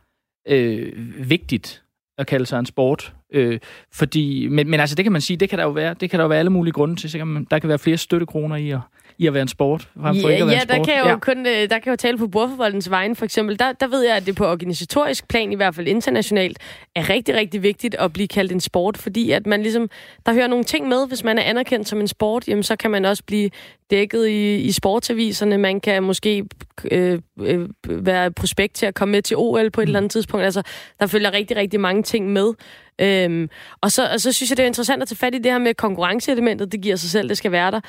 øh, 0.47 0.93
vigtigt 1.29 1.83
at 2.17 2.27
kalde 2.27 2.45
sig 2.45 2.59
en 2.59 2.65
sport. 2.65 3.13
Øh, 3.33 3.59
fordi, 3.91 4.47
men, 4.47 4.69
men 4.69 4.79
altså, 4.79 4.95
det 4.95 5.05
kan 5.05 5.11
man 5.11 5.21
sige, 5.21 5.37
det 5.37 5.49
kan 5.49 5.59
der 5.59 5.65
jo 5.65 5.71
være, 5.71 5.93
det 5.93 6.09
kan 6.09 6.19
der 6.19 6.23
jo 6.23 6.29
være 6.29 6.39
alle 6.39 6.51
mulige 6.51 6.73
grunde 6.73 6.95
til. 6.95 7.09
Så 7.09 7.17
kan 7.17 7.27
man, 7.27 7.47
der 7.51 7.59
kan 7.59 7.69
være 7.69 7.79
flere 7.79 7.97
støttekroner 7.97 8.55
i 8.55 8.69
at, 8.69 8.79
i 9.17 9.27
at 9.27 9.33
være 9.33 9.41
en 9.41 9.47
sport, 9.47 9.89
frem 10.01 10.15
for 10.21 10.27
ja, 10.27 10.33
ikke 10.33 10.43
at 10.43 10.47
være 10.47 10.55
ja, 10.55 10.61
en 10.61 10.67
sport. 10.67 10.77
Der 10.77 10.83
kan, 10.85 11.05
jeg 11.05 11.11
jo 11.11 11.17
kun, 11.17 11.45
øh, 11.45 11.53
der 11.53 11.67
kan 11.67 11.81
jeg 11.85 11.91
jo 11.91 11.95
tale 11.95 12.17
på 12.17 12.27
bordfodboldens 12.27 12.89
vegne, 12.89 13.15
for 13.15 13.25
eksempel. 13.25 13.59
Der, 13.59 13.71
der 13.71 13.87
ved 13.87 14.05
jeg, 14.05 14.15
at 14.15 14.25
det 14.25 14.35
på 14.35 14.45
organisatorisk 14.45 15.27
plan, 15.27 15.51
i 15.51 15.55
hvert 15.55 15.75
fald 15.75 15.87
internationalt, 15.87 16.59
er 16.95 17.09
rigtig, 17.09 17.35
rigtig 17.35 17.63
vigtigt 17.63 17.95
at 17.95 18.13
blive 18.13 18.27
kaldt 18.27 18.51
en 18.51 18.59
sport, 18.59 18.97
fordi 18.97 19.31
at 19.31 19.47
man 19.47 19.61
ligesom, 19.61 19.89
der 20.25 20.33
hører 20.33 20.47
nogle 20.47 20.63
ting 20.63 20.87
med, 20.87 21.07
hvis 21.07 21.23
man 21.23 21.37
er 21.37 21.41
anerkendt 21.41 21.87
som 21.87 21.99
en 21.99 22.07
sport, 22.07 22.47
jamen 22.47 22.63
så 22.63 22.75
kan 22.75 22.91
man 22.91 23.05
også 23.05 23.23
blive 23.23 23.49
dækket 23.89 24.27
i, 24.27 24.55
i 24.55 24.71
sportsaviserne, 24.71 25.57
man 25.57 25.79
kan 25.79 26.03
måske 26.03 26.45
øh, 26.91 27.19
øh, 27.41 27.69
være 27.89 28.31
prospekt 28.31 28.73
til 28.73 28.85
at 28.85 28.93
komme 28.93 29.11
med 29.11 29.21
til 29.21 29.37
OL 29.37 29.71
på 29.71 29.81
et 29.81 29.87
mm. 29.87 29.89
eller 29.89 29.99
andet 29.99 30.11
tidspunkt. 30.11 30.45
Altså, 30.45 30.61
der 30.99 31.07
følger 31.07 31.33
rigtig, 31.33 31.57
rigtig 31.57 31.79
mange 31.79 32.03
ting 32.03 32.29
med. 32.33 32.53
Øhm, 33.01 33.49
og, 33.81 33.91
så, 33.91 34.09
og 34.13 34.21
så 34.21 34.31
synes 34.31 34.49
jeg, 34.49 34.57
det 34.57 34.63
er 34.63 34.67
interessant 34.67 35.01
at 35.01 35.07
tage 35.07 35.17
fat 35.17 35.35
i 35.35 35.37
det 35.37 35.51
her 35.51 35.59
med 35.59 35.73
konkurrenceelementet. 35.73 36.71
Det 36.71 36.81
giver 36.81 36.95
sig 36.95 37.09
selv, 37.09 37.29
det 37.29 37.37
skal 37.37 37.51
være 37.51 37.71
der. 37.71 37.79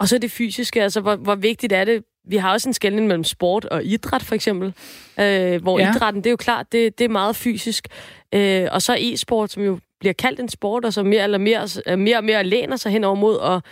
Og 0.00 0.08
så 0.08 0.18
det 0.18 0.30
fysiske, 0.30 0.82
altså 0.82 1.00
hvor, 1.00 1.16
hvor 1.16 1.34
vigtigt 1.34 1.72
er 1.72 1.84
det? 1.84 2.04
Vi 2.28 2.36
har 2.36 2.52
også 2.52 2.68
en 2.68 2.72
skældning 2.72 3.06
mellem 3.06 3.24
sport 3.24 3.64
og 3.64 3.84
idræt, 3.84 4.22
for 4.22 4.34
eksempel. 4.34 4.74
Øh, 5.20 5.62
hvor 5.62 5.78
ja. 5.78 5.90
idrætten, 5.90 6.22
det 6.22 6.26
er 6.26 6.32
jo 6.32 6.36
klart, 6.36 6.72
det, 6.72 6.98
det 6.98 7.04
er 7.04 7.08
meget 7.08 7.36
fysisk. 7.36 7.88
Øh, 8.34 8.68
og 8.72 8.82
så 8.82 8.96
e-sport, 8.98 9.50
som 9.50 9.62
jo 9.62 9.78
bliver 10.00 10.12
kaldt 10.12 10.40
en 10.40 10.48
sport, 10.48 10.84
og 10.84 10.92
som 10.92 11.06
mere, 11.06 11.24
eller 11.24 11.38
mere, 11.38 11.96
mere 11.96 12.16
og 12.16 12.24
mere 12.24 12.44
læner 12.44 12.76
sig 12.76 12.92
hen 12.92 13.04
over 13.04 13.14
mod 13.14 13.38
at, 13.42 13.62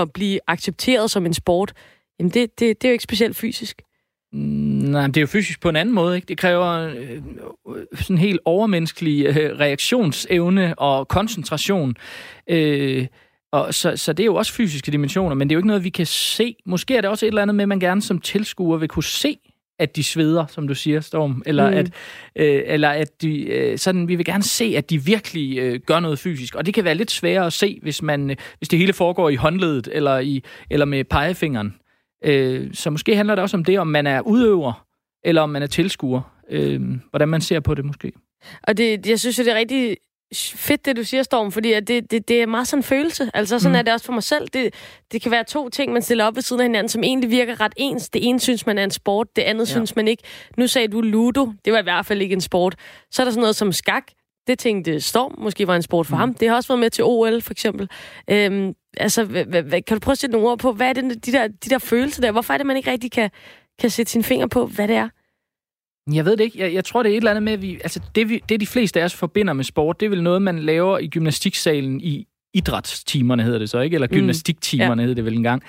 at 0.00 0.12
blive 0.12 0.40
accepteret 0.46 1.10
som 1.10 1.26
en 1.26 1.34
sport. 1.34 1.72
Jamen 2.18 2.30
det, 2.30 2.60
det, 2.60 2.82
det 2.82 2.88
er 2.88 2.90
jo 2.90 2.92
ikke 2.92 3.04
specielt 3.04 3.36
fysisk. 3.36 3.82
Nej, 4.32 5.06
det 5.06 5.16
er 5.16 5.20
jo 5.20 5.26
fysisk 5.26 5.60
på 5.60 5.68
en 5.68 5.76
anden 5.76 5.94
måde. 5.94 6.16
Ikke? 6.16 6.26
Det 6.26 6.38
kræver 6.38 6.66
øh, 6.66 7.22
sådan 7.94 8.18
helt 8.18 8.40
overmenneskelig 8.44 9.26
øh, 9.26 9.58
reaktionsevne 9.58 10.78
og 10.78 11.08
koncentration. 11.08 11.94
Øh, 12.46 13.06
og 13.52 13.74
så, 13.74 13.96
så 13.96 14.12
det 14.12 14.22
er 14.22 14.26
jo 14.26 14.34
også 14.34 14.52
fysiske 14.52 14.92
dimensioner, 14.92 15.34
men 15.34 15.48
det 15.48 15.52
er 15.52 15.56
jo 15.56 15.58
ikke 15.58 15.66
noget, 15.66 15.84
vi 15.84 15.90
kan 15.90 16.06
se. 16.06 16.56
Måske 16.66 16.96
er 16.96 17.00
det 17.00 17.10
også 17.10 17.26
et 17.26 17.28
eller 17.28 17.42
andet 17.42 17.54
med, 17.54 17.64
at 17.64 17.68
man 17.68 17.80
gerne 17.80 18.02
som 18.02 18.18
tilskuer 18.18 18.76
vil 18.76 18.88
kunne 18.88 19.04
se, 19.04 19.38
at 19.78 19.96
de 19.96 20.04
sveder, 20.04 20.46
som 20.46 20.68
du 20.68 20.74
siger, 20.74 21.00
Storm. 21.00 21.42
Eller 21.46 21.70
mm. 21.70 21.76
at, 21.76 21.86
øh, 22.36 22.62
eller 22.66 22.88
at 22.88 23.22
de, 23.22 23.44
øh, 23.44 23.78
sådan, 23.78 24.08
vi 24.08 24.16
vil 24.16 24.26
gerne 24.26 24.42
se, 24.42 24.74
at 24.76 24.90
de 24.90 25.04
virkelig 25.04 25.58
øh, 25.58 25.80
gør 25.86 26.00
noget 26.00 26.18
fysisk. 26.18 26.54
Og 26.54 26.66
det 26.66 26.74
kan 26.74 26.84
være 26.84 26.94
lidt 26.94 27.10
sværere 27.10 27.46
at 27.46 27.52
se, 27.52 27.78
hvis, 27.82 28.02
man, 28.02 28.30
øh, 28.30 28.36
hvis 28.58 28.68
det 28.68 28.78
hele 28.78 28.92
foregår 28.92 29.30
i 29.30 29.34
håndledet 29.34 29.88
eller, 29.92 30.18
i, 30.18 30.42
eller 30.70 30.86
med 30.86 31.04
pegefingeren. 31.04 31.74
Øh, 32.24 32.74
så 32.74 32.90
måske 32.90 33.16
handler 33.16 33.34
det 33.34 33.42
også 33.42 33.56
om 33.56 33.64
det, 33.64 33.78
om 33.78 33.86
man 33.86 34.06
er 34.06 34.20
udøver, 34.20 34.86
eller 35.24 35.42
om 35.42 35.50
man 35.50 35.62
er 35.62 35.66
tilskuer. 35.66 36.20
Øh, 36.50 36.80
hvordan 37.10 37.28
man 37.28 37.40
ser 37.40 37.60
på 37.60 37.74
det 37.74 37.84
måske. 37.84 38.12
Og 38.62 38.76
det, 38.76 39.06
jeg 39.06 39.20
synes, 39.20 39.36
det 39.36 39.48
er 39.48 39.54
rigtig 39.54 39.96
fedt, 40.34 40.84
det 40.84 40.96
du 40.96 41.04
siger, 41.04 41.22
Storm, 41.22 41.52
fordi 41.52 41.72
at 41.72 41.88
det, 41.88 42.10
det, 42.10 42.28
det 42.28 42.42
er 42.42 42.46
meget 42.46 42.68
sådan 42.68 42.78
en 42.78 42.82
følelse. 42.82 43.30
Altså, 43.34 43.58
sådan 43.58 43.72
mm. 43.72 43.78
er 43.78 43.82
det 43.82 43.92
også 43.92 44.06
for 44.06 44.12
mig 44.12 44.22
selv. 44.22 44.48
Det, 44.48 44.74
det 45.12 45.22
kan 45.22 45.30
være 45.30 45.44
to 45.44 45.68
ting, 45.68 45.92
man 45.92 46.02
stiller 46.02 46.24
op 46.24 46.34
ved 46.34 46.42
siden 46.42 46.60
af 46.60 46.64
hinanden, 46.64 46.88
som 46.88 47.02
egentlig 47.02 47.30
virker 47.30 47.60
ret 47.60 47.72
ens. 47.76 48.08
Det 48.08 48.28
ene 48.28 48.40
synes 48.40 48.66
man 48.66 48.78
er 48.78 48.84
en 48.84 48.90
sport, 48.90 49.36
det 49.36 49.42
andet 49.42 49.68
ja. 49.68 49.72
synes 49.72 49.96
man 49.96 50.08
ikke. 50.08 50.22
Nu 50.56 50.66
sagde 50.66 50.88
du 50.88 51.00
Ludo, 51.00 51.52
det 51.64 51.72
var 51.72 51.78
i 51.78 51.82
hvert 51.82 52.06
fald 52.06 52.22
ikke 52.22 52.32
en 52.32 52.40
sport. 52.40 52.74
Så 53.10 53.22
er 53.22 53.24
der 53.24 53.30
sådan 53.30 53.40
noget 53.40 53.56
som 53.56 53.72
skak. 53.72 54.04
Det 54.46 54.58
tænkte 54.58 55.00
Storm 55.00 55.34
måske 55.38 55.66
var 55.66 55.76
en 55.76 55.82
sport 55.82 56.06
for 56.06 56.16
mm. 56.16 56.20
ham. 56.20 56.34
Det 56.34 56.48
har 56.48 56.56
også 56.56 56.68
været 56.68 56.80
med 56.80 56.90
til 56.90 57.04
OL, 57.04 57.42
for 57.42 57.52
eksempel. 57.52 57.88
Øhm, 58.30 58.72
altså, 58.96 59.26
kan 59.86 59.96
du 59.96 59.98
prøve 59.98 60.12
at 60.12 60.18
sætte 60.18 60.32
nogle 60.32 60.48
ord 60.48 60.58
på, 60.58 60.72
hvad 60.72 60.88
er 60.88 60.92
det, 60.92 61.26
de 61.26 61.32
der, 61.32 61.48
de 61.48 61.70
der 61.70 61.78
følelser 61.78 62.22
der? 62.22 62.32
Hvorfor 62.32 62.54
er 62.54 62.58
det, 62.58 62.66
man 62.66 62.76
ikke 62.76 62.90
rigtig 62.90 63.12
kan, 63.12 63.30
kan 63.78 63.90
sætte 63.90 64.12
sine 64.12 64.24
fingre 64.24 64.48
på, 64.48 64.66
hvad 64.66 64.88
det 64.88 64.96
er? 64.96 65.08
Jeg 66.12 66.24
ved 66.24 66.36
det 66.36 66.44
ikke. 66.44 66.58
Jeg, 66.58 66.74
jeg 66.74 66.84
tror, 66.84 67.02
det 67.02 67.10
er 67.10 67.12
et 67.12 67.16
eller 67.16 67.30
andet 67.30 67.42
med, 67.42 67.52
at 67.52 67.62
vi, 67.62 67.74
altså 67.74 68.00
det, 68.14 68.28
vi, 68.28 68.42
det 68.48 68.60
de 68.60 68.66
fleste 68.66 69.00
af 69.00 69.04
os 69.04 69.14
forbinder 69.14 69.52
med 69.52 69.64
sport, 69.64 70.00
det 70.00 70.06
er 70.06 70.10
vel 70.10 70.22
noget, 70.22 70.42
man 70.42 70.58
laver 70.58 70.98
i 70.98 71.06
gymnastiksalen 71.06 72.00
i 72.00 72.26
idrætstimerne, 72.54 73.42
hedder 73.42 73.58
det 73.58 73.70
så, 73.70 73.80
ikke? 73.80 73.94
Eller 73.94 74.08
mm. 74.10 74.16
gymnastiktimerne, 74.16 74.94
mm. 74.94 75.00
ja. 75.00 75.02
hedder 75.02 75.14
det 75.14 75.24
vel 75.24 75.36
engang. 75.36 75.62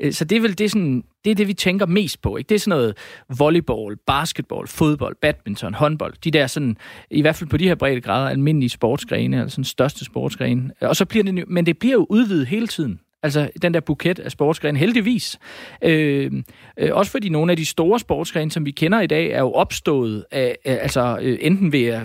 Øh, 0.00 0.12
så 0.12 0.24
det 0.24 0.36
er 0.36 0.40
vel 0.40 0.58
det, 0.58 0.70
sådan, 0.70 1.04
det, 1.24 1.30
er 1.30 1.34
det, 1.34 1.48
vi 1.48 1.54
tænker 1.54 1.86
mest 1.86 2.22
på. 2.22 2.36
Ikke? 2.36 2.48
Det 2.48 2.54
er 2.54 2.58
sådan 2.58 2.78
noget 2.78 2.96
volleyball, 3.38 3.96
basketball, 4.06 4.68
fodbold, 4.68 5.16
badminton, 5.22 5.74
håndbold. 5.74 6.14
De 6.24 6.30
der 6.30 6.46
sådan, 6.46 6.76
i 7.10 7.20
hvert 7.20 7.36
fald 7.36 7.50
på 7.50 7.56
de 7.56 7.68
her 7.68 7.74
brede 7.74 8.00
grader, 8.00 8.28
almindelige 8.28 8.70
sportsgrene, 8.70 9.36
eller 9.36 9.48
sådan 9.48 9.64
største 9.64 10.04
sportsgrene. 10.04 10.70
Og 10.80 10.96
så 10.96 11.04
bliver 11.04 11.24
det, 11.24 11.48
men 11.48 11.66
det 11.66 11.78
bliver 11.78 11.94
jo 11.94 12.06
udvidet 12.10 12.46
hele 12.46 12.66
tiden. 12.66 13.00
Altså 13.22 13.50
den 13.62 13.74
der 13.74 13.80
buket 13.80 14.18
af 14.18 14.30
sportsgrene, 14.30 14.78
heldigvis. 14.78 15.38
Øh, 15.82 16.32
øh, 16.78 16.90
også 16.92 17.12
fordi 17.12 17.28
nogle 17.28 17.52
af 17.52 17.56
de 17.56 17.66
store 17.66 17.98
sportsgrene, 17.98 18.50
som 18.50 18.66
vi 18.66 18.70
kender 18.70 19.00
i 19.00 19.06
dag, 19.06 19.30
er 19.30 19.40
jo 19.40 19.52
opstået 19.52 20.24
af, 20.30 20.56
altså 20.64 21.18
øh, 21.22 21.38
enten 21.40 21.72
ved 21.72 21.84
at 21.84 22.02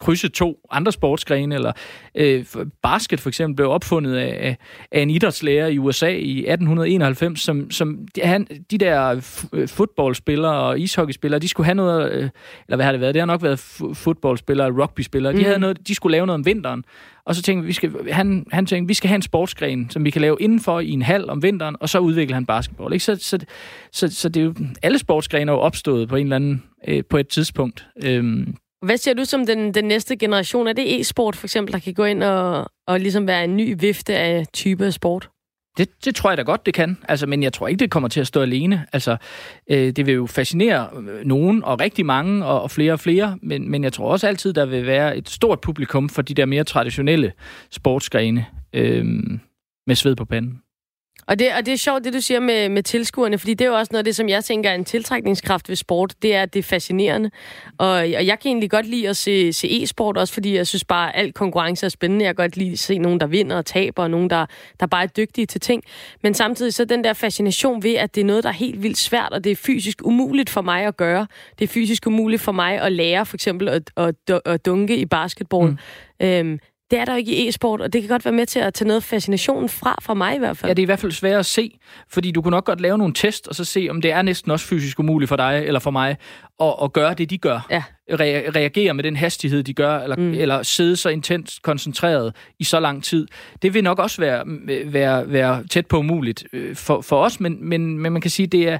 krydse 0.00 0.28
to 0.28 0.58
andre 0.70 0.92
sportsgrene, 0.92 1.54
eller 1.54 1.72
øh, 2.14 2.44
basket 2.82 3.20
for 3.20 3.28
eksempel 3.28 3.56
blev 3.56 3.70
opfundet 3.70 4.16
af, 4.16 4.56
af 4.92 5.00
en 5.00 5.10
idrætslærer 5.10 5.66
i 5.66 5.78
USA 5.78 6.08
i 6.08 6.38
1891, 6.38 7.40
som, 7.40 7.70
som 7.70 8.06
han, 8.22 8.46
de 8.70 8.78
der 8.78 9.20
fodboldspillere 9.66 10.54
og 10.54 10.80
ishockeyspillere, 10.80 11.40
de 11.40 11.48
skulle 11.48 11.64
have 11.64 11.74
noget, 11.74 12.12
øh, 12.12 12.30
eller 12.68 12.76
hvad 12.76 12.84
har 12.84 12.92
det 12.92 13.00
været? 13.00 13.14
Det 13.14 13.20
har 13.20 13.26
nok 13.26 13.42
været 13.42 13.58
fodboldspillere 13.94 14.66
og 14.66 14.78
rugbyspillere. 14.78 15.32
De, 15.32 15.38
mm. 15.38 15.44
havde 15.44 15.58
noget, 15.58 15.88
de 15.88 15.94
skulle 15.94 16.12
lave 16.12 16.26
noget 16.26 16.38
om 16.38 16.46
vinteren, 16.46 16.84
og 17.26 17.34
så 17.34 17.42
tænkte 17.42 17.66
vi, 17.66 17.72
skal, 17.72 18.12
han, 18.12 18.46
han 18.52 18.66
tænkte, 18.66 18.88
vi 18.88 18.94
skal 18.94 19.08
have 19.08 19.16
en 19.16 19.22
sportsgren, 19.22 19.90
som 19.90 20.04
vi 20.04 20.10
kan 20.10 20.20
lave 20.20 20.36
indenfor 20.40 20.80
i 20.80 20.90
en 20.90 21.02
hal 21.02 21.30
om 21.30 21.42
vinteren, 21.42 21.76
og 21.80 21.88
så 21.88 21.98
udvikler 21.98 22.34
han 22.34 22.46
basketball. 22.46 22.92
Ikke? 22.92 23.04
Så, 23.04 23.16
så, 23.16 23.38
så, 23.92 24.08
så 24.14 24.28
det 24.28 24.40
er 24.40 24.44
jo, 24.44 24.54
alle 24.82 24.98
sportsgrene 24.98 25.52
er 25.52 25.54
jo 25.54 25.60
opstået 25.60 26.08
på 26.08 26.16
en 26.16 26.26
eller 26.26 26.36
anden, 26.36 26.62
øh, 26.88 27.02
på 27.10 27.16
et 27.16 27.28
tidspunkt. 27.28 27.86
Øhm, 28.04 28.56
hvad 28.84 28.96
ser 28.96 29.14
du 29.14 29.24
som 29.24 29.46
den, 29.46 29.74
den 29.74 29.84
næste 29.84 30.16
generation? 30.16 30.66
Er 30.66 30.72
det 30.72 31.00
e-sport 31.00 31.36
for 31.36 31.46
eksempel, 31.46 31.72
der 31.72 31.78
kan 31.78 31.94
gå 31.94 32.04
ind 32.04 32.22
og, 32.22 32.70
og 32.86 33.00
ligesom 33.00 33.26
være 33.26 33.44
en 33.44 33.56
ny 33.56 33.76
vifte 33.78 34.16
af 34.16 34.46
type 34.52 34.86
af 34.86 34.92
sport? 34.92 35.30
Det, 35.78 36.04
det 36.04 36.14
tror 36.14 36.30
jeg 36.30 36.36
da 36.36 36.42
godt, 36.42 36.66
det 36.66 36.74
kan. 36.74 36.98
Altså, 37.08 37.26
men 37.26 37.42
jeg 37.42 37.52
tror 37.52 37.68
ikke, 37.68 37.78
det 37.78 37.90
kommer 37.90 38.08
til 38.08 38.20
at 38.20 38.26
stå 38.26 38.42
alene. 38.42 38.86
Altså, 38.92 39.16
øh, 39.70 39.92
det 39.92 40.06
vil 40.06 40.14
jo 40.14 40.26
fascinere 40.26 40.88
øh, 40.96 41.24
nogen, 41.24 41.64
og 41.64 41.80
rigtig 41.80 42.06
mange, 42.06 42.44
og, 42.44 42.62
og 42.62 42.70
flere 42.70 42.92
og 42.92 43.00
flere. 43.00 43.38
Men, 43.42 43.70
men 43.70 43.84
jeg 43.84 43.92
tror 43.92 44.10
også 44.10 44.26
altid, 44.26 44.52
der 44.52 44.66
vil 44.66 44.86
være 44.86 45.16
et 45.16 45.28
stort 45.28 45.60
publikum 45.60 46.08
for 46.08 46.22
de 46.22 46.34
der 46.34 46.46
mere 46.46 46.64
traditionelle 46.64 47.32
sportsgrene 47.70 48.46
øh, 48.72 49.04
med 49.86 49.94
sved 49.94 50.16
på 50.16 50.24
panden. 50.24 50.60
Og 51.26 51.38
det, 51.38 51.48
og 51.58 51.66
det 51.66 51.72
er 51.74 51.78
sjovt, 51.78 52.04
det 52.04 52.12
du 52.12 52.20
siger 52.20 52.40
med, 52.40 52.68
med 52.68 52.82
tilskuerne, 52.82 53.38
fordi 53.38 53.54
det 53.54 53.64
er 53.64 53.68
jo 53.68 53.74
også 53.74 53.90
noget 53.92 53.98
af 53.98 54.04
det, 54.04 54.16
som 54.16 54.28
jeg 54.28 54.44
tænker 54.44 54.70
er 54.70 54.74
en 54.74 54.84
tiltrækningskraft 54.84 55.68
ved 55.68 55.76
sport, 55.76 56.14
det 56.22 56.34
er, 56.34 56.42
at 56.42 56.54
det 56.54 56.58
er 56.58 56.62
fascinerende. 56.62 57.30
Og, 57.78 57.88
og 57.88 58.26
jeg 58.26 58.38
kan 58.40 58.48
egentlig 58.48 58.70
godt 58.70 58.86
lide 58.86 59.08
at 59.08 59.16
se, 59.16 59.52
se 59.52 59.82
e-sport, 59.82 60.16
også 60.16 60.34
fordi 60.34 60.56
jeg 60.56 60.66
synes 60.66 60.84
bare, 60.84 61.16
at 61.16 61.24
al 61.24 61.32
konkurrence 61.32 61.86
er 61.86 61.90
spændende. 61.90 62.24
Jeg 62.24 62.36
kan 62.36 62.42
godt 62.44 62.56
lide 62.56 62.72
at 62.72 62.78
se 62.78 62.98
nogen, 62.98 63.20
der 63.20 63.26
vinder 63.26 63.56
og 63.56 63.66
taber, 63.66 64.02
og 64.02 64.10
nogen, 64.10 64.30
der, 64.30 64.46
der 64.80 64.86
bare 64.86 65.02
er 65.02 65.06
dygtige 65.06 65.46
til 65.46 65.60
ting. 65.60 65.82
Men 66.22 66.34
samtidig 66.34 66.74
så 66.74 66.84
den 66.84 67.04
der 67.04 67.12
fascination 67.12 67.82
ved, 67.82 67.94
at 67.94 68.14
det 68.14 68.20
er 68.20 68.24
noget, 68.24 68.44
der 68.44 68.50
er 68.50 68.54
helt 68.54 68.82
vildt 68.82 68.98
svært, 68.98 69.32
og 69.32 69.44
det 69.44 69.52
er 69.52 69.56
fysisk 69.56 69.98
umuligt 70.04 70.50
for 70.50 70.62
mig 70.62 70.84
at 70.84 70.96
gøre. 70.96 71.26
Det 71.58 71.64
er 71.64 71.68
fysisk 71.68 72.06
umuligt 72.06 72.42
for 72.42 72.52
mig 72.52 72.80
at 72.80 72.92
lære, 72.92 73.26
for 73.26 73.36
eksempel 73.36 73.68
at, 73.68 73.90
at, 73.96 74.40
at 74.44 74.66
dunke 74.66 74.96
i 74.96 75.06
basketball. 75.06 75.70
Mm. 75.70 76.26
Øhm, 76.26 76.58
det 76.90 76.98
er 76.98 77.04
der 77.04 77.12
jo 77.12 77.18
ikke 77.18 77.34
i 77.34 77.48
e-sport, 77.48 77.80
og 77.80 77.92
det 77.92 78.02
kan 78.02 78.08
godt 78.08 78.24
være 78.24 78.34
med 78.34 78.46
til 78.46 78.58
at 78.58 78.74
tage 78.74 78.88
noget 78.88 79.04
fascination 79.04 79.68
fra, 79.68 79.96
fra 80.02 80.14
mig 80.14 80.36
i 80.36 80.38
hvert 80.38 80.56
fald. 80.56 80.70
Ja, 80.70 80.74
det 80.74 80.82
er 80.82 80.84
i 80.84 80.86
hvert 80.86 80.98
fald 80.98 81.12
svært 81.12 81.38
at 81.38 81.46
se, 81.46 81.78
fordi 82.08 82.30
du 82.30 82.42
kunne 82.42 82.50
nok 82.50 82.64
godt 82.64 82.80
lave 82.80 82.98
nogle 82.98 83.14
test, 83.14 83.48
og 83.48 83.54
så 83.54 83.64
se, 83.64 83.86
om 83.90 84.00
det 84.00 84.12
er 84.12 84.22
næsten 84.22 84.50
også 84.50 84.66
fysisk 84.66 84.98
umuligt 84.98 85.28
for 85.28 85.36
dig 85.36 85.62
eller 85.66 85.80
for 85.80 85.90
mig 85.90 86.16
at, 86.60 86.74
at 86.82 86.92
gøre 86.92 87.14
det, 87.14 87.30
de 87.30 87.38
gør. 87.38 87.66
Ja. 87.70 87.82
Re- 88.10 88.50
reagere 88.50 88.94
med 88.94 89.04
den 89.04 89.16
hastighed, 89.16 89.62
de 89.62 89.74
gør, 89.74 89.98
eller, 89.98 90.16
mm. 90.16 90.34
eller 90.34 90.62
sidde 90.62 90.96
så 90.96 91.08
intens 91.08 91.58
koncentreret 91.62 92.36
i 92.58 92.64
så 92.64 92.80
lang 92.80 93.04
tid. 93.04 93.26
Det 93.62 93.74
vil 93.74 93.84
nok 93.84 93.98
også 93.98 94.20
være, 94.20 94.44
være, 94.92 95.32
være 95.32 95.64
tæt 95.70 95.86
på 95.86 95.98
umuligt 95.98 96.44
øh, 96.52 96.76
for, 96.76 97.00
for 97.00 97.24
os, 97.24 97.40
men, 97.40 97.68
men, 97.68 97.98
men 97.98 98.12
man 98.12 98.22
kan 98.22 98.30
sige, 98.30 98.46
det 98.46 98.68
er 98.68 98.78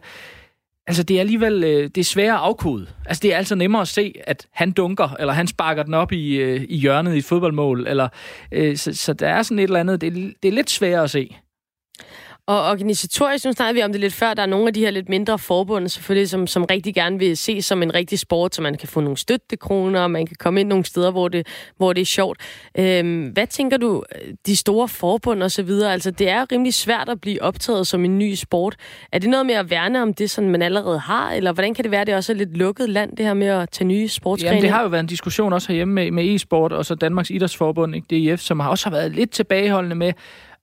Altså, 0.86 1.02
det 1.02 1.16
er 1.16 1.20
alligevel 1.20 1.64
øh, 1.64 1.82
det 1.82 1.98
er 1.98 2.04
sværere 2.04 2.34
at 2.34 2.40
afkode. 2.40 2.86
Altså, 3.06 3.20
det 3.20 3.32
er 3.32 3.36
altså 3.36 3.54
nemmere 3.54 3.82
at 3.82 3.88
se, 3.88 4.14
at 4.24 4.46
han 4.52 4.72
dunker, 4.72 5.16
eller 5.18 5.32
han 5.32 5.46
sparker 5.46 5.82
den 5.82 5.94
op 5.94 6.12
i, 6.12 6.34
øh, 6.34 6.66
i 6.68 6.76
hjørnet 6.76 7.14
i 7.14 7.18
et 7.18 7.24
fodboldmål. 7.24 7.86
Eller, 7.86 8.08
øh, 8.52 8.76
så, 8.76 8.94
så 8.94 9.12
der 9.12 9.28
er 9.28 9.42
sådan 9.42 9.58
et 9.58 9.62
eller 9.62 9.80
andet, 9.80 10.00
det 10.00 10.06
er, 10.06 10.30
det 10.42 10.48
er 10.48 10.52
lidt 10.52 10.70
sværere 10.70 11.02
at 11.02 11.10
se. 11.10 11.36
Og 12.46 12.70
organisatorisk, 12.70 13.44
nu 13.44 13.52
snakkede 13.52 13.74
vi 13.74 13.82
om 13.82 13.92
det 13.92 14.00
lidt 14.00 14.12
før, 14.12 14.34
der 14.34 14.42
er 14.42 14.46
nogle 14.46 14.66
af 14.66 14.74
de 14.74 14.80
her 14.80 14.90
lidt 14.90 15.08
mindre 15.08 15.38
forbund, 15.38 15.88
selvfølgelig, 15.88 16.28
som, 16.28 16.46
som 16.46 16.64
rigtig 16.64 16.94
gerne 16.94 17.18
vil 17.18 17.36
se 17.36 17.62
som 17.62 17.82
en 17.82 17.94
rigtig 17.94 18.18
sport, 18.18 18.54
så 18.54 18.62
man 18.62 18.78
kan 18.78 18.88
få 18.88 19.00
nogle 19.00 19.16
støttekroner, 19.16 20.00
og 20.00 20.10
man 20.10 20.26
kan 20.26 20.36
komme 20.38 20.60
ind 20.60 20.68
nogle 20.68 20.84
steder, 20.84 21.10
hvor 21.10 21.28
det, 21.28 21.46
hvor 21.76 21.92
det 21.92 22.00
er 22.00 22.06
sjovt. 22.06 22.40
Øhm, 22.78 23.26
hvad 23.26 23.46
tænker 23.46 23.76
du, 23.76 24.02
de 24.46 24.56
store 24.56 24.88
forbund 24.88 25.42
og 25.42 25.50
så 25.50 25.62
videre, 25.62 25.92
altså 25.92 26.10
det 26.10 26.28
er 26.28 26.52
rimelig 26.52 26.74
svært 26.74 27.08
at 27.08 27.20
blive 27.20 27.42
optaget 27.42 27.86
som 27.86 28.04
en 28.04 28.18
ny 28.18 28.34
sport. 28.34 28.76
Er 29.12 29.18
det 29.18 29.30
noget 29.30 29.46
med 29.46 29.54
at 29.54 29.70
værne 29.70 30.02
om 30.02 30.14
det, 30.14 30.30
som 30.30 30.44
man 30.44 30.62
allerede 30.62 30.98
har, 30.98 31.32
eller 31.32 31.52
hvordan 31.52 31.74
kan 31.74 31.84
det 31.84 31.90
være, 31.90 32.00
at 32.00 32.06
det 32.06 32.14
også 32.14 32.32
er 32.32 32.36
lidt 32.36 32.56
lukket 32.56 32.88
land, 32.88 33.16
det 33.16 33.26
her 33.26 33.34
med 33.34 33.46
at 33.46 33.70
tage 33.70 33.88
nye 33.88 34.08
sportsgrene? 34.08 34.50
Jamen, 34.50 34.62
det 34.62 34.70
har 34.70 34.82
jo 34.82 34.88
været 34.88 35.00
en 35.00 35.06
diskussion 35.06 35.52
også 35.52 35.68
herhjemme 35.68 35.94
med, 35.94 36.10
med 36.10 36.34
e-sport, 36.34 36.72
og 36.72 36.84
så 36.84 36.94
Danmarks 36.94 37.30
Idrætsforbund, 37.30 37.94
ikke, 37.94 38.06
DIF, 38.10 38.40
som 38.40 38.60
har 38.60 38.70
også 38.70 38.86
har 38.86 38.96
været 38.96 39.12
lidt 39.12 39.30
tilbageholdende 39.30 39.96
med, 39.96 40.12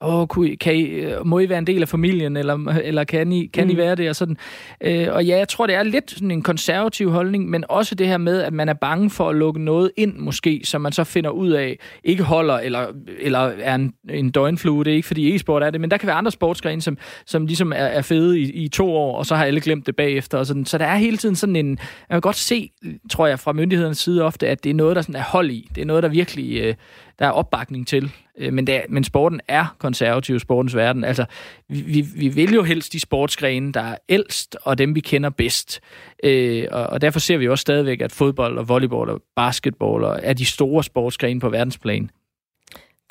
åh, 0.02 0.28
kan 0.60 0.76
I, 0.76 0.84
øh, 0.84 1.28
må 1.28 1.40
I 1.40 1.50
være 1.50 1.58
en 1.58 1.68
del 1.68 1.82
af 1.82 1.90
familien, 1.90 2.38
eller, 2.38 2.68
eller 2.84 3.04
kan, 3.04 3.32
I, 3.32 3.46
kan 3.46 3.64
mm. 3.68 3.74
I 3.74 3.78
være 3.78 3.96
det? 3.96 4.10
Og, 4.10 4.16
sådan. 4.16 4.38
Øh, 4.82 5.08
og 5.12 5.26
ja, 5.26 5.38
jeg 5.38 5.48
tror, 5.48 5.68
det 5.68 5.76
er 5.76 5.84
lidt 5.84 6.12
sådan 6.12 6.32
en 6.32 6.42
konservativ 6.42 7.12
holdning, 7.12 7.50
men 7.50 7.64
også 7.70 7.96
det 7.96 8.08
her 8.08 8.18
med, 8.18 8.42
at 8.42 8.54
man 8.54 8.70
er 8.70 8.74
bange 8.74 9.10
for 9.10 9.30
at 9.30 9.36
lukke 9.36 9.64
noget 9.64 9.92
ind, 9.98 10.18
måske, 10.18 10.62
som 10.64 10.82
man 10.82 10.92
så 10.92 11.04
finder 11.04 11.30
ud 11.30 11.50
af, 11.50 11.80
ikke 12.04 12.24
holder, 12.24 12.60
eller, 12.60 12.86
eller 13.20 13.40
er 13.40 13.76
en, 13.76 13.94
en 14.10 14.32
døgnflue. 14.32 14.84
Det 14.84 14.92
er 14.92 14.96
ikke, 14.96 15.08
fordi 15.08 15.36
e-sport 15.36 15.64
er 15.64 15.70
det, 15.70 15.82
men 15.82 15.92
der 15.92 15.98
kan 15.98 16.08
være 16.08 16.16
andre 16.16 16.32
sportsgrene, 16.32 16.82
som, 16.82 16.98
som 17.26 17.46
ligesom 17.46 17.72
er, 17.72 17.76
er 17.76 18.02
fede 18.02 18.40
i, 18.40 18.52
i 18.52 18.68
to 18.68 18.94
år, 18.94 19.18
og 19.18 19.26
så 19.26 19.36
har 19.36 19.46
alle 19.46 19.62
glemt 19.62 19.86
det 19.86 19.96
bagefter. 19.96 20.38
Og 20.38 20.46
sådan. 20.46 20.66
Så 20.66 20.78
der 20.78 20.86
er 20.86 20.96
hele 20.96 21.18
tiden 21.18 21.36
sådan 21.36 21.56
en... 21.56 21.68
Man 21.68 21.78
kan 22.10 22.22
godt 22.22 22.36
se, 22.36 22.72
tror 23.10 23.28
jeg, 23.28 23.40
fra 23.40 23.54
myndighedernes 23.54 23.98
side 23.98 24.24
ofte, 24.24 24.48
at 24.48 24.64
det 24.64 24.70
er 24.70 24.74
noget, 24.74 24.96
der 24.96 25.02
sådan 25.02 25.16
er 25.16 25.24
hold 25.24 25.52
i. 25.52 25.70
Det 25.76 25.82
er 25.82 25.86
noget, 25.86 26.04
der 26.04 26.10
virkelig 26.10 26.62
øh, 26.62 26.74
der 27.22 27.28
er 27.28 27.32
opbakning 27.32 27.88
til. 27.88 28.12
Øh, 28.38 28.54
men, 28.54 28.68
det 28.68 28.76
er, 28.76 28.82
men 28.90 29.04
sporten 29.04 29.42
er 29.48 29.76
konservativ, 29.80 30.40
sportens 30.40 30.76
verden. 30.76 31.04
Altså, 31.04 31.26
vi, 31.70 32.06
vi 32.16 32.28
vil 32.28 32.54
jo 32.54 32.64
helst 32.64 32.94
de 32.94 33.00
sportsgrene, 33.00 33.72
der 33.72 33.82
er 33.82 33.98
ældst, 34.10 34.58
og 34.62 34.78
dem, 34.78 34.96
vi 34.96 35.00
kender 35.00 35.30
bedst. 35.30 35.82
Øh, 36.24 36.68
og, 36.72 36.88
og 36.88 37.02
derfor 37.02 37.20
ser 37.20 37.38
vi 37.38 37.48
også 37.48 37.62
stadigvæk, 37.62 38.02
at 38.02 38.12
fodbold 38.12 38.58
og 38.58 38.70
volleyball 38.70 39.10
og 39.10 39.22
basketball 39.36 40.20
er 40.24 40.34
de 40.34 40.46
store 40.46 40.84
sportsgrene 40.84 41.40
på 41.40 41.50
verdensplan. 41.50 42.10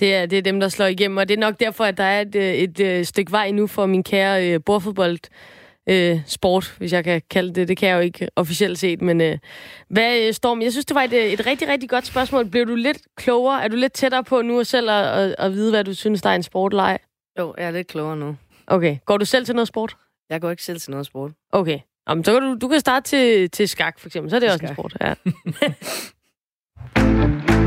Det 0.00 0.14
er, 0.14 0.26
det 0.26 0.38
er 0.38 0.42
dem, 0.42 0.60
der 0.60 0.68
slår 0.68 0.86
igennem, 0.86 1.16
og 1.16 1.28
det 1.28 1.34
er 1.34 1.40
nok 1.40 1.60
derfor, 1.60 1.84
at 1.84 1.96
der 1.96 2.04
er 2.04 2.20
et, 2.20 2.34
øh, 2.34 2.42
et, 2.42 2.80
et 2.80 3.06
stykke 3.06 3.32
vej 3.32 3.50
nu 3.50 3.66
for 3.66 3.86
min 3.86 4.02
kære 4.02 4.50
øh, 4.50 4.60
bordfodbold 4.66 5.18
øh, 5.90 6.20
sport, 6.26 6.74
hvis 6.78 6.92
jeg 6.92 7.04
kan 7.04 7.22
kalde 7.30 7.54
det. 7.54 7.68
Det 7.68 7.76
kan 7.76 7.88
jeg 7.88 7.96
jo 7.96 8.00
ikke 8.00 8.28
officielt 8.36 8.78
set, 8.78 9.02
men 9.02 9.20
øh, 9.20 9.38
hvad, 9.88 10.18
øh, 10.18 10.34
Storm, 10.34 10.62
jeg 10.62 10.72
synes, 10.72 10.86
det 10.86 10.94
var 10.94 11.02
et, 11.02 11.32
et 11.32 11.46
rigtig, 11.46 11.68
rigtig 11.68 11.90
godt 11.90 12.06
spørgsmål. 12.06 12.50
Blev 12.50 12.66
du 12.66 12.74
lidt 12.74 12.98
klogere? 13.16 13.64
Er 13.64 13.68
du 13.68 13.76
lidt 13.76 13.92
tættere 13.92 14.24
på 14.24 14.42
nu 14.42 14.64
selv 14.64 14.90
at, 14.90 15.06
at, 15.06 15.34
at 15.38 15.52
vide, 15.52 15.70
hvad 15.70 15.84
du 15.84 15.94
synes, 15.94 16.22
der 16.22 16.30
er 16.30 16.34
en 16.34 16.42
sportleg? 16.42 16.98
Jo, 17.38 17.54
jeg 17.58 17.66
er 17.66 17.70
lidt 17.70 17.86
klogere 17.86 18.16
nu. 18.16 18.36
Okay. 18.66 18.96
Går 19.04 19.16
du 19.16 19.24
selv 19.24 19.44
til 19.44 19.54
noget 19.54 19.68
sport? 19.68 19.96
Jeg 20.30 20.40
går 20.40 20.50
ikke 20.50 20.62
selv 20.62 20.80
til 20.80 20.90
noget 20.90 21.06
sport. 21.06 21.30
Okay. 21.52 21.78
Jamen, 22.08 22.24
så 22.24 22.32
kan 22.32 22.42
du, 22.42 22.56
du 22.60 22.68
kan 22.68 22.80
starte 22.80 23.08
til, 23.08 23.50
til 23.50 23.68
skak, 23.68 23.98
for 23.98 24.08
eksempel. 24.08 24.30
Så 24.30 24.36
er 24.36 24.40
det 24.40 24.46
til 24.46 24.52
også 24.52 24.58
skak. 24.58 24.70
en 24.70 24.74
sport. 24.74 24.96
Ja. 25.00 25.14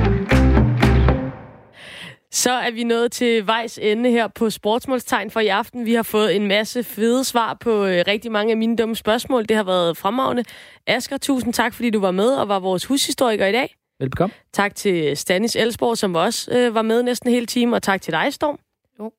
Så 2.33 2.51
er 2.51 2.71
vi 2.71 2.83
nået 2.83 3.11
til 3.11 3.47
vejs 3.47 3.79
ende 3.81 4.09
her 4.09 4.27
på 4.27 4.49
Sportsmålstegn 4.49 5.31
for 5.31 5.39
i 5.39 5.47
aften. 5.47 5.85
Vi 5.85 5.93
har 5.93 6.03
fået 6.03 6.35
en 6.35 6.47
masse 6.47 6.83
fede 6.83 7.23
svar 7.23 7.57
på 7.59 7.85
øh, 7.85 8.03
rigtig 8.07 8.31
mange 8.31 8.51
af 8.51 8.57
mine 8.57 8.75
dumme 8.75 8.95
spørgsmål. 8.95 9.45
Det 9.45 9.55
har 9.55 9.63
været 9.63 9.97
fremragende. 9.97 10.43
Asger, 10.87 11.17
tusind 11.17 11.53
tak, 11.53 11.73
fordi 11.73 11.89
du 11.89 11.99
var 11.99 12.11
med 12.11 12.29
og 12.29 12.47
var 12.47 12.59
vores 12.59 12.85
hushistoriker 12.85 13.45
i 13.45 13.51
dag. 13.51 13.75
Velbekomme. 13.99 14.33
Tak 14.53 14.75
til 14.75 15.17
Stanis 15.17 15.55
Elsborg, 15.55 15.97
som 15.97 16.15
også 16.15 16.51
øh, 16.51 16.75
var 16.75 16.81
med 16.81 17.03
næsten 17.03 17.29
hele 17.29 17.45
timen, 17.45 17.73
og 17.73 17.83
tak 17.83 18.01
til 18.01 18.13
dig, 18.13 18.33
Storm. 18.33 18.59
Jo. 18.99 19.11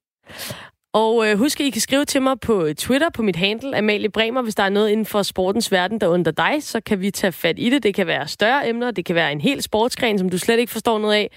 Og 0.94 1.28
øh, 1.28 1.38
husk, 1.38 1.60
at 1.60 1.66
I 1.66 1.70
kan 1.70 1.80
skrive 1.80 2.04
til 2.04 2.22
mig 2.22 2.40
på 2.40 2.68
Twitter, 2.76 3.10
på 3.10 3.22
mit 3.22 3.36
handle, 3.36 3.76
Amalie 3.76 4.08
Bremer, 4.08 4.42
hvis 4.42 4.54
der 4.54 4.62
er 4.62 4.68
noget 4.68 4.88
inden 4.88 5.06
for 5.06 5.22
sportens 5.22 5.72
verden, 5.72 6.00
der 6.00 6.06
under 6.06 6.30
dig, 6.30 6.56
så 6.60 6.80
kan 6.80 7.00
vi 7.00 7.10
tage 7.10 7.32
fat 7.32 7.58
i 7.58 7.70
det. 7.70 7.82
Det 7.82 7.94
kan 7.94 8.06
være 8.06 8.28
større 8.28 8.68
emner, 8.68 8.90
det 8.90 9.04
kan 9.04 9.14
være 9.14 9.32
en 9.32 9.40
hel 9.40 9.62
sportsgren, 9.62 10.18
som 10.18 10.28
du 10.28 10.38
slet 10.38 10.58
ikke 10.58 10.72
forstår 10.72 10.98
noget 10.98 11.14
af. 11.14 11.30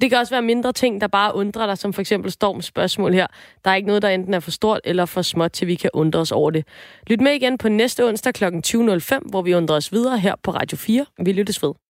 Det 0.00 0.10
kan 0.10 0.18
også 0.18 0.34
være 0.34 0.42
mindre 0.42 0.72
ting, 0.72 1.00
der 1.00 1.06
bare 1.06 1.34
undrer 1.34 1.66
dig, 1.66 1.78
som 1.78 1.92
for 1.92 2.00
eksempel 2.00 2.30
Storms 2.30 2.64
spørgsmål 2.64 3.12
her. 3.14 3.26
Der 3.64 3.70
er 3.70 3.74
ikke 3.74 3.86
noget, 3.86 4.02
der 4.02 4.08
enten 4.08 4.34
er 4.34 4.40
for 4.40 4.50
stort 4.50 4.80
eller 4.84 5.04
for 5.04 5.22
småt, 5.22 5.52
til 5.52 5.66
vi 5.66 5.74
kan 5.74 5.90
undre 5.92 6.20
os 6.20 6.32
over 6.32 6.50
det. 6.50 6.66
Lyt 7.06 7.20
med 7.20 7.32
igen 7.32 7.58
på 7.58 7.68
næste 7.68 8.04
onsdag 8.04 8.34
kl. 8.34 8.44
20.05, 8.44 9.18
hvor 9.30 9.42
vi 9.42 9.54
undrer 9.54 9.76
os 9.76 9.92
videre 9.92 10.18
her 10.18 10.34
på 10.42 10.50
Radio 10.50 10.76
4. 10.76 11.06
Vi 11.24 11.32
lyttes 11.32 11.62
ved. 11.62 11.80